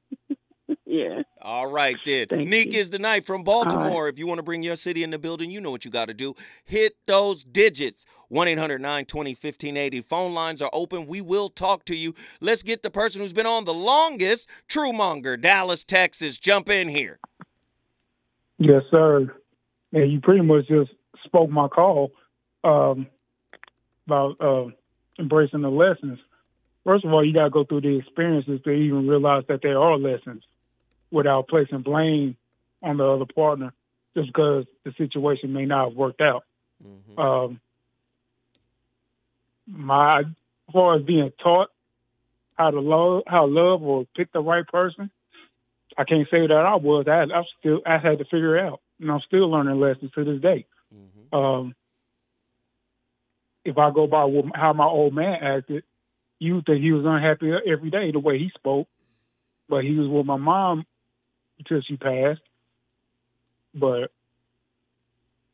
yeah. 0.86 1.22
All 1.40 1.66
right, 1.66 1.96
then. 2.04 2.26
Thank 2.28 2.48
Nick 2.48 2.72
you. 2.72 2.80
is 2.80 2.90
the 2.90 2.98
night 2.98 3.24
from 3.24 3.44
Baltimore. 3.44 4.08
If 4.08 4.18
you 4.18 4.26
want 4.26 4.38
to 4.38 4.42
bring 4.42 4.62
your 4.62 4.76
city 4.76 5.02
in 5.02 5.10
the 5.10 5.18
building, 5.18 5.50
you 5.50 5.60
know 5.60 5.70
what 5.70 5.84
you 5.84 5.90
got 5.90 6.06
to 6.06 6.14
do. 6.14 6.34
Hit 6.64 6.96
those 7.06 7.44
digits 7.44 8.06
1 8.28 8.48
800 8.48 8.80
920 8.80 9.30
1580. 9.30 10.00
Phone 10.02 10.32
lines 10.32 10.62
are 10.62 10.70
open. 10.72 11.06
We 11.06 11.20
will 11.20 11.50
talk 11.50 11.84
to 11.86 11.94
you. 11.94 12.14
Let's 12.40 12.62
get 12.62 12.82
the 12.82 12.90
person 12.90 13.20
who's 13.20 13.34
been 13.34 13.46
on 13.46 13.64
the 13.64 13.74
longest, 13.74 14.48
Truemonger, 14.68 15.40
Dallas, 15.40 15.84
Texas. 15.84 16.38
Jump 16.38 16.68
in 16.68 16.88
here. 16.88 17.18
Yes, 18.58 18.82
sir. 18.90 19.34
And 19.92 20.12
you 20.12 20.20
pretty 20.20 20.42
much 20.42 20.68
just 20.68 20.90
spoke 21.24 21.50
my 21.50 21.68
call 21.68 22.12
um, 22.62 23.06
about 24.06 24.40
uh, 24.40 24.66
embracing 25.18 25.62
the 25.62 25.70
lessons. 25.70 26.18
First 26.84 27.04
of 27.04 27.12
all, 27.12 27.24
you 27.24 27.32
got 27.32 27.44
to 27.44 27.50
go 27.50 27.64
through 27.64 27.82
the 27.82 27.98
experiences 27.98 28.60
to 28.64 28.70
even 28.70 29.08
realize 29.08 29.44
that 29.48 29.60
there 29.62 29.78
are 29.78 29.96
lessons 29.96 30.42
without 31.10 31.48
placing 31.48 31.82
blame 31.82 32.36
on 32.82 32.98
the 32.98 33.04
other 33.04 33.24
partner 33.24 33.72
just 34.14 34.28
because 34.28 34.64
the 34.84 34.92
situation 34.98 35.52
may 35.52 35.64
not 35.64 35.88
have 35.88 35.96
worked 35.96 36.20
out. 36.20 36.44
Um, 37.18 37.60
my, 39.66 40.20
as 40.20 40.26
far 40.72 40.96
as 40.96 41.02
being 41.02 41.32
taught 41.42 41.70
how 42.56 42.70
to 42.70 42.80
love, 42.80 43.22
how 43.26 43.46
to 43.46 43.52
love 43.52 43.82
or 43.82 44.06
pick 44.14 44.32
the 44.32 44.40
right 44.40 44.66
person, 44.66 45.10
I 45.96 46.04
can't 46.04 46.28
say 46.30 46.46
that 46.46 46.52
I 46.52 46.76
was. 46.76 47.06
I, 47.06 47.22
I 47.22 47.42
still, 47.58 47.80
I 47.86 47.98
had 47.98 48.18
to 48.18 48.24
figure 48.24 48.56
it 48.56 48.64
out, 48.64 48.80
and 49.00 49.10
I'm 49.10 49.20
still 49.26 49.50
learning 49.50 49.78
lessons 49.80 50.10
to 50.14 50.24
this 50.24 50.40
day. 50.40 50.66
Um, 51.32 51.74
if 53.64 53.78
I 53.78 53.90
go 53.90 54.06
by 54.06 54.28
how 54.54 54.72
my 54.72 54.84
old 54.84 55.14
man 55.14 55.38
acted, 55.42 55.84
you 56.38 56.62
think 56.66 56.82
he 56.82 56.92
was 56.92 57.04
unhappy 57.06 57.50
every 57.66 57.90
day 57.90 58.10
the 58.12 58.18
way 58.18 58.38
he 58.38 58.50
spoke, 58.54 58.88
but 59.68 59.84
he 59.84 59.94
was 59.94 60.08
with 60.08 60.26
my 60.26 60.36
mom 60.36 60.84
until 61.58 61.80
she 61.82 61.96
passed. 61.96 62.40
But 63.74 64.10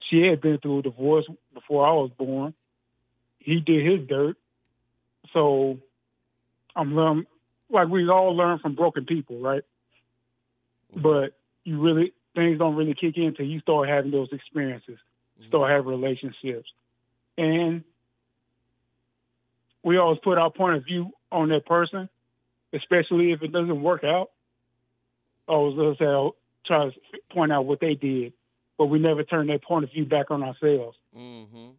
she 0.09 0.22
had 0.22 0.41
been 0.41 0.59
through 0.59 0.80
a 0.80 0.82
divorce 0.82 1.26
before 1.55 1.86
I 1.86 1.93
was 1.93 2.11
born. 2.18 2.55
He 3.38 3.61
did 3.61 3.86
his 3.86 4.09
dirt, 4.09 4.36
so 5.32 5.78
I'm 6.74 6.95
learning. 6.95 7.26
Like 7.70 7.88
we 7.88 8.09
all 8.09 8.36
learn 8.36 8.59
from 8.59 8.74
broken 8.74 9.07
people, 9.07 9.41
right? 9.41 9.62
But 10.95 11.38
you 11.64 11.80
really 11.80 12.12
things 12.34 12.59
don't 12.59 12.76
really 12.76 12.95
kick 12.95 13.16
in 13.16 13.24
until 13.24 13.47
you 13.47 13.61
start 13.61 13.88
having 13.88 14.11
those 14.11 14.28
experiences, 14.32 14.99
start 15.49 15.70
having 15.70 15.86
relationships, 15.86 16.68
and 17.38 17.82
we 19.82 19.97
always 19.99 20.18
put 20.22 20.38
our 20.38 20.51
point 20.51 20.76
of 20.76 20.84
view 20.84 21.11
on 21.32 21.49
that 21.49 21.66
person, 21.66 22.09
especially 22.72 23.32
if 23.32 23.43
it 23.43 23.53
doesn't 23.53 23.82
work 23.82 24.05
out. 24.05 24.30
Always 25.49 25.97
I'll 26.01 26.36
try 26.66 26.91
to 26.91 26.93
point 27.32 27.51
out 27.53 27.66
what 27.66 27.80
they 27.80 27.95
did, 27.95 28.32
but 28.78 28.86
we 28.86 28.99
never 28.99 29.24
turn 29.24 29.49
that 29.49 29.64
point 29.64 29.84
of 29.84 29.93
view 29.93 30.05
back 30.05 30.30
on 30.30 30.43
ourselves 30.43 30.97
Mm-hmm. 31.16 31.70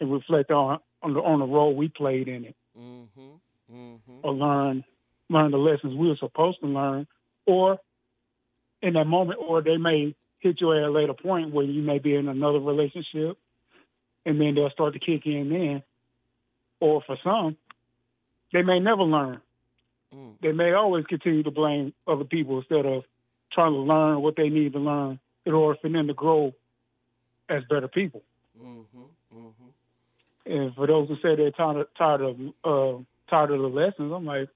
and 0.00 0.12
reflect 0.12 0.50
on 0.50 0.80
on 1.02 1.14
the 1.14 1.20
on 1.20 1.38
the 1.38 1.46
role 1.46 1.74
we 1.74 1.88
played 1.88 2.28
in 2.28 2.44
it, 2.44 2.56
Mm-hmm. 2.78 3.74
Mm-hmm. 3.74 4.12
or 4.22 4.32
learn 4.34 4.84
learn 5.30 5.50
the 5.52 5.58
lessons 5.58 5.94
we 5.96 6.08
were 6.08 6.16
supposed 6.16 6.60
to 6.60 6.66
learn, 6.66 7.06
or 7.46 7.78
in 8.82 8.94
that 8.94 9.06
moment, 9.06 9.40
or 9.40 9.62
they 9.62 9.76
may 9.76 10.14
hit 10.40 10.60
you 10.60 10.72
at 10.72 10.82
a 10.82 10.90
later 10.90 11.14
point 11.14 11.52
where 11.52 11.64
you 11.64 11.82
may 11.82 11.98
be 11.98 12.14
in 12.14 12.28
another 12.28 12.58
relationship, 12.58 13.36
and 14.24 14.40
then 14.40 14.54
they'll 14.54 14.70
start 14.70 14.94
to 14.94 14.98
kick 14.98 15.26
in 15.26 15.50
then, 15.50 15.82
or 16.80 17.02
for 17.06 17.16
some, 17.22 17.56
they 18.52 18.62
may 18.62 18.80
never 18.80 19.02
learn. 19.02 19.40
Mm. 20.14 20.34
They 20.42 20.52
may 20.52 20.72
always 20.72 21.04
continue 21.06 21.42
to 21.42 21.50
blame 21.50 21.92
other 22.06 22.24
people 22.24 22.58
instead 22.58 22.86
of 22.86 23.04
trying 23.52 23.72
to 23.72 23.78
learn 23.78 24.22
what 24.22 24.36
they 24.36 24.48
need 24.48 24.72
to 24.72 24.78
learn 24.78 25.18
in 25.44 25.52
order 25.52 25.78
for 25.80 25.88
them 25.88 26.06
to 26.08 26.14
grow 26.14 26.52
as 27.48 27.62
better 27.68 27.88
people. 27.88 28.22
Mm-hmm. 28.60 29.36
Mm-hmm. 29.36 30.52
And 30.52 30.74
for 30.74 30.86
those 30.86 31.08
who 31.08 31.16
say 31.16 31.36
they're 31.36 31.50
tired, 31.50 31.86
tired 31.96 32.20
of 32.22 32.36
uh, 32.64 33.02
tired 33.28 33.50
of 33.52 33.60
the 33.60 33.68
lessons, 33.68 34.12
I'm 34.12 34.24
like, 34.24 34.48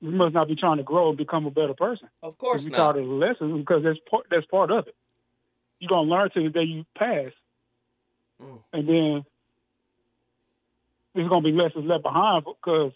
you 0.00 0.10
must 0.10 0.34
not 0.34 0.48
be 0.48 0.54
trying 0.56 0.76
to 0.78 0.82
grow 0.82 1.08
and 1.08 1.18
become 1.18 1.46
a 1.46 1.50
better 1.50 1.74
person. 1.74 2.08
Of 2.22 2.38
course 2.38 2.66
not. 2.66 2.76
tired 2.94 2.96
the 3.04 3.08
lessons, 3.08 3.58
because 3.58 3.82
that's 3.82 3.98
part 4.10 4.26
that's 4.30 4.46
part 4.46 4.70
of 4.70 4.86
it. 4.86 4.94
You're 5.80 5.88
gonna 5.88 6.08
learn 6.08 6.30
to 6.34 6.42
the 6.42 6.50
day 6.50 6.62
you 6.64 6.84
pass, 6.96 7.32
Mm. 8.40 8.62
and 8.72 8.88
then 8.88 9.24
there's 11.14 11.28
gonna 11.28 11.42
be 11.42 11.52
lessons 11.52 11.84
left 11.86 12.02
behind 12.02 12.44
because 12.44 12.92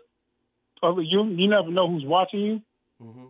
other 0.83 1.03
you 1.03 1.25
you 1.25 1.49
never 1.49 1.71
know 1.71 1.89
who's 1.89 2.05
watching 2.05 2.41
you, 2.41 2.63
Mm-hmm. 3.03 3.27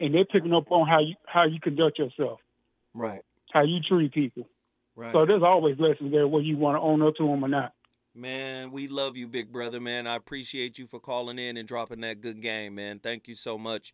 and 0.00 0.14
they're 0.14 0.24
picking 0.26 0.52
up 0.52 0.70
on 0.70 0.86
how 0.86 1.00
you 1.00 1.14
how 1.26 1.44
you 1.44 1.60
conduct 1.60 1.98
yourself, 1.98 2.40
Right. 2.92 3.22
how 3.52 3.62
you 3.62 3.80
treat 3.80 4.12
people. 4.12 4.46
Right. 4.96 5.12
So 5.12 5.26
there's 5.26 5.42
always 5.42 5.78
lessons 5.78 6.12
there 6.12 6.28
whether 6.28 6.44
you 6.44 6.56
want 6.56 6.76
to 6.76 6.80
own 6.80 7.02
up 7.02 7.16
to 7.16 7.26
them 7.26 7.44
or 7.44 7.48
not. 7.48 7.72
Man, 8.16 8.70
we 8.70 8.86
love 8.86 9.16
you, 9.16 9.26
big 9.26 9.50
brother, 9.50 9.80
man. 9.80 10.06
I 10.06 10.14
appreciate 10.14 10.78
you 10.78 10.86
for 10.86 11.00
calling 11.00 11.38
in 11.38 11.56
and 11.56 11.66
dropping 11.66 12.02
that 12.02 12.20
good 12.20 12.40
game, 12.40 12.76
man. 12.76 13.00
Thank 13.00 13.26
you 13.26 13.34
so 13.34 13.58
much. 13.58 13.92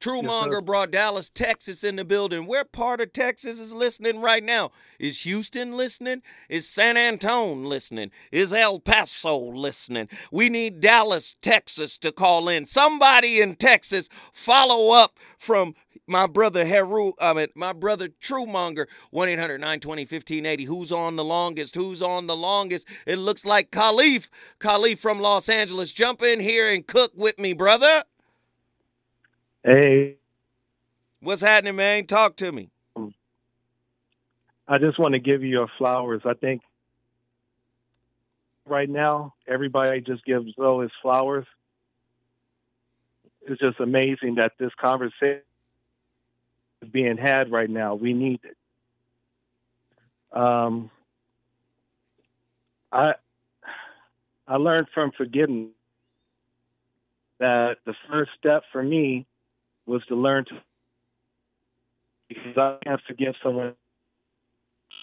True 0.00 0.22
Monger 0.22 0.56
sir. 0.56 0.60
brought 0.60 0.90
Dallas, 0.90 1.30
Texas 1.30 1.84
in 1.84 1.96
the 1.96 2.04
building. 2.04 2.46
Where 2.46 2.64
part 2.64 3.00
of 3.00 3.12
Texas 3.12 3.58
is 3.58 3.72
listening 3.72 4.20
right 4.20 4.42
now? 4.42 4.72
Is 4.98 5.20
Houston 5.20 5.76
listening? 5.76 6.20
Is 6.48 6.68
San 6.68 6.96
Antone 6.96 7.64
listening? 7.64 8.10
Is 8.32 8.52
El 8.52 8.80
Paso 8.80 9.38
listening? 9.38 10.08
We 10.32 10.48
need 10.48 10.80
Dallas, 10.80 11.34
Texas 11.40 11.96
to 11.98 12.12
call 12.12 12.48
in. 12.48 12.66
Somebody 12.66 13.40
in 13.40 13.54
Texas 13.54 14.08
follow 14.32 14.92
up 14.92 15.18
from 15.38 15.74
my 16.06 16.26
brother 16.26 16.64
Heru, 16.64 17.12
I 17.20 17.32
mean, 17.32 17.48
my 17.54 17.72
brother 17.72 18.08
True 18.20 18.46
Monger, 18.46 18.88
1 19.10 19.28
800 19.28 19.58
920 19.58 20.02
1580. 20.02 20.64
Who's 20.64 20.92
on 20.92 21.16
the 21.16 21.24
longest? 21.24 21.74
Who's 21.74 22.02
on 22.02 22.26
the 22.26 22.36
longest? 22.36 22.86
It 23.06 23.16
looks 23.16 23.44
like 23.44 23.70
Khalif. 23.70 24.28
Khalif 24.60 24.98
from 24.98 25.20
Los 25.20 25.48
Angeles. 25.48 25.92
Jump 25.92 26.22
in 26.22 26.40
here 26.40 26.70
and 26.70 26.86
cook 26.86 27.12
with 27.14 27.38
me, 27.38 27.52
brother. 27.52 28.04
Hey, 29.64 30.18
What's 31.24 31.40
happening, 31.40 31.76
man? 31.76 32.06
Talk 32.06 32.36
to 32.36 32.52
me. 32.52 32.68
I 34.68 34.76
just 34.76 34.98
want 34.98 35.14
to 35.14 35.18
give 35.18 35.42
you 35.42 35.48
your 35.48 35.68
flowers. 35.78 36.20
I 36.26 36.34
think 36.34 36.60
right 38.66 38.88
now 38.88 39.32
everybody 39.48 40.02
just 40.02 40.22
gives 40.26 40.54
Zoe 40.54 40.82
his 40.82 40.92
flowers. 41.00 41.46
It's 43.48 43.58
just 43.58 43.80
amazing 43.80 44.34
that 44.34 44.52
this 44.58 44.72
conversation 44.78 45.40
being 46.92 47.16
had 47.16 47.50
right 47.50 47.70
now. 47.70 47.94
We 47.94 48.12
need 48.12 48.40
it. 48.44 48.56
Um, 50.36 50.90
I 52.92 53.14
I 54.48 54.56
learned 54.56 54.88
from 54.92 55.12
forgiving 55.16 55.70
that 57.38 57.76
the 57.84 57.94
first 58.08 58.32
step 58.38 58.62
for 58.72 58.82
me 58.82 59.26
was 59.86 60.04
to 60.06 60.16
learn 60.16 60.44
to 60.46 60.54
because 62.28 62.56
I 62.56 62.78
can't 62.84 63.00
forgive 63.06 63.34
someone 63.42 63.74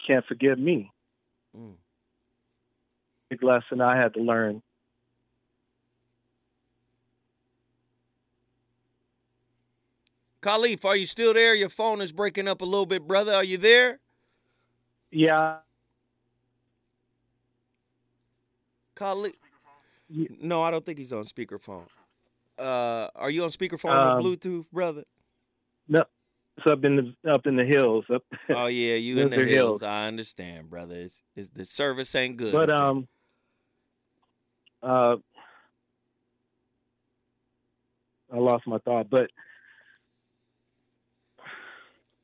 can't 0.07 0.25
forgive 0.25 0.59
me. 0.59 0.91
Mm. 1.57 1.73
Big 3.29 3.43
lesson 3.43 3.81
I 3.81 3.95
had 3.97 4.13
to 4.15 4.21
learn. 4.21 4.61
Khalif, 10.41 10.85
are 10.85 10.95
you 10.95 11.05
still 11.05 11.33
there? 11.33 11.53
Your 11.53 11.69
phone 11.69 12.01
is 12.01 12.11
breaking 12.11 12.47
up 12.47 12.61
a 12.61 12.65
little 12.65 12.85
bit, 12.87 13.07
brother. 13.07 13.33
Are 13.33 13.43
you 13.43 13.57
there? 13.57 13.99
Yeah, 15.11 15.57
Khalif. 18.95 19.33
No, 20.09 20.61
I 20.61 20.71
don't 20.71 20.85
think 20.85 20.97
he's 20.97 21.13
on 21.13 21.23
speakerphone. 21.23 21.85
Uh, 22.57 23.07
are 23.15 23.29
you 23.29 23.43
on 23.43 23.49
speakerphone 23.49 23.91
Um, 23.91 24.19
or 24.19 24.23
Bluetooth, 24.23 24.65
brother? 24.71 25.03
no, 25.87 26.03
it's 26.57 26.67
up 26.67 26.83
in 26.83 26.95
the 27.23 27.31
up 27.31 27.45
in 27.47 27.55
the 27.55 27.65
hills. 27.65 28.05
Up. 28.13 28.23
Oh 28.49 28.65
yeah, 28.67 28.95
you 28.95 29.19
in 29.19 29.29
the 29.29 29.37
hills. 29.37 29.49
Hills. 29.49 29.83
I 29.83 30.07
understand, 30.07 30.69
brother. 30.69 30.95
It's, 30.95 31.21
it's 31.35 31.49
the 31.49 31.65
service 31.65 32.13
ain't 32.15 32.37
good. 32.37 32.53
But 32.53 32.69
um, 32.69 33.07
uh, 34.83 35.15
I 38.33 38.37
lost 38.37 38.67
my 38.67 38.77
thought. 38.79 39.09
But 39.09 39.29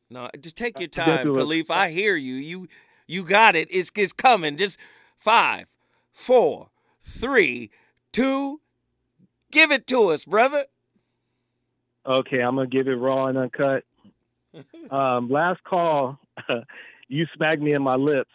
No, 0.09 0.29
just 0.39 0.55
take 0.55 0.79
your 0.79 0.87
time, 0.87 1.27
Khalif. 1.27 1.69
I 1.69 1.89
hear 1.89 2.15
you. 2.15 2.35
You 2.35 2.67
you 3.07 3.23
got 3.23 3.55
it. 3.55 3.67
It's 3.71 3.91
it's 3.95 4.13
coming. 4.13 4.57
Just 4.57 4.77
five, 5.19 5.67
four, 6.11 6.69
three, 7.01 7.69
two. 8.11 8.61
Give 9.51 9.71
it 9.71 9.87
to 9.87 10.07
us, 10.09 10.25
brother. 10.25 10.65
okay, 12.05 12.39
I'm 12.41 12.55
gonna 12.55 12.67
give 12.67 12.87
it 12.87 12.95
raw 12.95 13.27
and 13.27 13.37
uncut. 13.37 13.83
um, 14.91 15.29
last 15.29 15.63
call, 15.63 16.19
you 17.07 17.25
smacked 17.35 17.61
me 17.61 17.73
in 17.73 17.81
my 17.81 17.95
lips 17.95 18.31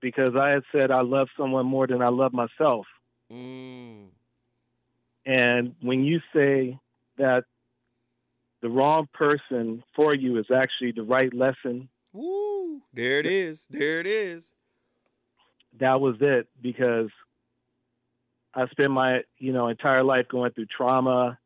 because 0.00 0.34
I 0.36 0.50
had 0.50 0.62
said 0.72 0.90
I 0.90 1.00
love 1.02 1.28
someone 1.36 1.66
more 1.66 1.86
than 1.86 2.02
I 2.02 2.08
love 2.08 2.32
myself. 2.32 2.86
Mm, 3.32 4.08
And 5.26 5.74
when 5.80 6.04
you 6.04 6.20
say 6.32 6.78
that 7.16 7.44
the 8.64 8.70
wrong 8.70 9.06
person 9.12 9.84
for 9.94 10.14
you 10.14 10.38
is 10.38 10.46
actually 10.50 10.90
the 10.90 11.02
right 11.02 11.34
lesson, 11.34 11.86
woo! 12.14 12.80
There 12.94 13.18
it 13.18 13.26
is. 13.26 13.66
There 13.68 14.00
it 14.00 14.06
is. 14.06 14.54
that 15.78 16.00
was 16.00 16.16
it 16.22 16.48
because 16.62 17.10
I 18.54 18.66
spent 18.68 18.90
my, 18.90 19.20
you 19.38 19.52
know, 19.52 19.68
entire 19.68 20.02
life 20.02 20.28
going 20.28 20.52
through 20.52 20.64
trauma, 20.74 21.38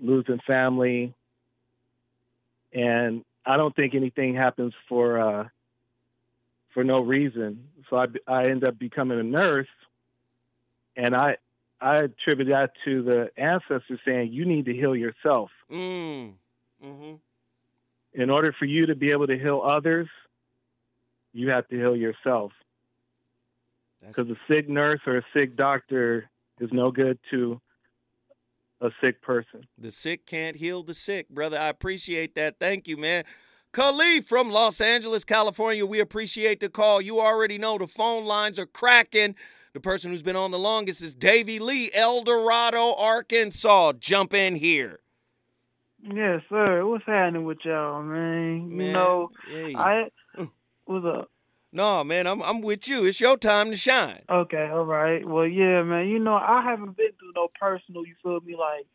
losing 0.00 0.40
family, 0.46 1.12
and 2.72 3.22
I 3.44 3.58
don't 3.58 3.76
think 3.76 3.94
anything 3.94 4.34
happens 4.34 4.72
for 4.88 5.20
uh 5.20 5.48
for 6.72 6.84
no 6.84 7.00
reason. 7.00 7.68
So 7.90 7.98
I 7.98 8.06
I 8.26 8.46
end 8.46 8.64
up 8.64 8.78
becoming 8.78 9.20
a 9.20 9.22
nurse 9.22 9.68
and 10.96 11.14
I 11.14 11.36
I 11.84 12.04
attribute 12.04 12.48
that 12.48 12.70
to 12.86 13.02
the 13.02 13.28
ancestors 13.36 14.00
saying 14.06 14.32
you 14.32 14.46
need 14.46 14.64
to 14.64 14.72
heal 14.72 14.96
yourself. 14.96 15.50
Mm. 15.70 16.32
Mm-hmm. 16.82 17.14
In 18.14 18.30
order 18.30 18.54
for 18.58 18.64
you 18.64 18.86
to 18.86 18.94
be 18.94 19.10
able 19.10 19.26
to 19.26 19.38
heal 19.38 19.60
others, 19.62 20.08
you 21.34 21.50
have 21.50 21.68
to 21.68 21.76
heal 21.76 21.94
yourself. 21.94 22.52
Because 24.00 24.30
a 24.30 24.36
sick 24.48 24.66
nurse 24.66 25.00
or 25.06 25.18
a 25.18 25.22
sick 25.34 25.56
doctor 25.56 26.30
is 26.58 26.70
no 26.72 26.90
good 26.90 27.18
to 27.30 27.60
a 28.80 28.88
sick 29.02 29.20
person. 29.20 29.66
The 29.76 29.90
sick 29.90 30.24
can't 30.24 30.56
heal 30.56 30.82
the 30.82 30.94
sick, 30.94 31.28
brother. 31.28 31.58
I 31.58 31.68
appreciate 31.68 32.34
that. 32.36 32.58
Thank 32.58 32.88
you, 32.88 32.96
man. 32.96 33.24
Khalif 33.74 34.24
from 34.24 34.48
Los 34.48 34.80
Angeles, 34.80 35.24
California. 35.24 35.84
We 35.84 36.00
appreciate 36.00 36.60
the 36.60 36.70
call. 36.70 37.02
You 37.02 37.20
already 37.20 37.58
know 37.58 37.76
the 37.76 37.86
phone 37.86 38.24
lines 38.24 38.58
are 38.58 38.66
cracking. 38.66 39.34
The 39.74 39.80
person 39.80 40.12
who's 40.12 40.22
been 40.22 40.36
on 40.36 40.52
the 40.52 40.58
longest 40.58 41.02
is 41.02 41.16
Davy 41.16 41.58
Lee, 41.58 41.90
El 41.92 42.22
Dorado, 42.22 42.94
Arkansas. 42.94 43.94
Jump 43.98 44.32
in 44.32 44.54
here. 44.54 45.00
Yes, 46.00 46.42
sir. 46.48 46.86
What's 46.86 47.04
happening 47.06 47.44
with 47.44 47.58
y'all, 47.64 48.00
man? 48.04 48.70
You 48.70 48.92
know, 48.92 49.30
hey. 49.50 49.74
I 49.74 50.04
what's 50.84 51.04
up? 51.04 51.28
No, 51.72 52.04
man, 52.04 52.28
I'm 52.28 52.40
I'm 52.42 52.60
with 52.60 52.86
you. 52.86 53.04
It's 53.04 53.20
your 53.20 53.36
time 53.36 53.72
to 53.72 53.76
shine. 53.76 54.22
Okay, 54.30 54.70
all 54.72 54.84
right. 54.84 55.26
Well, 55.26 55.46
yeah, 55.46 55.82
man. 55.82 56.06
You 56.06 56.20
know, 56.20 56.34
I 56.34 56.62
haven't 56.62 56.96
been 56.96 57.10
through 57.18 57.32
no 57.34 57.48
personal, 57.58 58.06
you 58.06 58.14
feel 58.22 58.40
me, 58.42 58.54
like 58.54 58.86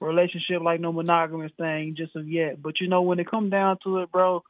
relationship, 0.00 0.60
like 0.60 0.80
no 0.80 0.92
monogamous 0.92 1.52
thing, 1.56 1.94
just 1.96 2.14
of 2.14 2.28
yet. 2.28 2.60
But 2.60 2.78
you 2.78 2.88
know, 2.88 3.00
when 3.00 3.20
it 3.20 3.30
come 3.30 3.48
down 3.48 3.78
to 3.84 4.00
it, 4.00 4.12
bro, 4.12 4.42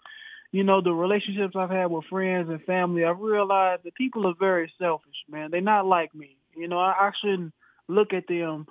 you 0.56 0.64
know, 0.64 0.80
the 0.80 0.90
relationships 0.90 1.54
I've 1.54 1.68
had 1.68 1.90
with 1.90 2.06
friends 2.06 2.48
and 2.48 2.62
family, 2.62 3.04
I've 3.04 3.18
realized 3.18 3.82
that 3.84 3.94
people 3.94 4.26
are 4.26 4.32
very 4.40 4.72
selfish, 4.78 5.16
man. 5.28 5.50
They're 5.50 5.60
not 5.60 5.84
like 5.84 6.14
me. 6.14 6.38
You 6.56 6.66
know, 6.66 6.78
I, 6.78 6.92
I 6.98 7.10
shouldn't 7.20 7.52
look 7.88 8.14
at 8.14 8.26
them 8.26 8.66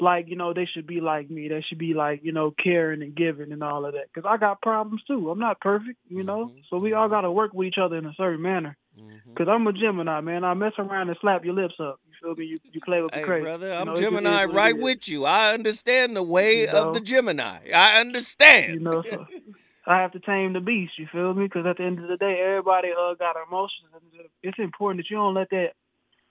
like 0.00 0.26
you 0.26 0.34
know 0.34 0.52
they 0.52 0.66
should 0.66 0.88
be 0.88 1.00
like 1.00 1.30
me. 1.30 1.46
They 1.46 1.64
should 1.68 1.78
be 1.78 1.94
like 1.94 2.20
you 2.24 2.32
know 2.32 2.50
caring 2.50 3.00
and 3.02 3.14
giving 3.14 3.52
and 3.52 3.62
all 3.62 3.86
of 3.86 3.92
that. 3.92 4.06
Because 4.12 4.28
I 4.28 4.38
got 4.38 4.60
problems 4.60 5.02
too. 5.06 5.30
I'm 5.30 5.38
not 5.38 5.60
perfect, 5.60 6.00
you 6.08 6.24
know. 6.24 6.52
So 6.68 6.78
we 6.78 6.94
all 6.94 7.08
got 7.08 7.20
to 7.20 7.30
work 7.30 7.54
with 7.54 7.68
each 7.68 7.78
other 7.80 7.96
in 7.96 8.06
a 8.06 8.14
certain 8.16 8.42
manner. 8.42 8.76
Mm-hmm. 8.98 9.30
Because 9.30 9.46
I'm 9.48 9.64
a 9.68 9.72
Gemini, 9.72 10.20
man. 10.22 10.42
I 10.42 10.54
mess 10.54 10.72
around 10.78 11.10
and 11.10 11.18
slap 11.20 11.44
your 11.44 11.54
lips 11.54 11.74
up. 11.78 12.00
You 12.08 12.12
feel 12.20 12.34
me? 12.34 12.46
You, 12.46 12.56
you 12.72 12.80
play 12.80 13.02
with 13.02 13.12
me 13.12 13.18
Hey, 13.18 13.24
crazy. 13.24 13.44
brother, 13.44 13.72
I'm 13.72 13.86
know, 13.86 13.92
just 13.92 14.02
is 14.02 14.08
Gemini 14.08 14.46
right 14.46 14.76
with 14.76 15.06
you. 15.06 15.26
I 15.26 15.54
understand 15.54 16.16
the 16.16 16.24
way 16.24 16.62
You 16.62 16.70
of 16.70 16.94
the 16.94 17.00
Gemini. 17.00 17.70
I 17.72 18.00
understand. 18.00 18.74
You 18.74 18.80
know, 18.80 19.04
so 19.08 19.26
I 19.86 20.00
have 20.00 20.12
to 20.12 20.20
tame 20.20 20.52
the 20.52 20.60
beast. 20.60 20.92
You 20.98 21.06
feel 21.10 21.32
me? 21.34 21.44
Because 21.44 21.66
at 21.66 21.78
the 21.78 21.84
end 21.84 21.98
of 21.98 22.08
the 22.08 22.16
day, 22.16 22.40
everybody 22.46 22.88
uh, 22.90 23.14
got 23.14 23.36
emotions. 23.46 23.88
and 23.94 24.02
It's 24.42 24.58
important 24.58 25.00
that 25.00 25.10
you 25.10 25.16
don't 25.16 25.34
let 25.34 25.50
that, 25.50 25.70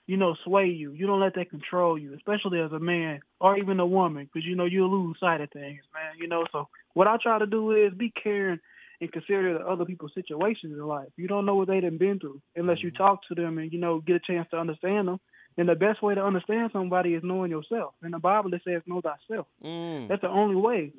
you 0.06 0.16
know, 0.16 0.34
sway 0.44 0.66
you. 0.66 0.92
You 0.92 1.06
don't 1.06 1.20
let 1.20 1.34
that 1.34 1.50
control 1.50 1.98
you, 1.98 2.14
especially 2.14 2.60
as 2.60 2.72
a 2.72 2.78
man 2.78 3.20
or 3.40 3.56
even 3.58 3.80
a 3.80 3.86
woman, 3.86 4.24
because 4.32 4.46
you 4.46 4.54
know 4.56 4.64
you'll 4.66 4.90
lose 4.90 5.16
sight 5.20 5.40
of 5.40 5.50
things, 5.50 5.80
man. 5.94 6.14
You 6.18 6.28
know, 6.28 6.44
so 6.52 6.68
what 6.94 7.08
I 7.08 7.16
try 7.22 7.38
to 7.38 7.46
do 7.46 7.72
is 7.72 7.92
be 7.94 8.12
caring 8.22 8.60
and 9.00 9.12
consider 9.12 9.58
the 9.58 9.66
other 9.66 9.84
people's 9.84 10.12
situations 10.14 10.74
in 10.74 10.86
life. 10.86 11.08
You 11.16 11.26
don't 11.26 11.46
know 11.46 11.54
what 11.56 11.68
they've 11.68 11.98
been 11.98 12.18
through 12.20 12.40
unless 12.54 12.78
Mm-hmm. 12.78 12.86
you 12.86 12.90
talk 12.92 13.20
to 13.28 13.34
them 13.34 13.58
and 13.58 13.72
you 13.72 13.78
know 13.80 14.00
get 14.00 14.16
a 14.16 14.20
chance 14.20 14.48
to 14.50 14.58
understand 14.58 15.08
them. 15.08 15.18
And 15.58 15.68
the 15.68 15.74
best 15.74 16.02
way 16.02 16.14
to 16.14 16.24
understand 16.24 16.70
somebody 16.72 17.14
is 17.14 17.22
knowing 17.24 17.50
yourself. 17.50 17.94
And 18.02 18.14
the 18.14 18.18
Bible, 18.18 18.54
it 18.54 18.62
says, 18.64 18.82
"Know 18.86 19.00
thyself." 19.00 19.46
Mm. 19.64 20.08
That's 20.08 20.22
the 20.22 20.28
only 20.28 20.54
way. 20.56 20.92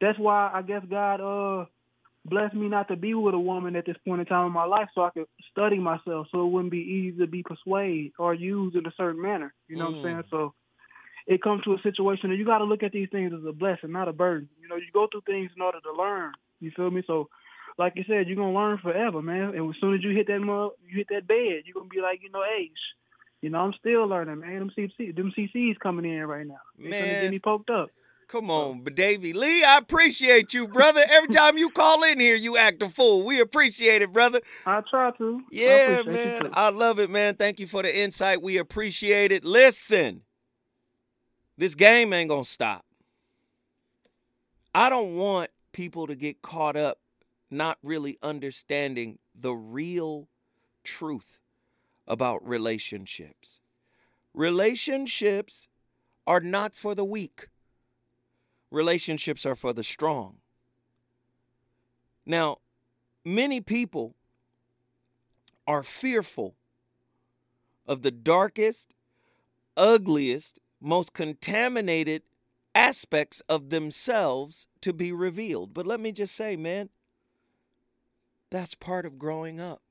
That's 0.00 0.18
why 0.18 0.50
I 0.54 0.62
guess 0.62 0.82
God 0.88 1.20
uh 1.20 1.64
blessed 2.28 2.54
me 2.54 2.68
not 2.68 2.88
to 2.88 2.96
be 2.96 3.14
with 3.14 3.34
a 3.34 3.38
woman 3.38 3.76
at 3.76 3.86
this 3.86 3.96
point 4.06 4.20
in 4.20 4.26
time 4.26 4.46
in 4.46 4.52
my 4.52 4.64
life, 4.64 4.88
so 4.94 5.02
I 5.04 5.10
could 5.10 5.26
study 5.50 5.78
myself, 5.78 6.26
so 6.30 6.46
it 6.46 6.50
wouldn't 6.50 6.70
be 6.72 6.78
easy 6.78 7.18
to 7.18 7.26
be 7.26 7.42
persuaded 7.42 8.12
or 8.18 8.34
used 8.34 8.76
in 8.76 8.86
a 8.86 8.92
certain 8.96 9.20
manner. 9.22 9.54
You 9.68 9.76
know 9.76 9.86
what 9.86 9.94
I'm 9.96 10.00
Mm. 10.00 10.02
saying? 10.02 10.22
So 10.30 10.54
it 11.26 11.42
comes 11.42 11.62
to 11.64 11.74
a 11.74 11.82
situation 11.82 12.30
that 12.30 12.36
you 12.36 12.44
got 12.44 12.58
to 12.58 12.64
look 12.64 12.82
at 12.82 12.92
these 12.92 13.08
things 13.10 13.32
as 13.32 13.44
a 13.44 13.52
blessing, 13.52 13.92
not 13.92 14.08
a 14.08 14.12
burden. 14.12 14.48
You 14.60 14.68
know, 14.68 14.76
you 14.76 14.86
go 14.92 15.06
through 15.10 15.22
things 15.26 15.50
in 15.56 15.62
order 15.62 15.80
to 15.80 15.92
learn. 15.92 16.32
You 16.60 16.70
feel 16.74 16.90
me? 16.90 17.02
So, 17.06 17.28
like 17.78 17.94
you 17.96 18.04
said, 18.06 18.26
you're 18.26 18.36
gonna 18.36 18.52
learn 18.54 18.78
forever, 18.78 19.20
man. 19.20 19.54
And 19.54 19.68
as 19.70 19.80
soon 19.80 19.94
as 19.94 20.02
you 20.02 20.10
hit 20.10 20.26
that 20.28 20.40
mug, 20.40 20.72
you 20.86 20.96
hit 20.96 21.08
that 21.10 21.26
bed, 21.26 21.62
you're 21.64 21.74
gonna 21.74 21.88
be 21.88 22.00
like, 22.00 22.20
you 22.22 22.30
know, 22.30 22.42
hey, 22.42 22.68
sh- 22.68 22.96
you 23.42 23.50
know, 23.50 23.58
I'm 23.58 23.74
still 23.78 24.06
learning, 24.06 24.40
man. 24.40 24.58
Them 24.60 24.70
CC, 24.76 25.14
them 25.14 25.32
CCs 25.36 25.78
coming 25.80 26.04
in 26.10 26.24
right 26.26 26.46
now. 26.46 26.60
They're 26.78 26.92
gonna 26.92 27.06
Man. 27.06 27.20
get 27.20 27.30
me 27.30 27.38
poked 27.38 27.70
up. 27.70 27.90
Come 28.28 28.50
on, 28.50 28.80
but 28.82 28.96
Davy 28.96 29.32
Lee, 29.32 29.62
I 29.62 29.78
appreciate 29.78 30.52
you, 30.52 30.66
brother. 30.66 31.00
Every 31.08 31.28
time 31.32 31.56
you 31.56 31.70
call 31.70 32.02
in 32.02 32.18
here, 32.18 32.34
you 32.34 32.56
act 32.56 32.82
a 32.82 32.88
fool. 32.88 33.24
We 33.24 33.40
appreciate 33.40 34.02
it, 34.02 34.12
brother. 34.12 34.40
I 34.66 34.82
try 34.90 35.12
to. 35.12 35.42
Yeah, 35.50 36.00
you 36.00 36.10
man. 36.10 36.50
I 36.52 36.70
love 36.70 36.98
it, 36.98 37.08
man. 37.08 37.36
Thank 37.36 37.60
you 37.60 37.68
for 37.68 37.82
the 37.82 37.96
insight. 37.96 38.42
We 38.42 38.56
appreciate 38.56 39.30
it. 39.30 39.44
Listen, 39.44 40.22
this 41.56 41.76
game 41.76 42.12
ain't 42.12 42.28
going 42.28 42.44
to 42.44 42.50
stop. 42.50 42.84
I 44.74 44.90
don't 44.90 45.16
want 45.16 45.50
people 45.72 46.08
to 46.08 46.16
get 46.16 46.42
caught 46.42 46.76
up 46.76 46.98
not 47.50 47.78
really 47.82 48.18
understanding 48.22 49.18
the 49.34 49.52
real 49.52 50.28
truth 50.82 51.38
about 52.06 52.46
relationships. 52.46 53.60
Relationships 54.34 55.68
are 56.26 56.40
not 56.40 56.74
for 56.74 56.94
the 56.94 57.04
weak, 57.04 57.48
relationships 58.76 59.44
are 59.44 59.54
for 59.54 59.72
the 59.72 59.82
strong. 59.82 60.36
Now, 62.24 62.58
many 63.24 63.60
people 63.60 64.14
are 65.66 65.82
fearful 65.82 66.54
of 67.86 68.02
the 68.02 68.10
darkest, 68.10 68.94
ugliest, 69.76 70.58
most 70.80 71.12
contaminated 71.12 72.22
aspects 72.74 73.40
of 73.48 73.70
themselves 73.70 74.66
to 74.82 74.92
be 74.92 75.10
revealed. 75.10 75.72
But 75.72 75.86
let 75.86 75.98
me 75.98 76.12
just 76.12 76.34
say, 76.34 76.56
man, 76.56 76.90
that's 78.50 78.74
part 78.74 79.06
of 79.06 79.18
growing 79.18 79.60
up. 79.60 79.82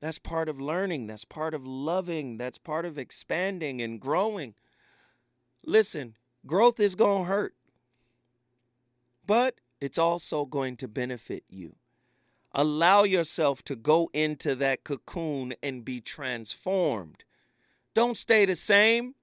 That's 0.00 0.18
part 0.18 0.48
of 0.48 0.60
learning. 0.60 1.06
That's 1.06 1.24
part 1.24 1.54
of 1.54 1.66
loving. 1.66 2.38
That's 2.38 2.58
part 2.58 2.84
of 2.84 2.98
expanding 2.98 3.82
and 3.82 4.00
growing. 4.00 4.54
Listen, 5.64 6.14
growth 6.46 6.78
is 6.80 6.94
going 6.94 7.24
to 7.24 7.28
hurt, 7.28 7.54
but 9.28 9.60
it's 9.78 9.98
also 9.98 10.46
going 10.46 10.76
to 10.78 10.88
benefit 10.88 11.44
you. 11.48 11.76
Allow 12.52 13.04
yourself 13.04 13.62
to 13.64 13.76
go 13.76 14.10
into 14.12 14.56
that 14.56 14.82
cocoon 14.82 15.54
and 15.62 15.84
be 15.84 16.00
transformed. 16.00 17.22
Don't 17.94 18.16
stay 18.16 18.46
the 18.46 18.56
same. 18.56 19.14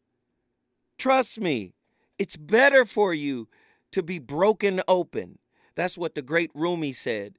Trust 0.97 1.41
me, 1.41 1.73
it's 2.19 2.37
better 2.37 2.85
for 2.85 3.13
you 3.13 3.49
to 3.91 4.03
be 4.03 4.19
broken 4.19 4.81
open. 4.87 5.39
That's 5.73 5.97
what 5.97 6.13
the 6.13 6.21
great 6.21 6.51
Rumi 6.53 6.93
said. 6.93 7.37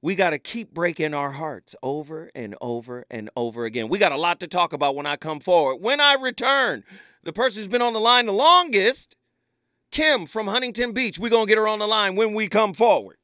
We 0.00 0.14
got 0.14 0.30
to 0.30 0.38
keep 0.38 0.72
breaking 0.72 1.12
our 1.12 1.32
hearts 1.32 1.74
over 1.82 2.30
and 2.34 2.54
over 2.60 3.04
and 3.10 3.28
over 3.36 3.64
again. 3.64 3.88
We 3.88 3.98
got 3.98 4.12
a 4.12 4.16
lot 4.16 4.40
to 4.40 4.46
talk 4.46 4.72
about 4.72 4.94
when 4.94 5.06
I 5.06 5.16
come 5.16 5.40
forward. 5.40 5.82
When 5.82 6.00
I 6.00 6.14
return, 6.14 6.84
the 7.24 7.32
person 7.32 7.60
who's 7.60 7.68
been 7.68 7.82
on 7.82 7.92
the 7.92 8.00
line 8.00 8.26
the 8.26 8.32
longest, 8.32 9.16
Kim 9.90 10.26
from 10.26 10.46
Huntington 10.46 10.92
Beach, 10.92 11.18
we're 11.18 11.30
going 11.30 11.46
to 11.46 11.48
get 11.48 11.58
her 11.58 11.66
on 11.66 11.80
the 11.80 11.88
line 11.88 12.14
when 12.14 12.32
we 12.32 12.48
come 12.48 12.74
forward. 12.74 13.16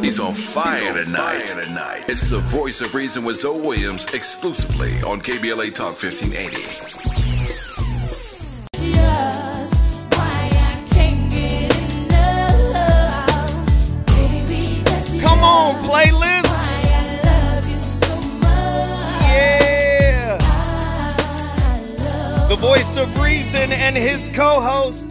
He's 0.00 0.18
on 0.18 0.32
fire 0.32 0.94
tonight. 0.94 2.04
It's 2.08 2.30
the 2.30 2.38
voice 2.38 2.80
of 2.80 2.94
reason 2.94 3.24
with 3.24 3.36
Zoe 3.36 3.60
Williams 3.60 4.06
exclusively 4.14 4.92
on 5.02 5.20
KBLA 5.20 5.74
Talk 5.74 6.02
1580. 6.02 6.62
Just 8.72 9.74
why 10.16 10.50
I 16.02 16.19
voice 22.60 22.98
of 22.98 23.18
reason 23.18 23.72
and 23.72 23.96
his 23.96 24.28
co 24.34 24.60
host. 24.60 25.08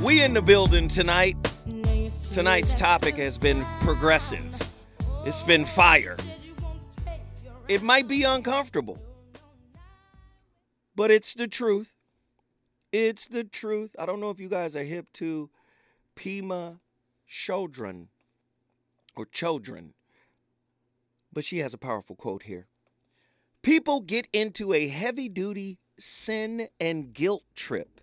We 0.00 0.22
in 0.22 0.34
the 0.34 0.40
building 0.40 0.86
tonight. 0.86 1.36
Tonight's 2.32 2.76
topic 2.76 3.16
has 3.16 3.36
been 3.36 3.66
progressive, 3.80 4.44
it's 5.26 5.42
been 5.42 5.64
fire. 5.64 6.16
It 7.66 7.82
might 7.82 8.06
be 8.06 8.22
uncomfortable, 8.22 9.02
but 10.94 11.10
it's 11.10 11.34
the 11.34 11.48
truth. 11.48 11.90
It's 12.92 13.26
the 13.26 13.42
truth. 13.42 13.96
I 13.98 14.06
don't 14.06 14.20
know 14.20 14.30
if 14.30 14.38
you 14.38 14.48
guys 14.48 14.76
are 14.76 14.84
hip 14.84 15.06
to 15.14 15.50
Pema 16.14 16.78
Chodron 17.28 18.06
or 19.16 19.26
Chodron, 19.26 19.90
but 21.32 21.44
she 21.44 21.58
has 21.58 21.74
a 21.74 21.78
powerful 21.78 22.14
quote 22.14 22.44
here. 22.44 22.68
People 23.62 24.00
get 24.00 24.28
into 24.32 24.72
a 24.72 24.86
heavy 24.86 25.28
duty 25.28 25.78
sin 25.98 26.68
and 26.80 27.12
guilt 27.12 27.44
trip, 27.54 28.00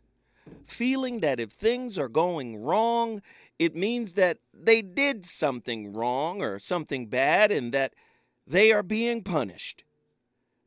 feeling 0.65 1.19
that 1.19 1.39
if 1.39 1.51
things 1.51 1.97
are 1.97 2.09
going 2.09 2.61
wrong, 2.61 3.21
it 3.59 3.75
means 3.75 4.13
that 4.13 4.39
they 4.53 4.81
did 4.81 5.25
something 5.25 5.93
wrong 5.93 6.41
or 6.41 6.59
something 6.59 7.07
bad 7.07 7.51
and 7.51 7.71
that 7.73 7.93
they 8.47 8.71
are 8.71 8.83
being 8.83 9.23
punished. 9.23 9.83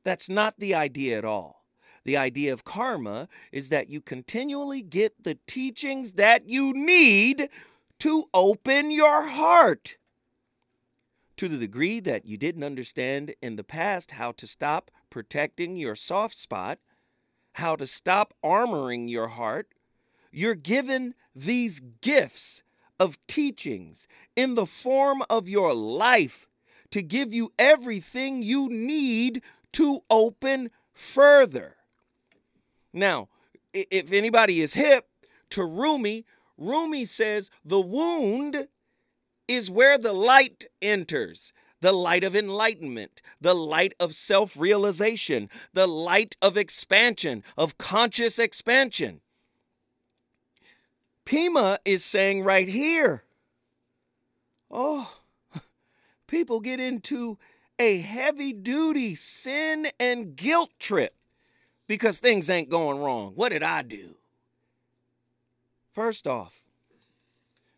That's 0.05 0.29
not 0.29 0.59
the 0.59 0.75
idea 0.75 1.19
at 1.19 1.25
all. 1.25 1.65
The 2.05 2.17
idea 2.17 2.53
of 2.53 2.65
karma 2.65 3.29
is 3.51 3.71
that 3.71 3.89
you 3.89 4.01
continually 4.01 4.83
get 4.83 5.25
the 5.25 5.39
teachings 5.47 6.13
that 6.13 6.47
you 6.47 6.73
need 6.75 7.49
to 8.01 8.25
open 8.35 8.91
your 8.91 9.23
heart. 9.23 9.97
To 11.39 11.49
the 11.49 11.57
degree 11.57 12.01
that 12.01 12.27
you 12.27 12.37
didn't 12.37 12.63
understand 12.63 13.35
in 13.43 13.57
the 13.57 13.65
past 13.65 14.13
how 14.13 14.33
to 14.33 14.47
stop 14.47 14.91
protecting 15.11 15.77
your 15.77 15.97
soft 15.97 16.37
spot, 16.37 16.79
how 17.55 17.77
to 17.77 17.87
stop 17.87 18.35
armoring 18.45 19.09
your 19.09 19.29
heart, 19.29 19.69
you're 20.33 20.55
given 20.55 21.15
these 21.35 21.81
gifts 22.01 22.63
of 22.99 23.19
teachings 23.27 24.07
in 24.37 24.55
the 24.55 24.67
form 24.67 25.23
of 25.31 25.49
your 25.49 25.73
life 25.73 26.49
to 26.91 27.03
give 27.03 27.33
you 27.33 27.53
everything 27.59 28.43
you 28.43 28.69
need 28.69 29.43
to 29.73 30.01
open 30.11 30.71
further. 30.93 31.77
Now, 32.93 33.29
if 33.73 34.13
anybody 34.13 34.61
is 34.61 34.75
hip 34.75 35.07
to 35.51 35.65
Rumi, 35.65 36.25
Rumi 36.59 37.05
says 37.05 37.51
the 37.65 37.81
wound 37.81 38.69
is 39.47 39.71
where 39.71 39.99
the 39.99 40.13
light 40.13 40.67
enters. 40.83 41.53
The 41.85 41.93
light 41.93 42.25
of 42.25 42.35
enlightenment, 42.35 43.21
the 43.43 43.55
light 43.55 43.93
of 44.01 44.15
self 44.15 44.57
realization, 44.57 45.51
the 45.75 45.87
light 45.87 46.35
of 46.41 46.57
expansion, 46.57 47.45
of 47.59 47.77
conscious 47.77 48.39
expansion. 48.39 49.21
Pema 51.27 51.77
is 51.85 52.03
saying 52.03 52.43
right 52.43 52.69
here, 52.69 53.25
oh, 54.71 55.15
people 56.27 56.61
get 56.61 56.81
into 56.81 57.37
a 57.79 57.99
heavy 57.99 58.55
duty 58.55 59.15
sin 59.15 59.89
and 60.01 60.37
guilt 60.37 60.71
trip 60.79 61.15
because 61.87 62.19
things 62.19 62.49
ain't 62.49 62.71
going 62.71 62.99
wrong. 62.99 63.33
What 63.35 63.51
did 63.51 63.63
I 63.63 63.83
do? 63.83 64.15
First 65.93 66.27
off, 66.27 66.63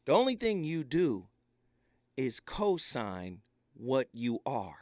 the 0.04 0.12
only 0.12 0.36
thing 0.36 0.62
you 0.62 0.84
do 0.84 1.26
is 2.16 2.38
co 2.38 2.76
sign 2.76 3.40
what 3.78 4.08
you 4.12 4.40
are. 4.46 4.76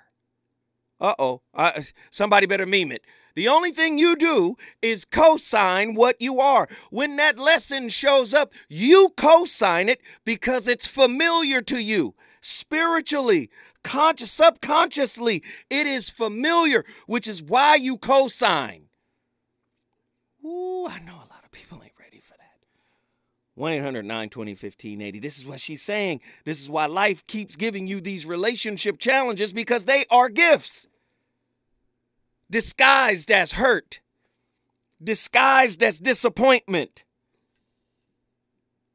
Uh 1.01 1.15
oh. 1.19 1.43
Uh, 1.53 1.83
somebody 2.11 2.47
better 2.47 2.67
meme 2.67 2.93
it. 2.93 3.03
The 3.35 3.49
only 3.49 3.73
thing 3.73 3.99
you 3.99 4.15
do 4.15 4.57
is 4.81 5.05
co 5.05 5.37
sign 5.37 5.95
what 5.95 6.21
you 6.21 6.41
are. 6.41 6.69
When 6.91 7.17
that 7.17 7.39
lesson 7.39 7.89
shows 7.89 8.33
up, 8.33 8.53
you 8.69 9.13
co 9.17 9.45
sign 9.45 9.89
it 9.89 10.01
because 10.25 10.69
it's 10.69 10.87
familiar 10.87 11.61
to 11.63 11.79
you. 11.79 12.15
Spiritually, 12.41 13.51
conscious, 13.83 14.31
subconsciously, 14.31 15.43
it 15.69 15.87
is 15.87 16.11
familiar, 16.11 16.85
which 17.07 17.27
is 17.27 17.43
why 17.43 17.75
you 17.75 17.99
co 17.99 18.29
sign. 18.29 18.85
Ooh, 20.45 20.87
I 20.87 21.01
know 21.01 21.15
a 21.17 21.31
lot 21.33 21.43
of 21.45 21.51
people 21.51 21.81
ain't 21.83 21.93
ready 21.99 22.21
for 22.21 22.35
that. 22.35 22.45
1 23.57 23.73
800 23.73 24.05
920 24.05 24.53
1580. 24.53 25.19
This 25.21 25.39
is 25.39 25.47
what 25.47 25.61
she's 25.61 25.83
saying. 25.83 26.21
This 26.45 26.61
is 26.61 26.69
why 26.69 26.87
life 26.87 27.27
keeps 27.27 27.57
giving 27.57 27.87
you 27.87 28.01
these 28.01 28.27
relationship 28.27 28.99
challenges 28.99 29.53
because 29.53 29.85
they 29.85 30.05
are 30.11 30.29
gifts 30.29 30.89
disguised 32.51 33.31
as 33.31 33.53
hurt, 33.53 34.01
disguised 35.03 35.83
as 35.83 35.99
disappointment. 35.99 37.05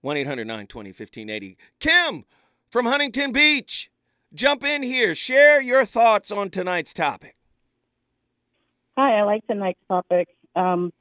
1 0.02 0.18
800 0.18 0.46
920 0.46 0.90
1580. 0.90 1.58
Kim 1.80 2.26
from 2.70 2.86
Huntington 2.86 3.32
Beach, 3.32 3.90
jump 4.34 4.64
in 4.64 4.84
here. 4.84 5.16
Share 5.16 5.62
your 5.62 5.86
thoughts 5.86 6.32
on 6.32 6.50
tonight's 6.50 6.94
topic. 6.94 7.36
Hi, 8.98 9.20
I 9.20 9.24
like 9.24 9.46
tonight's 9.48 9.80
topic. 9.88 10.28
Um, 10.56 10.92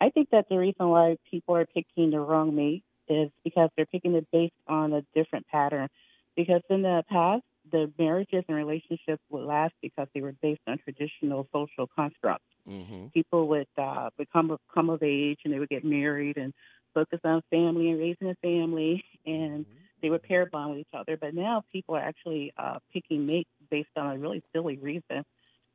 I 0.00 0.10
think 0.10 0.30
that 0.30 0.48
the 0.48 0.56
reason 0.56 0.88
why 0.88 1.16
people 1.30 1.56
are 1.56 1.66
picking 1.66 2.10
the 2.10 2.20
wrong 2.20 2.54
mate 2.54 2.84
is 3.12 3.30
because 3.44 3.70
they're 3.76 3.86
picking 3.86 4.14
it 4.14 4.26
based 4.32 4.54
on 4.66 4.92
a 4.92 5.02
different 5.14 5.46
pattern. 5.48 5.88
Because 6.34 6.62
in 6.70 6.82
the 6.82 7.04
past, 7.10 7.42
the 7.70 7.92
marriages 7.98 8.44
and 8.48 8.56
relationships 8.56 9.22
would 9.30 9.44
last 9.44 9.74
because 9.82 10.08
they 10.14 10.20
were 10.20 10.34
based 10.42 10.62
on 10.66 10.78
traditional 10.78 11.46
social 11.52 11.88
constructs. 11.94 12.44
Mm-hmm. 12.68 13.06
People 13.08 13.48
would 13.48 13.68
uh, 13.78 14.10
become 14.18 14.56
come 14.72 14.90
of 14.90 15.02
age 15.02 15.38
and 15.44 15.52
they 15.52 15.58
would 15.58 15.68
get 15.68 15.84
married 15.84 16.36
and 16.38 16.52
focus 16.94 17.20
on 17.24 17.42
family 17.50 17.90
and 17.90 17.98
raising 17.98 18.28
a 18.28 18.34
family, 18.42 19.04
and 19.24 19.64
they 20.00 20.10
would 20.10 20.22
pair 20.22 20.46
bond 20.46 20.70
with 20.70 20.80
each 20.80 20.94
other. 20.94 21.16
But 21.16 21.34
now 21.34 21.62
people 21.72 21.94
are 21.94 22.02
actually 22.02 22.52
uh, 22.56 22.78
picking 22.92 23.26
mates 23.26 23.50
based 23.70 23.88
on 23.96 24.16
a 24.16 24.18
really 24.18 24.42
silly 24.52 24.76
reason, 24.76 25.24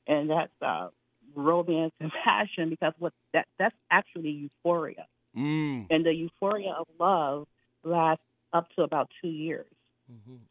and 0.05 0.29
that's 0.29 0.51
uh, 0.61 0.89
romance 1.35 1.93
and 1.99 2.11
passion 2.23 2.69
because 2.69 2.93
what 2.99 3.13
that 3.33 3.47
that's 3.57 3.75
actually 3.89 4.31
euphoria. 4.31 5.05
Mm. 5.37 5.87
And 5.89 6.05
the 6.05 6.13
euphoria 6.13 6.71
of 6.71 6.87
love 6.99 7.47
lasts 7.83 8.23
up 8.53 8.67
to 8.75 8.81
about 8.83 9.09
two 9.21 9.27
years. 9.29 9.67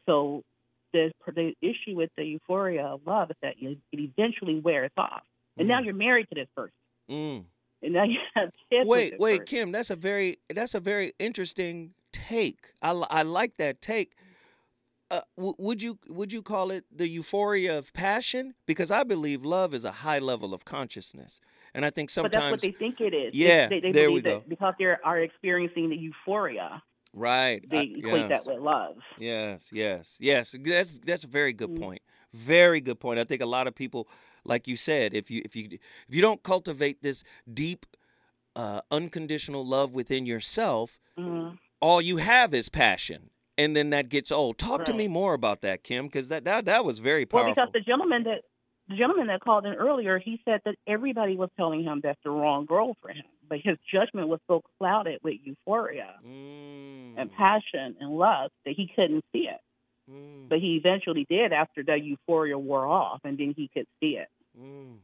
So 0.05 0.43
the 0.93 1.11
the 1.25 1.53
issue 1.61 1.95
with 1.95 2.11
the 2.15 2.23
euphoria 2.23 2.85
of 2.85 3.01
love 3.05 3.31
is 3.31 3.37
that 3.41 3.55
it 3.59 3.77
eventually 3.91 4.59
wears 4.59 4.91
off, 4.97 5.23
and 5.57 5.67
now 5.67 5.81
you're 5.81 5.93
married 5.93 6.27
to 6.29 6.35
this 6.35 6.47
person, 6.55 6.73
Mm. 7.09 7.45
and 7.81 7.93
now 7.93 8.03
you 8.03 8.19
have 8.35 8.51
kids. 8.69 8.87
Wait, 8.87 9.19
wait, 9.19 9.39
person. 9.39 9.45
Kim, 9.45 9.71
that's 9.71 9.89
a 9.89 9.95
very 9.95 10.37
that's 10.53 10.75
a 10.75 10.79
very 10.79 11.13
interesting 11.19 11.93
take. 12.11 12.71
I, 12.81 12.91
I 12.91 13.23
like 13.23 13.57
that 13.57 13.81
take. 13.81 14.13
Uh, 15.09 15.21
w- 15.37 15.55
would 15.57 15.81
you 15.81 15.97
would 16.07 16.31
you 16.31 16.41
call 16.41 16.69
it 16.71 16.85
the 16.95 17.07
euphoria 17.07 17.77
of 17.77 17.93
passion? 17.93 18.53
Because 18.65 18.91
I 18.91 19.03
believe 19.03 19.43
love 19.43 19.73
is 19.73 19.85
a 19.85 19.91
high 19.91 20.19
level 20.19 20.53
of 20.53 20.65
consciousness, 20.65 21.41
and 21.77 21.85
I 21.85 21.91
think 21.91 22.09
sometimes. 22.09 22.33
But 22.33 22.39
that's 22.41 22.51
what 22.51 22.61
they 22.61 22.71
think 22.71 22.99
it 22.99 23.13
is. 23.13 23.33
Yeah, 23.35 23.69
they, 23.69 23.79
they 23.79 23.91
there 23.91 24.09
believe 24.09 24.25
we 24.25 24.31
that 24.31 24.49
because 24.49 24.73
they 24.79 24.85
are 24.85 25.19
experiencing 25.19 25.89
the 25.89 25.95
euphoria, 25.95 26.81
right. 27.13 27.63
they 27.69 27.77
I- 27.77 27.93
equate 27.97 28.21
yes. 28.21 28.29
that 28.29 28.45
with 28.47 28.59
love. 28.61 28.95
Yes, 29.19 29.69
yes, 29.71 30.15
yes. 30.19 30.55
That's 30.59 30.97
that's 30.97 31.23
a 31.23 31.27
very 31.27 31.53
good 31.53 31.69
Mm. 31.69 31.79
point. 31.81 32.01
Very 32.33 32.81
good 32.81 32.99
point. 32.99 33.19
I 33.19 33.23
think 33.23 33.41
a 33.41 33.45
lot 33.45 33.67
of 33.67 33.75
people, 33.75 34.09
like 34.43 34.67
you 34.67 34.75
said, 34.75 35.13
if 35.13 35.29
you 35.29 35.43
if 35.45 35.55
you 35.55 35.69
if 35.71 36.15
you 36.15 36.21
don't 36.21 36.41
cultivate 36.41 37.03
this 37.03 37.23
deep, 37.53 37.85
uh, 38.55 38.81
unconditional 38.89 39.63
love 39.63 39.93
within 39.93 40.25
yourself, 40.25 40.99
Mhm. 41.17 41.59
all 41.79 42.01
you 42.01 42.17
have 42.17 42.55
is 42.55 42.69
passion, 42.69 43.29
and 43.55 43.75
then 43.75 43.91
that 43.91 44.09
gets 44.09 44.31
old. 44.31 44.57
Talk 44.57 44.83
to 44.85 44.95
me 44.95 45.07
more 45.07 45.35
about 45.35 45.61
that, 45.61 45.83
Kim, 45.83 46.07
because 46.07 46.27
that, 46.29 46.43
that 46.45 46.65
that 46.65 46.83
was 46.83 46.97
very 46.97 47.27
powerful. 47.27 47.53
Well, 47.55 47.55
because 47.55 47.71
the 47.71 47.81
gentleman 47.81 48.23
that 48.23 48.41
the 48.89 48.95
gentleman 48.95 49.27
that 49.27 49.41
called 49.41 49.65
in 49.65 49.73
earlier, 49.73 50.17
he 50.17 50.39
said 50.45 50.61
that 50.65 50.75
everybody 50.87 51.35
was 51.35 51.49
telling 51.57 51.83
him 51.83 51.99
that's 52.01 52.19
the 52.23 52.29
wrong 52.29 52.65
girl 52.65 52.95
for 53.01 53.09
him, 53.09 53.25
but 53.49 53.59
his 53.61 53.77
judgment 53.91 54.27
was 54.29 54.39
so 54.47 54.61
clouded 54.77 55.19
with 55.23 55.35
euphoria 55.43 56.15
Mm. 56.25 57.15
and 57.17 57.31
passion 57.33 57.95
and 57.99 58.11
love 58.17 58.51
that 58.65 58.75
he 58.75 58.87
couldn't 58.95 59.25
see 59.33 59.47
it. 59.49 59.59
Mm. 60.09 60.47
But 60.49 60.59
he 60.59 60.75
eventually 60.77 61.25
did 61.29 61.51
after 61.51 61.83
that 61.83 62.01
euphoria 62.03 62.57
wore 62.57 62.85
off, 62.85 63.21
and 63.25 63.37
then 63.37 63.53
he 63.57 63.67
could 63.67 63.87
see 63.99 64.17
it. 64.17 64.29
Mm. 64.57 64.99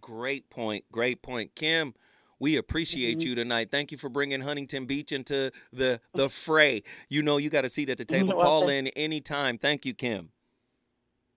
Great 0.00 0.50
point. 0.50 0.84
Great 0.90 1.22
point, 1.22 1.54
Kim. 1.54 1.94
We 2.40 2.56
appreciate 2.56 3.18
Mhm. 3.18 3.24
you 3.26 3.34
tonight. 3.36 3.70
Thank 3.70 3.92
you 3.92 3.96
for 3.96 4.08
bringing 4.08 4.40
Huntington 4.40 4.86
Beach 4.86 5.12
into 5.12 5.52
the 5.72 6.00
the 6.14 6.28
fray. 6.28 6.82
You 7.08 7.22
know 7.22 7.36
you 7.36 7.48
got 7.48 7.64
a 7.64 7.68
seat 7.70 7.88
at 7.88 7.96
the 7.98 8.04
table. 8.04 8.34
You're 8.34 8.42
Call 8.42 8.60
welcome. 8.62 8.86
in 8.86 8.88
anytime. 8.88 9.56
Thank 9.56 9.86
you, 9.86 9.94
Kim. 9.94 10.30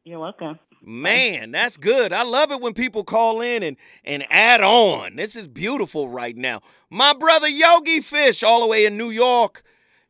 You're 0.04 0.20
welcome. 0.20 0.58
Man, 0.82 1.52
that's 1.52 1.78
good. 1.78 2.14
I 2.14 2.24
love 2.24 2.52
it 2.52 2.62
when 2.62 2.74
people 2.74 3.04
call 3.04 3.42
in 3.42 3.64
and 3.64 3.78
and 4.04 4.26
add 4.30 4.62
on. 4.62 5.16
This 5.16 5.36
is 5.36 5.48
beautiful 5.48 6.10
right 6.10 6.36
now. 6.36 6.62
My 6.90 7.14
brother 7.14 7.48
Yogi 7.48 8.02
Fish, 8.02 8.44
all 8.44 8.62
the 8.62 8.68
way 8.68 8.86
in 8.86 8.98
New 8.98 9.10
York. 9.10 9.64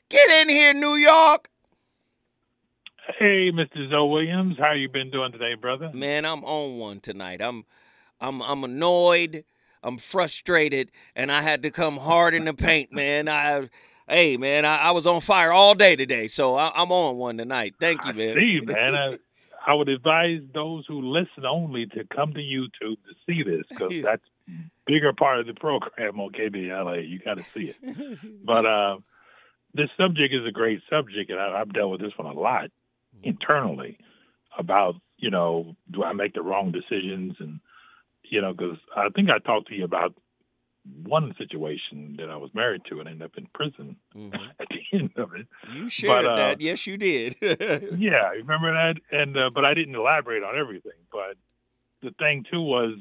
Get 0.10 0.30
in 0.42 0.50
here, 0.50 0.74
New 0.74 0.96
York. 0.96 1.50
Hey, 3.20 3.52
Mr. 3.52 3.90
Zoe 3.90 4.10
Williams, 4.10 4.58
how 4.60 4.74
you 4.74 4.90
been 4.90 5.10
doing 5.10 5.32
today, 5.32 5.56
brother? 5.56 5.90
Man, 5.94 6.26
I'm 6.26 6.44
on 6.44 6.78
one 6.78 7.00
tonight. 7.00 7.42
I'm 7.42 7.66
I'm 8.20 8.42
I'm 8.42 8.64
annoyed. 8.64 9.46
I'm 9.84 9.98
frustrated, 9.98 10.92
and 11.16 11.32
I 11.32 11.42
had 11.42 11.64
to 11.64 11.72
come 11.72 11.98
hard 11.98 12.34
in 12.34 12.46
the 12.46 12.54
paint, 12.54 12.92
man. 12.92 13.30
I 13.30 13.70
hey 14.08 14.38
man, 14.38 14.66
I, 14.66 14.78
I 14.78 14.92
was 14.92 15.08
on 15.08 15.22
fire 15.22 15.52
all 15.52 15.76
day 15.76 15.96
today, 15.96 16.28
so 16.28 16.56
I, 16.56 16.72
I'm 16.76 16.92
on 16.92 17.18
one 17.18 17.38
tonight. 17.38 17.76
Thank 17.80 18.06
you, 18.06 18.14
man. 18.14 18.36
See, 18.36 18.60
man, 18.66 19.18
I, 19.68 19.74
would 19.74 19.90
advise 19.90 20.42
those 20.54 20.86
who 20.88 21.02
listen 21.02 21.46
only 21.46 21.86
to 21.88 22.04
come 22.06 22.34
to 22.34 22.40
YouTube 22.40 22.98
to 23.06 23.14
see 23.26 23.44
this 23.44 23.64
because 23.70 23.94
Yeah. 23.94 24.02
that's 24.06 24.24
bigger 24.86 25.14
part 25.14 25.40
of 25.40 25.48
the 25.48 25.54
program 25.54 26.20
on 26.20 26.32
KBLA. 26.32 27.08
You 27.08 27.20
got 27.20 27.38
to 27.38 27.44
see 27.54 27.74
it. 27.74 28.46
But 28.46 28.66
uh, 28.66 28.98
this 29.74 29.90
subject 29.98 30.34
is 30.34 30.46
a 30.48 30.52
great 30.52 30.82
subject, 30.90 31.30
and 31.30 31.40
I, 31.40 31.60
I've 31.60 31.74
dealt 31.74 31.92
with 31.92 32.02
this 32.02 32.14
one 32.18 32.28
a 32.28 32.40
lot 32.40 32.72
internally 33.24 33.98
about 34.58 34.96
you 35.18 35.30
know 35.30 35.76
do 35.92 36.04
I 36.04 36.14
make 36.14 36.34
the 36.34 36.42
wrong 36.42 36.72
decisions 36.72 37.36
and 37.40 37.60
you 38.24 38.42
know 38.42 38.54
because 38.54 38.78
I 38.96 39.10
think 39.10 39.30
I 39.30 39.40
talked 39.40 39.68
to 39.70 39.76
you 39.76 39.84
about 39.84 40.14
one 41.04 41.34
situation 41.38 42.16
that 42.20 42.30
I 42.30 42.38
was 42.38 42.50
married 42.54 42.82
to 42.90 43.00
and 43.00 43.08
ended 43.08 43.24
up 43.24 43.38
in 43.38 43.48
prison 43.54 43.96
at 44.60 44.68
the 44.70 44.98
end 44.98 45.12
of 45.18 45.34
it. 45.36 45.48
You 45.74 45.90
shared 45.90 46.26
uh, 46.26 46.36
that. 46.36 46.62
Yes, 46.62 46.86
you 46.88 46.98
did. 46.98 47.36
yeah, 47.42 48.24
I 48.24 48.36
remember 48.36 48.74
that, 48.74 48.96
and 49.12 49.38
uh, 49.38 49.50
but 49.54 49.66
I 49.66 49.74
didn't 49.74 49.96
elaborate 49.96 50.44
on 50.44 50.58
everything. 50.58 50.92
But 51.12 51.38
the 52.02 52.12
thing 52.20 52.46
too 52.52 52.62
was, 52.62 52.96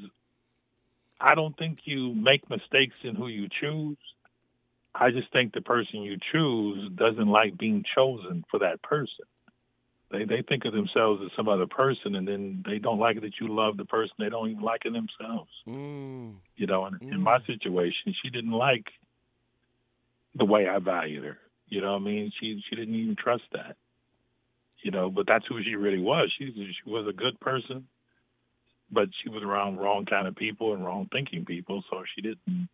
I 1.20 1.34
don't 1.34 1.56
think 1.56 1.80
you 1.84 2.14
make 2.14 2.48
mistakes 2.50 2.94
in 3.02 3.14
who 3.14 3.28
you 3.28 3.48
choose. 3.60 3.98
I 4.94 5.10
just 5.10 5.30
think 5.32 5.52
the 5.52 5.60
person 5.60 6.02
you 6.02 6.16
choose 6.32 6.90
doesn't 6.94 7.28
like 7.28 7.58
being 7.58 7.84
chosen 7.94 8.44
for 8.50 8.60
that 8.60 8.82
person. 8.82 9.26
They 10.10 10.24
they 10.24 10.42
think 10.48 10.64
of 10.64 10.72
themselves 10.72 11.20
as 11.24 11.30
some 11.36 11.48
other 11.48 11.66
person, 11.66 12.14
and 12.14 12.26
then 12.28 12.62
they 12.64 12.78
don't 12.78 13.00
like 13.00 13.16
it 13.16 13.22
that 13.22 13.40
you 13.40 13.48
love 13.48 13.76
the 13.76 13.84
person. 13.84 14.14
They 14.18 14.28
don't 14.28 14.50
even 14.50 14.62
like 14.62 14.82
it 14.84 14.92
themselves. 14.92 15.50
Mm. 15.66 16.34
You 16.56 16.66
know, 16.66 16.84
and 16.84 17.00
in 17.02 17.20
my 17.20 17.38
situation, 17.46 18.14
she 18.22 18.30
didn't 18.30 18.52
like 18.52 18.86
the 20.36 20.44
way 20.44 20.68
I 20.68 20.78
valued 20.78 21.24
her. 21.24 21.38
You 21.68 21.80
know 21.80 21.92
what 21.92 22.02
I 22.02 22.04
mean? 22.04 22.32
She 22.40 22.62
she 22.68 22.76
didn't 22.76 22.94
even 22.94 23.16
trust 23.16 23.44
that. 23.52 23.76
You 24.82 24.92
know, 24.92 25.10
but 25.10 25.26
that's 25.26 25.46
who 25.48 25.62
she 25.64 25.74
really 25.74 26.00
was. 26.00 26.32
She 26.38 26.52
she 26.54 26.88
was 26.88 27.08
a 27.08 27.12
good 27.12 27.40
person, 27.40 27.88
but 28.90 29.08
she 29.22 29.28
was 29.28 29.42
around 29.42 29.78
wrong 29.78 30.04
kind 30.04 30.28
of 30.28 30.36
people 30.36 30.74
and 30.74 30.84
wrong 30.84 31.08
thinking 31.10 31.44
people, 31.44 31.82
so 31.90 32.04
she 32.14 32.22
didn't 32.22 32.68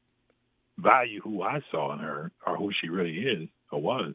value 0.78 1.20
who 1.22 1.42
I 1.42 1.60
saw 1.70 1.92
in 1.94 2.00
her 2.00 2.30
or 2.46 2.56
who 2.56 2.70
she 2.78 2.88
really 2.88 3.18
is 3.18 3.48
or 3.70 3.80
was. 3.80 4.14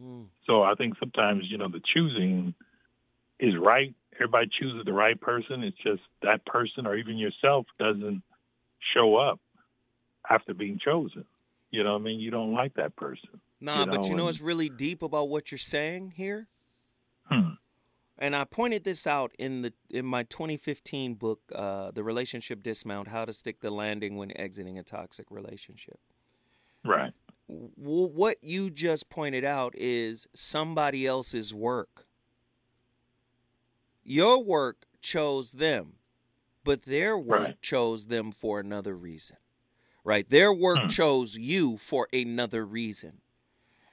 Mm. 0.00 0.26
So 0.46 0.62
I 0.62 0.74
think 0.74 0.94
sometimes, 0.98 1.44
you 1.48 1.58
know, 1.58 1.68
the 1.68 1.80
choosing 1.92 2.54
is 3.38 3.54
right. 3.60 3.94
Everybody 4.16 4.48
chooses 4.60 4.84
the 4.84 4.92
right 4.92 5.20
person. 5.20 5.64
It's 5.64 5.76
just 5.82 6.02
that 6.22 6.44
person 6.46 6.86
or 6.86 6.96
even 6.96 7.16
yourself 7.16 7.66
doesn't 7.78 8.22
show 8.94 9.16
up 9.16 9.40
after 10.28 10.54
being 10.54 10.78
chosen. 10.84 11.24
You 11.70 11.82
know 11.82 11.94
what 11.94 12.02
I 12.02 12.04
mean? 12.04 12.20
You 12.20 12.30
don't 12.30 12.52
like 12.52 12.74
that 12.74 12.94
person. 12.96 13.40
Nah, 13.60 13.80
you 13.80 13.86
but 13.86 14.04
you 14.06 14.14
know 14.14 14.26
what's 14.26 14.40
really 14.40 14.68
deep 14.68 15.02
about 15.02 15.28
what 15.28 15.50
you're 15.50 15.58
saying 15.58 16.12
here? 16.16 16.46
Hmm. 17.24 17.54
And 18.16 18.36
I 18.36 18.44
pointed 18.44 18.84
this 18.84 19.06
out 19.06 19.32
in 19.38 19.62
the 19.62 19.72
in 19.90 20.06
my 20.06 20.22
2015 20.24 21.14
book, 21.14 21.40
uh, 21.52 21.90
The 21.90 22.04
Relationship 22.04 22.62
Dismount: 22.62 23.08
How 23.08 23.24
to 23.24 23.32
Stick 23.32 23.60
the 23.60 23.70
Landing 23.70 24.16
When 24.16 24.36
Exiting 24.36 24.78
a 24.78 24.84
Toxic 24.84 25.26
Relationship. 25.30 25.98
Right. 26.84 27.12
W- 27.76 28.08
what 28.08 28.42
you 28.42 28.70
just 28.70 29.08
pointed 29.08 29.44
out 29.44 29.74
is 29.76 30.26
somebody 30.34 31.06
else's 31.06 31.52
work. 31.54 32.06
Your 34.02 34.42
work 34.42 34.86
chose 35.00 35.52
them, 35.52 35.98
but 36.62 36.82
their 36.82 37.16
work 37.18 37.44
Right. 37.44 37.62
chose 37.62 38.06
them 38.06 38.32
for 38.32 38.60
another 38.60 38.96
reason. 38.96 39.36
Right? 40.04 40.28
Their 40.28 40.52
work 40.52 40.80
Hmm. 40.82 40.88
chose 40.88 41.36
you 41.36 41.78
for 41.78 42.08
another 42.12 42.66
reason. 42.66 43.22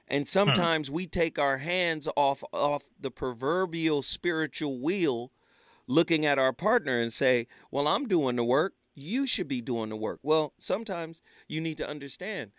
And 0.06 0.28
sometimes 0.28 0.90
we 0.90 1.06
take 1.06 1.38
our 1.38 1.58
hands 1.58 2.06
off 2.16 2.44
off 2.52 2.90
the 3.00 3.10
proverbial 3.10 4.02
spiritual 4.02 4.78
wheel 4.78 5.32
looking 5.86 6.26
at 6.26 6.38
our 6.38 6.52
partner 6.52 7.00
and 7.00 7.12
say, 7.12 7.46
"Well, 7.70 7.88
I'm 7.88 8.06
doing 8.08 8.36
the 8.36 8.44
work. 8.44 8.74
You 8.94 9.26
should 9.26 9.48
be 9.48 9.62
doing 9.62 9.88
the 9.88 9.96
work." 9.96 10.20
Well, 10.22 10.52
sometimes 10.58 11.22
you 11.48 11.62
need 11.62 11.78
to 11.78 11.88
understand 11.88 12.52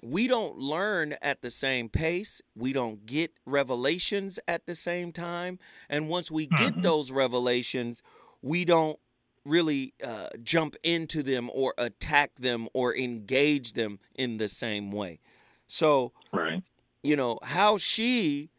we 0.00 0.28
don't 0.28 0.58
learn 0.58 1.16
at 1.20 1.42
the 1.42 1.50
same 1.50 1.88
pace. 1.88 2.40
We 2.54 2.72
don't 2.72 3.04
get 3.04 3.32
revelations 3.44 4.38
at 4.46 4.66
the 4.66 4.74
same 4.74 5.12
time. 5.12 5.58
And 5.88 6.08
once 6.08 6.30
we 6.30 6.46
get 6.46 6.82
those 6.82 7.10
revelations, 7.10 8.02
we 8.40 8.64
don't 8.64 8.98
really 9.44 9.94
uh, 10.04 10.28
jump 10.42 10.76
into 10.82 11.22
them 11.22 11.50
or 11.52 11.74
attack 11.78 12.32
them 12.38 12.68
or 12.74 12.94
engage 12.94 13.72
them 13.72 13.98
in 14.14 14.36
the 14.36 14.48
same 14.48 14.92
way. 14.92 15.20
So, 15.66 16.12
Right. 16.32 16.62
you 17.02 17.16
know, 17.16 17.38
how 17.42 17.78
she 17.78 18.50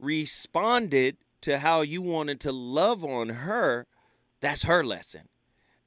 responded 0.00 1.16
to 1.42 1.58
how 1.58 1.82
you 1.82 2.02
wanted 2.02 2.40
to 2.40 2.52
love 2.52 3.04
on 3.04 3.28
her, 3.28 3.86
that's 4.40 4.62
her 4.64 4.82
lesson. 4.84 5.28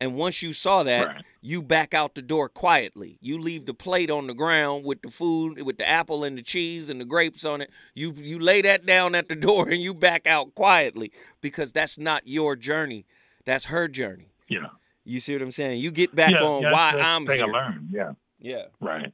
And 0.02 0.16
once 0.16 0.42
you 0.42 0.52
saw 0.52 0.82
that, 0.82 1.08
Right. 1.08 1.26
you 1.42 1.62
back 1.62 1.94
out 1.94 2.16
the 2.16 2.24
door 2.24 2.50
quietly. 2.50 3.20
You 3.22 3.38
leave 3.38 3.68
the 3.68 3.74
plate 3.76 4.10
on 4.10 4.26
the 4.26 4.34
ground 4.34 4.84
with 4.84 5.04
the 5.04 5.12
food, 5.12 5.62
with 5.62 5.78
the 5.78 5.88
apple 5.88 6.24
and 6.24 6.36
the 6.36 6.42
cheese 6.42 6.90
and 6.90 7.00
the 7.00 7.06
grapes 7.06 7.46
on 7.46 7.62
it. 7.62 7.70
You 7.94 8.12
you 8.18 8.40
lay 8.40 8.64
that 8.64 8.88
down 8.88 9.14
at 9.14 9.30
the 9.30 9.36
door 9.48 9.70
and 9.70 9.80
you 9.80 9.94
back 9.94 10.26
out 10.26 10.56
quietly 10.56 11.12
because 11.40 11.72
that's 11.72 12.00
not 12.00 12.24
your 12.26 12.56
journey. 12.56 13.06
That's 13.46 13.66
her 13.66 13.88
journey. 13.88 14.34
Yeah. 14.50 14.70
You 15.06 15.20
see 15.20 15.34
what 15.34 15.44
I'm 15.44 15.52
saying? 15.52 15.80
You 15.80 15.92
get 15.92 16.16
back 16.16 16.32
yeah, 16.32 16.44
on 16.44 16.64
yeah, 16.64 16.74
why 16.74 16.94
that's 16.94 17.06
I'm 17.06 17.28
thing 17.28 17.38
here. 17.38 17.46
I 17.46 17.52
learned. 17.52 17.90
Yeah. 17.92 18.14
Yeah. 18.40 18.66
Right. 18.80 19.14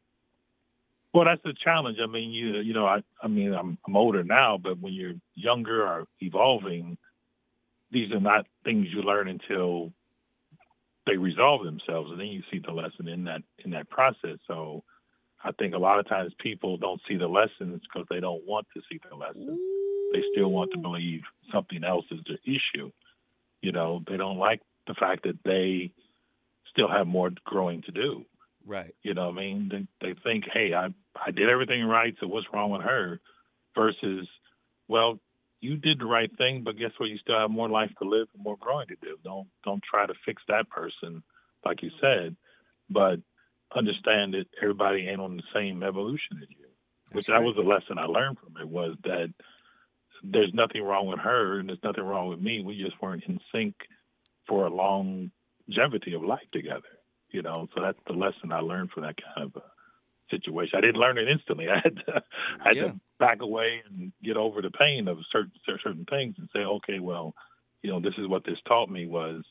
Well, 1.13 1.25
that's 1.25 1.43
the 1.43 1.53
challenge. 1.53 1.97
I 2.01 2.05
mean, 2.05 2.31
you 2.31 2.59
you 2.59 2.73
know, 2.73 2.85
I 2.85 3.03
I 3.21 3.27
mean, 3.27 3.53
I'm 3.53 3.77
I'm 3.85 3.97
older 3.97 4.23
now, 4.23 4.57
but 4.57 4.79
when 4.79 4.93
you're 4.93 5.15
younger 5.35 5.85
or 5.85 6.05
evolving, 6.21 6.97
these 7.91 8.09
are 8.13 8.21
not 8.21 8.47
things 8.63 8.87
you 8.93 9.01
learn 9.01 9.27
until 9.27 9.91
they 11.07 11.17
resolve 11.17 11.63
themselves, 11.63 12.11
and 12.11 12.19
then 12.19 12.27
you 12.27 12.43
see 12.51 12.59
the 12.59 12.71
lesson 12.71 13.07
in 13.07 13.23
that 13.23 13.41
in 13.63 13.71
that 13.71 13.89
process. 13.89 14.37
So, 14.47 14.83
I 15.43 15.51
think 15.53 15.73
a 15.73 15.79
lot 15.79 15.99
of 15.99 16.07
times 16.07 16.33
people 16.39 16.77
don't 16.77 17.01
see 17.07 17.17
the 17.17 17.27
lessons 17.27 17.81
because 17.81 18.07
they 18.09 18.19
don't 18.19 18.45
want 18.45 18.67
to 18.75 18.81
see 18.91 18.99
the 19.09 19.15
lesson. 19.15 19.59
They 20.13 20.21
still 20.33 20.51
want 20.51 20.71
to 20.73 20.77
believe 20.77 21.21
something 21.51 21.83
else 21.83 22.05
is 22.11 22.19
the 22.25 22.37
issue. 22.43 22.91
You 23.61 23.71
know, 23.71 24.01
they 24.07 24.17
don't 24.17 24.37
like 24.37 24.61
the 24.87 24.93
fact 24.93 25.23
that 25.23 25.39
they 25.43 25.91
still 26.71 26.89
have 26.89 27.07
more 27.07 27.31
growing 27.45 27.81
to 27.83 27.91
do. 27.91 28.25
Right. 28.65 28.93
You 29.03 29.13
know 29.13 29.27
what 29.29 29.37
I 29.37 29.41
mean? 29.41 29.69
They, 29.71 30.07
they 30.07 30.19
think, 30.23 30.45
hey, 30.53 30.73
I 30.73 30.87
I 31.15 31.31
did 31.31 31.49
everything 31.49 31.83
right, 31.85 32.15
so 32.19 32.27
what's 32.27 32.47
wrong 32.53 32.71
with 32.71 32.81
her? 32.81 33.19
Versus, 33.75 34.27
well, 34.87 35.19
you 35.59 35.77
did 35.77 35.99
the 35.99 36.05
right 36.05 36.29
thing, 36.37 36.63
but 36.63 36.77
guess 36.77 36.91
what? 36.97 37.09
You 37.09 37.17
still 37.17 37.39
have 37.39 37.49
more 37.49 37.69
life 37.69 37.91
to 38.01 38.07
live 38.07 38.27
and 38.33 38.43
more 38.43 38.57
growing 38.59 38.87
to 38.87 38.95
do. 39.01 39.17
Don't 39.23 39.47
don't 39.63 39.83
try 39.83 40.05
to 40.05 40.13
fix 40.25 40.41
that 40.47 40.69
person, 40.69 41.23
like 41.65 41.81
you 41.81 41.91
said, 42.01 42.35
but 42.89 43.19
understand 43.75 44.33
that 44.33 44.45
everybody 44.61 45.07
ain't 45.07 45.21
on 45.21 45.37
the 45.37 45.43
same 45.53 45.83
evolution 45.83 46.39
as 46.41 46.49
you. 46.49 46.65
Which 47.11 47.27
that 47.27 47.41
was 47.41 47.55
a 47.57 47.61
lesson 47.61 47.97
I 47.97 48.05
learned 48.05 48.37
from 48.39 48.61
it 48.61 48.67
was 48.67 48.95
that 49.03 49.33
there's 50.23 50.53
nothing 50.53 50.83
wrong 50.83 51.07
with 51.07 51.19
her 51.19 51.59
and 51.59 51.69
there's 51.69 51.83
nothing 51.83 52.03
wrong 52.03 52.27
with 52.27 52.41
me. 52.41 52.61
We 52.61 52.81
just 52.81 53.01
weren't 53.01 53.23
in 53.27 53.39
sync 53.51 53.75
for 54.47 54.67
a 54.67 54.69
longevity 54.69 56.13
of 56.13 56.23
life 56.23 56.47
together. 56.51 56.81
You 57.29 57.41
know, 57.41 57.67
so 57.75 57.81
that's 57.81 57.99
the 58.07 58.13
lesson 58.13 58.51
I 58.51 58.59
learned 58.59 58.91
from 58.91 59.03
that 59.03 59.15
kind 59.35 59.51
of 59.53 59.61
situation. 60.29 60.77
I 60.77 60.81
didn't 60.81 60.99
learn 60.99 61.17
it 61.17 61.27
instantly. 61.27 61.67
I 61.69 61.79
had 61.83 61.95
to, 62.05 62.23
I 62.63 62.67
had 62.69 62.77
Yeah. 62.77 62.81
to 62.87 62.99
back 63.19 63.41
away 63.41 63.81
and 63.89 64.11
get 64.23 64.37
over 64.37 64.61
the 64.61 64.71
pain 64.71 65.07
of 65.07 65.17
certain 65.31 65.51
certain 65.83 66.05
things 66.09 66.35
and 66.37 66.49
say, 66.53 66.59
okay, 66.59 66.99
well, 66.99 67.33
you 67.81 67.91
know, 67.91 67.99
this 67.99 68.13
is 68.17 68.27
what 68.27 68.43
this 68.45 68.57
taught 68.67 68.89
me 68.89 69.07
was, 69.07 69.43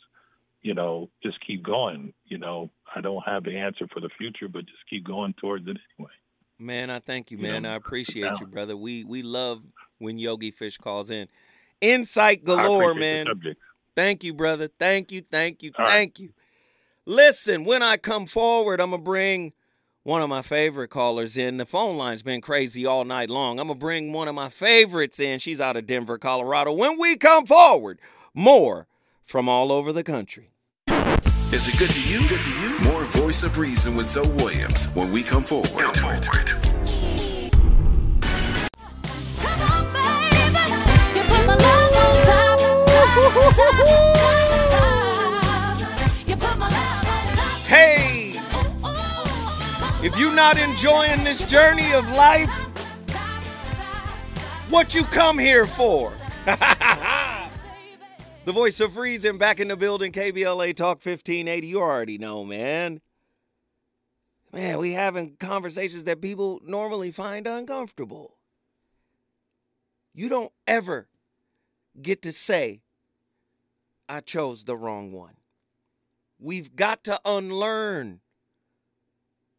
you 0.62 0.74
know, 0.74 1.10
just 1.22 1.38
keep 1.46 1.62
going. 1.62 2.12
You 2.24 2.38
know, 2.38 2.70
I 2.94 3.00
don't 3.00 3.22
have 3.26 3.44
the 3.44 3.56
answer 3.56 3.86
for 3.92 4.00
the 4.00 4.10
future, 4.18 4.48
but 4.48 4.66
just 4.66 4.88
keep 4.88 5.06
going 5.06 5.34
towards 5.40 5.66
it 5.66 5.76
anyway. 5.98 6.12
Man, 6.58 6.90
I 6.90 7.00
thank 7.00 7.30
you, 7.30 7.38
You 7.38 7.44
man. 7.44 7.62
know, 7.62 7.70
I 7.72 7.74
appreciate 7.74 8.40
you, 8.40 8.46
brother. 8.46 8.76
We 8.76 9.04
we 9.04 9.22
love 9.22 9.62
when 9.98 10.18
Yogi 10.18 10.50
Fish 10.50 10.78
calls 10.78 11.10
in. 11.10 11.28
Insight 11.80 12.44
galore, 12.44 12.94
man. 12.94 13.26
Thank 13.94 14.24
you, 14.24 14.34
brother. 14.34 14.68
Thank 14.78 15.12
you, 15.12 15.22
thank 15.30 15.62
you, 15.62 15.72
All 15.78 15.84
right. 15.84 15.92
thank 15.92 16.18
you. 16.18 16.30
Listen, 17.06 17.64
when 17.64 17.82
I 17.82 17.96
come 17.96 18.26
forward, 18.26 18.80
I'm 18.80 18.90
gonna 18.90 19.02
bring 19.02 19.52
one 20.06 20.22
of 20.22 20.28
my 20.28 20.40
favorite 20.40 20.86
callers 20.86 21.36
in. 21.36 21.56
The 21.56 21.66
phone 21.66 21.96
line's 21.96 22.22
been 22.22 22.40
crazy 22.40 22.86
all 22.86 23.04
night 23.04 23.28
long. 23.28 23.58
I'm 23.58 23.66
gonna 23.66 23.76
bring 23.76 24.12
one 24.12 24.28
of 24.28 24.36
my 24.36 24.48
favorites 24.48 25.18
in. 25.18 25.40
She's 25.40 25.60
out 25.60 25.76
of 25.76 25.84
Denver, 25.84 26.16
Colorado. 26.16 26.72
When 26.72 26.96
we 26.96 27.16
come 27.16 27.44
forward, 27.44 27.98
more 28.32 28.86
from 29.24 29.48
all 29.48 29.72
over 29.72 29.92
the 29.92 30.04
country. 30.04 30.52
Is 30.86 31.68
it 31.68 31.76
good 31.76 31.90
to 31.90 32.08
you? 32.08 32.20
Good 32.28 32.40
to 32.40 32.50
you? 32.60 32.78
More 32.92 33.02
Voice 33.02 33.42
of 33.42 33.58
Reason 33.58 33.96
with 33.96 34.06
Zoe 34.06 34.28
Williams 34.36 34.84
when 34.94 35.10
we 35.10 35.24
come 35.24 35.42
forward. 35.42 35.96
Hey! 43.88 44.15
If 50.06 50.16
you're 50.16 50.32
not 50.32 50.56
enjoying 50.56 51.24
this 51.24 51.42
journey 51.42 51.92
of 51.92 52.08
life, 52.10 52.48
what 54.70 54.94
you 54.94 55.02
come 55.02 55.36
here 55.36 55.66
for? 55.66 56.12
the 58.44 58.52
voice 58.52 58.78
of 58.78 58.98
reason 58.98 59.36
back 59.36 59.58
in 59.58 59.66
the 59.66 59.76
building, 59.76 60.12
KBLA 60.12 60.76
Talk 60.76 61.04
1580. 61.04 61.66
You 61.66 61.80
already 61.80 62.18
know, 62.18 62.44
man. 62.44 63.00
Man, 64.52 64.78
we 64.78 64.92
having 64.92 65.34
conversations 65.40 66.04
that 66.04 66.22
people 66.22 66.60
normally 66.64 67.10
find 67.10 67.48
uncomfortable. 67.48 68.36
You 70.14 70.28
don't 70.28 70.52
ever 70.68 71.08
get 72.00 72.22
to 72.22 72.32
say, 72.32 72.82
I 74.08 74.20
chose 74.20 74.66
the 74.66 74.76
wrong 74.76 75.10
one. 75.10 75.34
We've 76.38 76.76
got 76.76 77.02
to 77.02 77.20
unlearn 77.24 78.20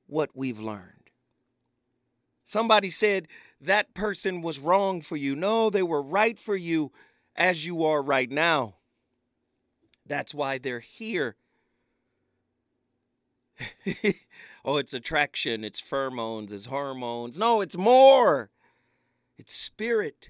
what 0.08 0.32
we've 0.34 0.60
learned. 0.60 0.94
Somebody 2.46 2.90
said 2.90 3.28
that 3.62 3.94
person 3.94 4.42
was 4.42 4.60
wrong 4.60 5.02
for 5.02 5.18
you. 5.18 5.36
No, 5.36 5.70
they 5.70 5.84
were 5.84 6.02
right 6.02 6.40
for 6.40 6.56
you 6.56 6.92
as 7.36 7.66
you 7.66 7.84
are 7.84 8.02
right 8.02 8.32
now. 8.32 8.76
That's 10.06 10.34
why 10.34 10.58
they're 10.58 10.80
here. 10.80 11.36
oh, 14.66 14.78
it's 14.78 14.94
attraction, 14.94 15.64
it's 15.64 15.82
pheromones, 15.82 16.52
it's 16.52 16.66
hormones. 16.66 17.38
No, 17.38 17.62
it's 17.62 17.78
more. 17.78 18.50
It's 19.38 19.54
spirit. 19.54 20.30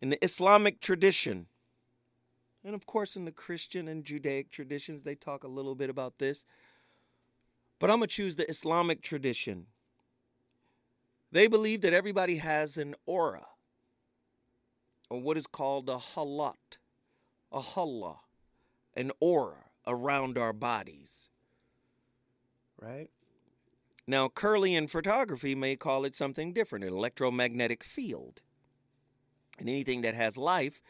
In 0.00 0.10
the 0.10 0.22
Islamic 0.22 0.80
tradition, 0.80 1.46
and 2.64 2.74
of 2.74 2.84
course, 2.84 3.16
in 3.16 3.24
the 3.24 3.32
Christian 3.32 3.88
and 3.88 4.04
Judaic 4.04 4.50
traditions, 4.50 5.02
they 5.02 5.14
talk 5.14 5.44
a 5.44 5.48
little 5.48 5.74
bit 5.74 5.88
about 5.88 6.18
this. 6.18 6.44
But 7.78 7.90
I'm 7.90 7.98
going 7.98 8.08
to 8.08 8.14
choose 8.14 8.36
the 8.36 8.48
Islamic 8.48 9.02
tradition. 9.02 9.66
They 11.32 11.46
believe 11.46 11.82
that 11.82 11.92
everybody 11.92 12.36
has 12.36 12.78
an 12.78 12.94
aura, 13.04 13.46
or 15.10 15.20
what 15.20 15.36
is 15.36 15.46
called 15.46 15.88
a 15.88 15.98
halat, 15.98 16.78
a 17.52 17.60
hala, 17.60 18.16
an 18.94 19.12
aura 19.20 19.64
around 19.86 20.38
our 20.38 20.52
bodies. 20.52 21.28
Right? 22.80 23.10
Now, 24.06 24.28
Kirlian 24.28 24.88
photography 24.88 25.54
may 25.54 25.76
call 25.76 26.04
it 26.04 26.14
something 26.14 26.52
different 26.52 26.84
an 26.84 26.92
electromagnetic 26.92 27.82
field. 27.82 28.40
And 29.58 29.68
anything 29.68 30.02
that 30.02 30.14
has 30.14 30.36
life 30.36 30.80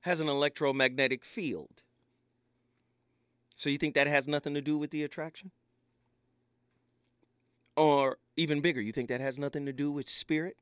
has 0.00 0.20
an 0.20 0.28
electromagnetic 0.28 1.24
field. 1.24 1.82
So 3.56 3.68
you 3.68 3.78
think 3.78 3.94
that 3.94 4.06
has 4.06 4.26
nothing 4.26 4.54
to 4.54 4.60
do 4.60 4.76
with 4.76 4.90
the 4.90 5.04
attraction? 5.04 5.52
Or 7.76 8.18
even 8.36 8.60
bigger, 8.60 8.80
you 8.80 8.92
think 8.92 9.08
that 9.08 9.20
has 9.20 9.38
nothing 9.38 9.66
to 9.66 9.72
do 9.72 9.90
with 9.90 10.08
spirit 10.08 10.56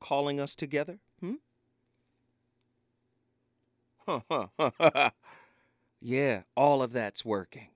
calling 0.00 0.40
us 0.40 0.54
together? 0.54 0.98
Hmm? 1.20 1.34
Huh, 4.06 4.20
huh, 4.30 4.46
huh, 4.58 4.70
huh. 4.80 5.10
yeah, 6.00 6.42
all 6.56 6.82
of 6.82 6.92
that's 6.92 7.24
working. 7.24 7.68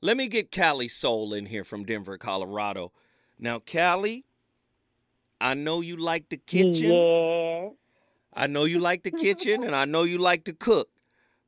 Let 0.00 0.16
me 0.16 0.28
get 0.28 0.52
Callie 0.52 0.88
Soul 0.88 1.34
in 1.34 1.46
here 1.46 1.64
from 1.64 1.84
Denver, 1.84 2.18
Colorado. 2.18 2.92
Now, 3.38 3.58
Callie, 3.58 4.24
I 5.40 5.54
know 5.54 5.80
you 5.80 5.96
like 5.96 6.28
the 6.28 6.36
kitchen. 6.36 6.92
Yeah. 6.92 7.68
I 8.32 8.46
know 8.46 8.64
you 8.64 8.78
like 8.78 9.02
the 9.02 9.10
kitchen 9.10 9.64
and 9.64 9.74
I 9.74 9.84
know 9.84 10.04
you 10.04 10.18
like 10.18 10.44
to 10.44 10.52
cook. 10.52 10.88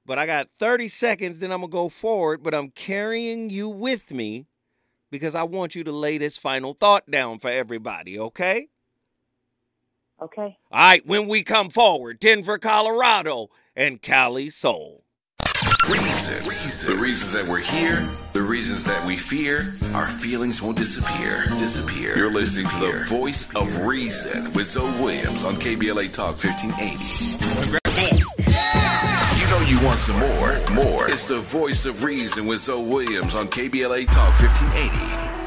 But 0.05 0.18
I 0.18 0.26
got 0.26 0.51
30 0.51 0.88
seconds, 0.88 1.38
then 1.38 1.52
I'm 1.52 1.60
going 1.60 1.70
to 1.70 1.72
go 1.72 1.88
forward. 1.88 2.42
But 2.42 2.55
I'm 2.55 2.70
carrying 2.70 3.51
you 3.51 3.68
with 3.68 4.10
me 4.10 4.47
because 5.11 5.35
I 5.35 5.43
want 5.43 5.74
you 5.74 5.85
to 5.85 5.93
lay 5.93 6.19
this 6.19 6.37
final 6.37 6.73
thought 6.73 7.11
down 7.11 7.39
for 7.39 7.51
everybody, 7.51 8.19
okay? 8.19 8.69
Okay. 10.23 10.59
All 10.70 10.81
right, 10.81 11.07
when 11.07 11.28
we 11.28 11.43
come 11.43 11.70
forward, 11.70 12.20
Denver, 12.20 12.59
Colorado, 12.59 13.49
and 13.74 14.03
Cali 14.03 14.51
Soul. 14.51 15.05
Reasons. 15.89 16.87
The 16.87 16.95
reasons 16.95 17.32
that 17.32 17.51
we're 17.51 17.61
here, 17.61 18.07
the 18.32 18.43
reasons 18.43 18.85
that 18.85 19.05
we 19.07 19.16
fear, 19.16 19.74
our 19.95 20.09
feelings 20.09 20.62
won't 20.62 20.77
disappear. 20.77 21.47
Disappear. 21.49 22.16
You're 22.16 22.31
listening 22.31 22.69
to 22.69 22.78
the 22.78 23.05
voice 23.09 23.49
of 23.57 23.87
reason 23.87 24.53
with 24.53 24.66
Zoe 24.66 24.91
Williams 25.03 25.43
on 25.43 25.55
KBLA 25.55 26.12
Talk 26.12 26.37
1580. 26.43 27.80
You 29.70 29.80
want 29.84 30.01
some 30.01 30.18
more. 30.18 30.59
More. 30.72 31.09
It's 31.09 31.28
the 31.28 31.38
voice 31.38 31.86
of 31.86 32.02
reason 32.02 32.44
with 32.44 32.59
Zoe 32.59 32.82
Williams 32.82 33.36
on 33.36 33.47
KBLA 33.47 34.06
Talk 34.06 34.34
1580. 34.40 35.39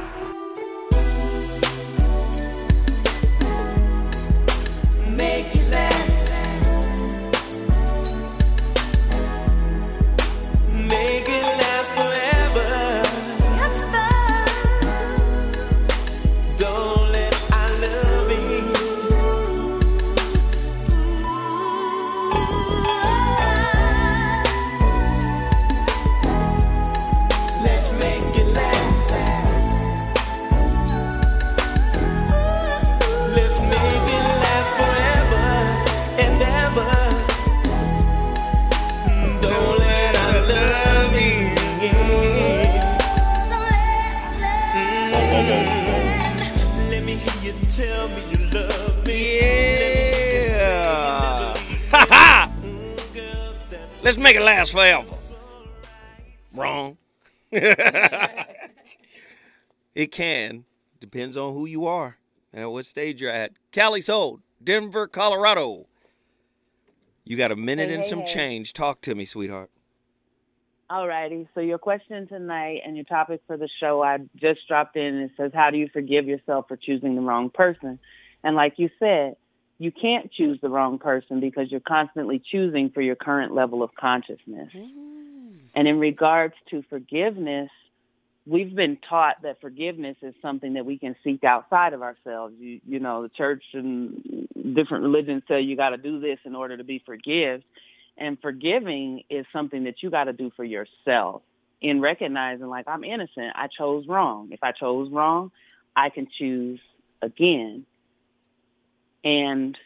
Forever. 54.73 55.15
Wrong. 56.55 56.97
it 57.51 58.47
can. 60.11 60.65
Depends 60.99 61.37
on 61.37 61.53
who 61.53 61.67
you 61.67 61.85
are 61.85 62.17
and 62.51 62.71
what 62.71 62.87
stage 62.87 63.21
you're 63.21 63.29
at. 63.29 63.51
Cali 63.71 64.01
Soul, 64.01 64.39
Denver, 64.63 65.05
Colorado. 65.05 65.85
You 67.23 67.37
got 67.37 67.51
a 67.51 67.55
minute 67.55 67.89
Hey, 67.89 67.95
and 67.95 68.03
hey, 68.03 68.09
some 68.09 68.19
hey. 68.21 68.25
change. 68.25 68.73
Talk 68.73 69.01
to 69.01 69.13
me, 69.13 69.25
sweetheart. 69.25 69.69
Alrighty. 70.89 71.47
So 71.53 71.61
your 71.61 71.77
question 71.77 72.27
tonight 72.27 72.81
and 72.83 72.95
your 72.95 73.05
topic 73.05 73.41
for 73.45 73.57
the 73.57 73.69
show, 73.79 74.01
I 74.01 74.17
just 74.35 74.67
dropped 74.67 74.95
in. 74.97 75.19
It 75.19 75.31
says, 75.37 75.51
"How 75.53 75.69
do 75.69 75.77
you 75.77 75.87
forgive 75.93 76.25
yourself 76.27 76.67
for 76.67 76.77
choosing 76.77 77.13
the 77.13 77.21
wrong 77.21 77.51
person?" 77.51 77.99
And 78.43 78.55
like 78.55 78.79
you 78.79 78.89
said, 78.97 79.35
you 79.79 79.91
can't 79.91 80.31
choose 80.31 80.59
the 80.61 80.69
wrong 80.69 80.99
person 80.99 81.39
because 81.39 81.71
you're 81.71 81.79
constantly 81.79 82.39
choosing 82.39 82.89
for 82.89 83.01
your 83.01 83.15
current 83.15 83.53
level 83.53 83.83
of 83.83 83.93
consciousness. 83.95 84.69
Mm. 84.75 85.55
And 85.75 85.87
in 85.87 85.99
regards 85.99 86.53
to 86.69 86.83
forgiveness, 86.89 87.69
we've 88.45 88.75
been 88.75 88.97
taught 89.09 89.41
that 89.43 89.61
forgiveness 89.61 90.17
is 90.21 90.35
something 90.41 90.73
that 90.73 90.85
we 90.85 90.97
can 90.97 91.15
seek 91.23 91.43
outside 91.43 91.93
of 91.93 92.01
ourselves. 92.01 92.53
You, 92.59 92.79
you 92.87 92.99
know, 92.99 93.23
the 93.23 93.29
church 93.29 93.63
and 93.73 94.47
different 94.75 95.03
religions 95.03 95.43
say 95.47 95.61
you 95.61 95.75
got 95.75 95.89
to 95.89 95.97
do 95.97 96.19
this 96.19 96.39
in 96.45 96.55
order 96.55 96.77
to 96.77 96.83
be 96.83 97.01
forgiven. 97.05 97.63
And 98.17 98.39
forgiving 98.41 99.23
is 99.29 99.45
something 99.51 99.85
that 99.85 100.03
you 100.03 100.11
got 100.11 100.25
to 100.25 100.33
do 100.33 100.51
for 100.55 100.63
yourself 100.63 101.41
in 101.81 101.99
recognizing, 101.99 102.67
like, 102.67 102.87
I'm 102.87 103.03
innocent. 103.03 103.53
I 103.55 103.67
chose 103.67 104.07
wrong. 104.07 104.49
If 104.51 104.63
I 104.63 104.71
chose 104.71 105.11
wrong, 105.11 105.51
I 105.95 106.09
can 106.09 106.27
choose 106.37 106.79
again. 107.21 107.85
And 109.23 109.77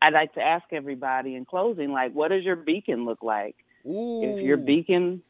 I'd 0.00 0.12
like 0.12 0.34
to 0.34 0.40
ask 0.40 0.64
everybody 0.72 1.34
in 1.34 1.44
closing, 1.44 1.92
like, 1.92 2.12
what 2.12 2.28
does 2.28 2.44
your 2.44 2.56
beacon 2.56 3.04
look 3.04 3.22
like? 3.22 3.56
If 3.84 4.42
your 4.42 4.56
beacon 4.56 5.22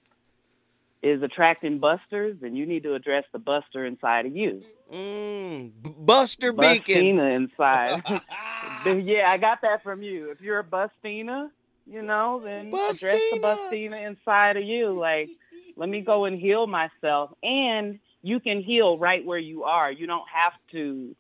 is 1.03 1.23
attracting 1.23 1.79
busters, 1.79 2.37
then 2.41 2.55
you 2.55 2.67
need 2.67 2.83
to 2.85 2.95
address 2.95 3.25
the 3.33 3.39
buster 3.39 3.85
inside 3.85 4.27
of 4.27 4.37
you. 4.37 4.63
Mm, 4.93 5.73
Buster 5.83 6.53
Beacon. 6.53 7.17
Bustina 7.17 7.37
inside. 7.37 8.03
yeah, 9.05 9.31
I 9.31 9.39
got 9.39 9.63
that 9.63 9.83
from 9.83 10.03
you. 10.03 10.31
If 10.31 10.41
you're 10.41 10.61
a 10.61 10.65
bustina, 10.65 11.49
you 11.87 12.03
know, 12.03 12.41
then 12.45 12.69
address 12.69 13.21
the 13.31 13.39
bustina 13.39 14.07
inside 14.07 14.57
of 14.57 14.65
you. 14.65 14.93
Like, 14.93 15.31
let 15.77 15.89
me 15.89 16.01
go 16.01 16.27
and 16.27 16.39
heal 16.39 16.67
myself. 16.67 17.31
And 17.43 17.99
you 18.23 18.39
can 18.39 18.63
heal 18.63 18.99
right 18.99 19.25
where 19.25 19.39
you 19.39 19.65
are. 19.65 19.91
You 19.91 20.07
don't 20.07 20.29
have 20.33 20.53
to 20.73 21.17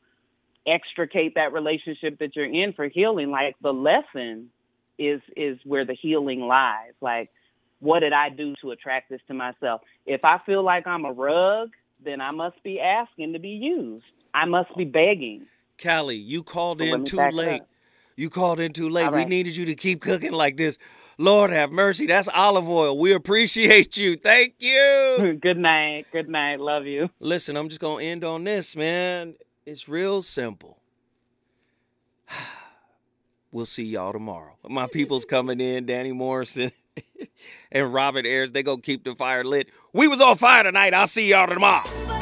extricate 0.66 1.34
that 1.34 1.52
relationship 1.52 2.18
that 2.18 2.36
you're 2.36 2.52
in 2.52 2.72
for 2.72 2.89
healing. 2.89 3.30
Like 3.30 3.56
the 3.62 3.72
lesson 3.72 4.51
is 4.98 5.20
is 5.36 5.59
where 5.64 5.84
the 5.84 5.94
healing 5.94 6.40
lies. 6.40 6.93
Like, 7.01 7.30
what 7.80 8.01
did 8.01 8.12
I 8.12 8.28
do 8.28 8.55
to 8.62 8.70
attract 8.70 9.10
this 9.10 9.20
to 9.28 9.34
myself? 9.34 9.80
If 10.06 10.24
I 10.24 10.39
feel 10.47 10.62
like 10.62 10.86
I'm 10.86 11.05
a 11.05 11.12
rug, 11.12 11.70
then 12.05 12.20
I 12.20 12.30
must 12.30 12.62
be 12.62 12.80
asking 12.80 13.32
to 13.32 13.39
be 13.39 13.51
used. 13.51 14.05
I 14.34 14.44
must 14.44 14.74
be 14.76 14.84
begging. 14.84 15.47
Callie, 15.82 16.16
you 16.16 16.43
called 16.43 16.80
So 16.80 16.94
in 16.94 17.05
too 17.05 17.18
late. 17.18 17.62
up. 17.62 17.68
You 18.16 18.30
called 18.30 18.60
in 18.60 18.72
too 18.72 18.89
late. 18.89 19.06
All 19.06 19.12
We 19.12 19.24
needed 19.24 19.56
you 19.56 19.64
to 19.66 19.74
keep 19.74 20.01
cooking 20.01 20.32
like 20.32 20.56
this. 20.56 20.78
Lord 21.18 21.51
have 21.51 21.70
mercy. 21.70 22.06
That's 22.06 22.28
olive 22.28 22.68
oil. 22.68 22.98
We 22.98 23.12
appreciate 23.12 23.97
you. 23.97 24.16
Thank 24.16 24.55
you. 24.59 25.39
Good 25.43 25.59
night. 25.59 26.06
Good 26.12 26.28
night. 26.28 26.60
Love 26.60 26.86
you. 26.86 27.10
Listen, 27.20 27.56
I'm 27.56 27.68
just 27.68 27.80
going 27.80 28.05
to 28.05 28.10
end 28.10 28.24
on 28.24 28.44
this, 28.44 28.76
man. 28.76 29.34
It's 29.64 29.89
real 29.89 30.22
simple. 30.22 30.78
We'll 33.55 33.66
see 33.66 33.82
y'all 33.82 34.14
tomorrow. 34.14 34.56
My 34.66 34.86
people's 34.86 35.26
coming 35.26 35.60
in, 35.60 35.84
Danny 35.84 36.10
Morrison 36.10 36.72
and 37.70 37.93
Robert 37.93 38.24
Ayers. 38.24 38.52
They 38.52 38.62
to 38.76 38.78
keep 38.78 39.05
the 39.05 39.14
fire 39.14 39.44
lit. 39.44 39.68
We 39.93 40.09
was 40.09 40.22
on 40.22 40.39
fire 40.39 40.62
tonight. 40.62 40.94
I'll 40.94 41.06
see 41.06 41.28
y'all 41.28 41.47
tomorrow. 41.47 42.22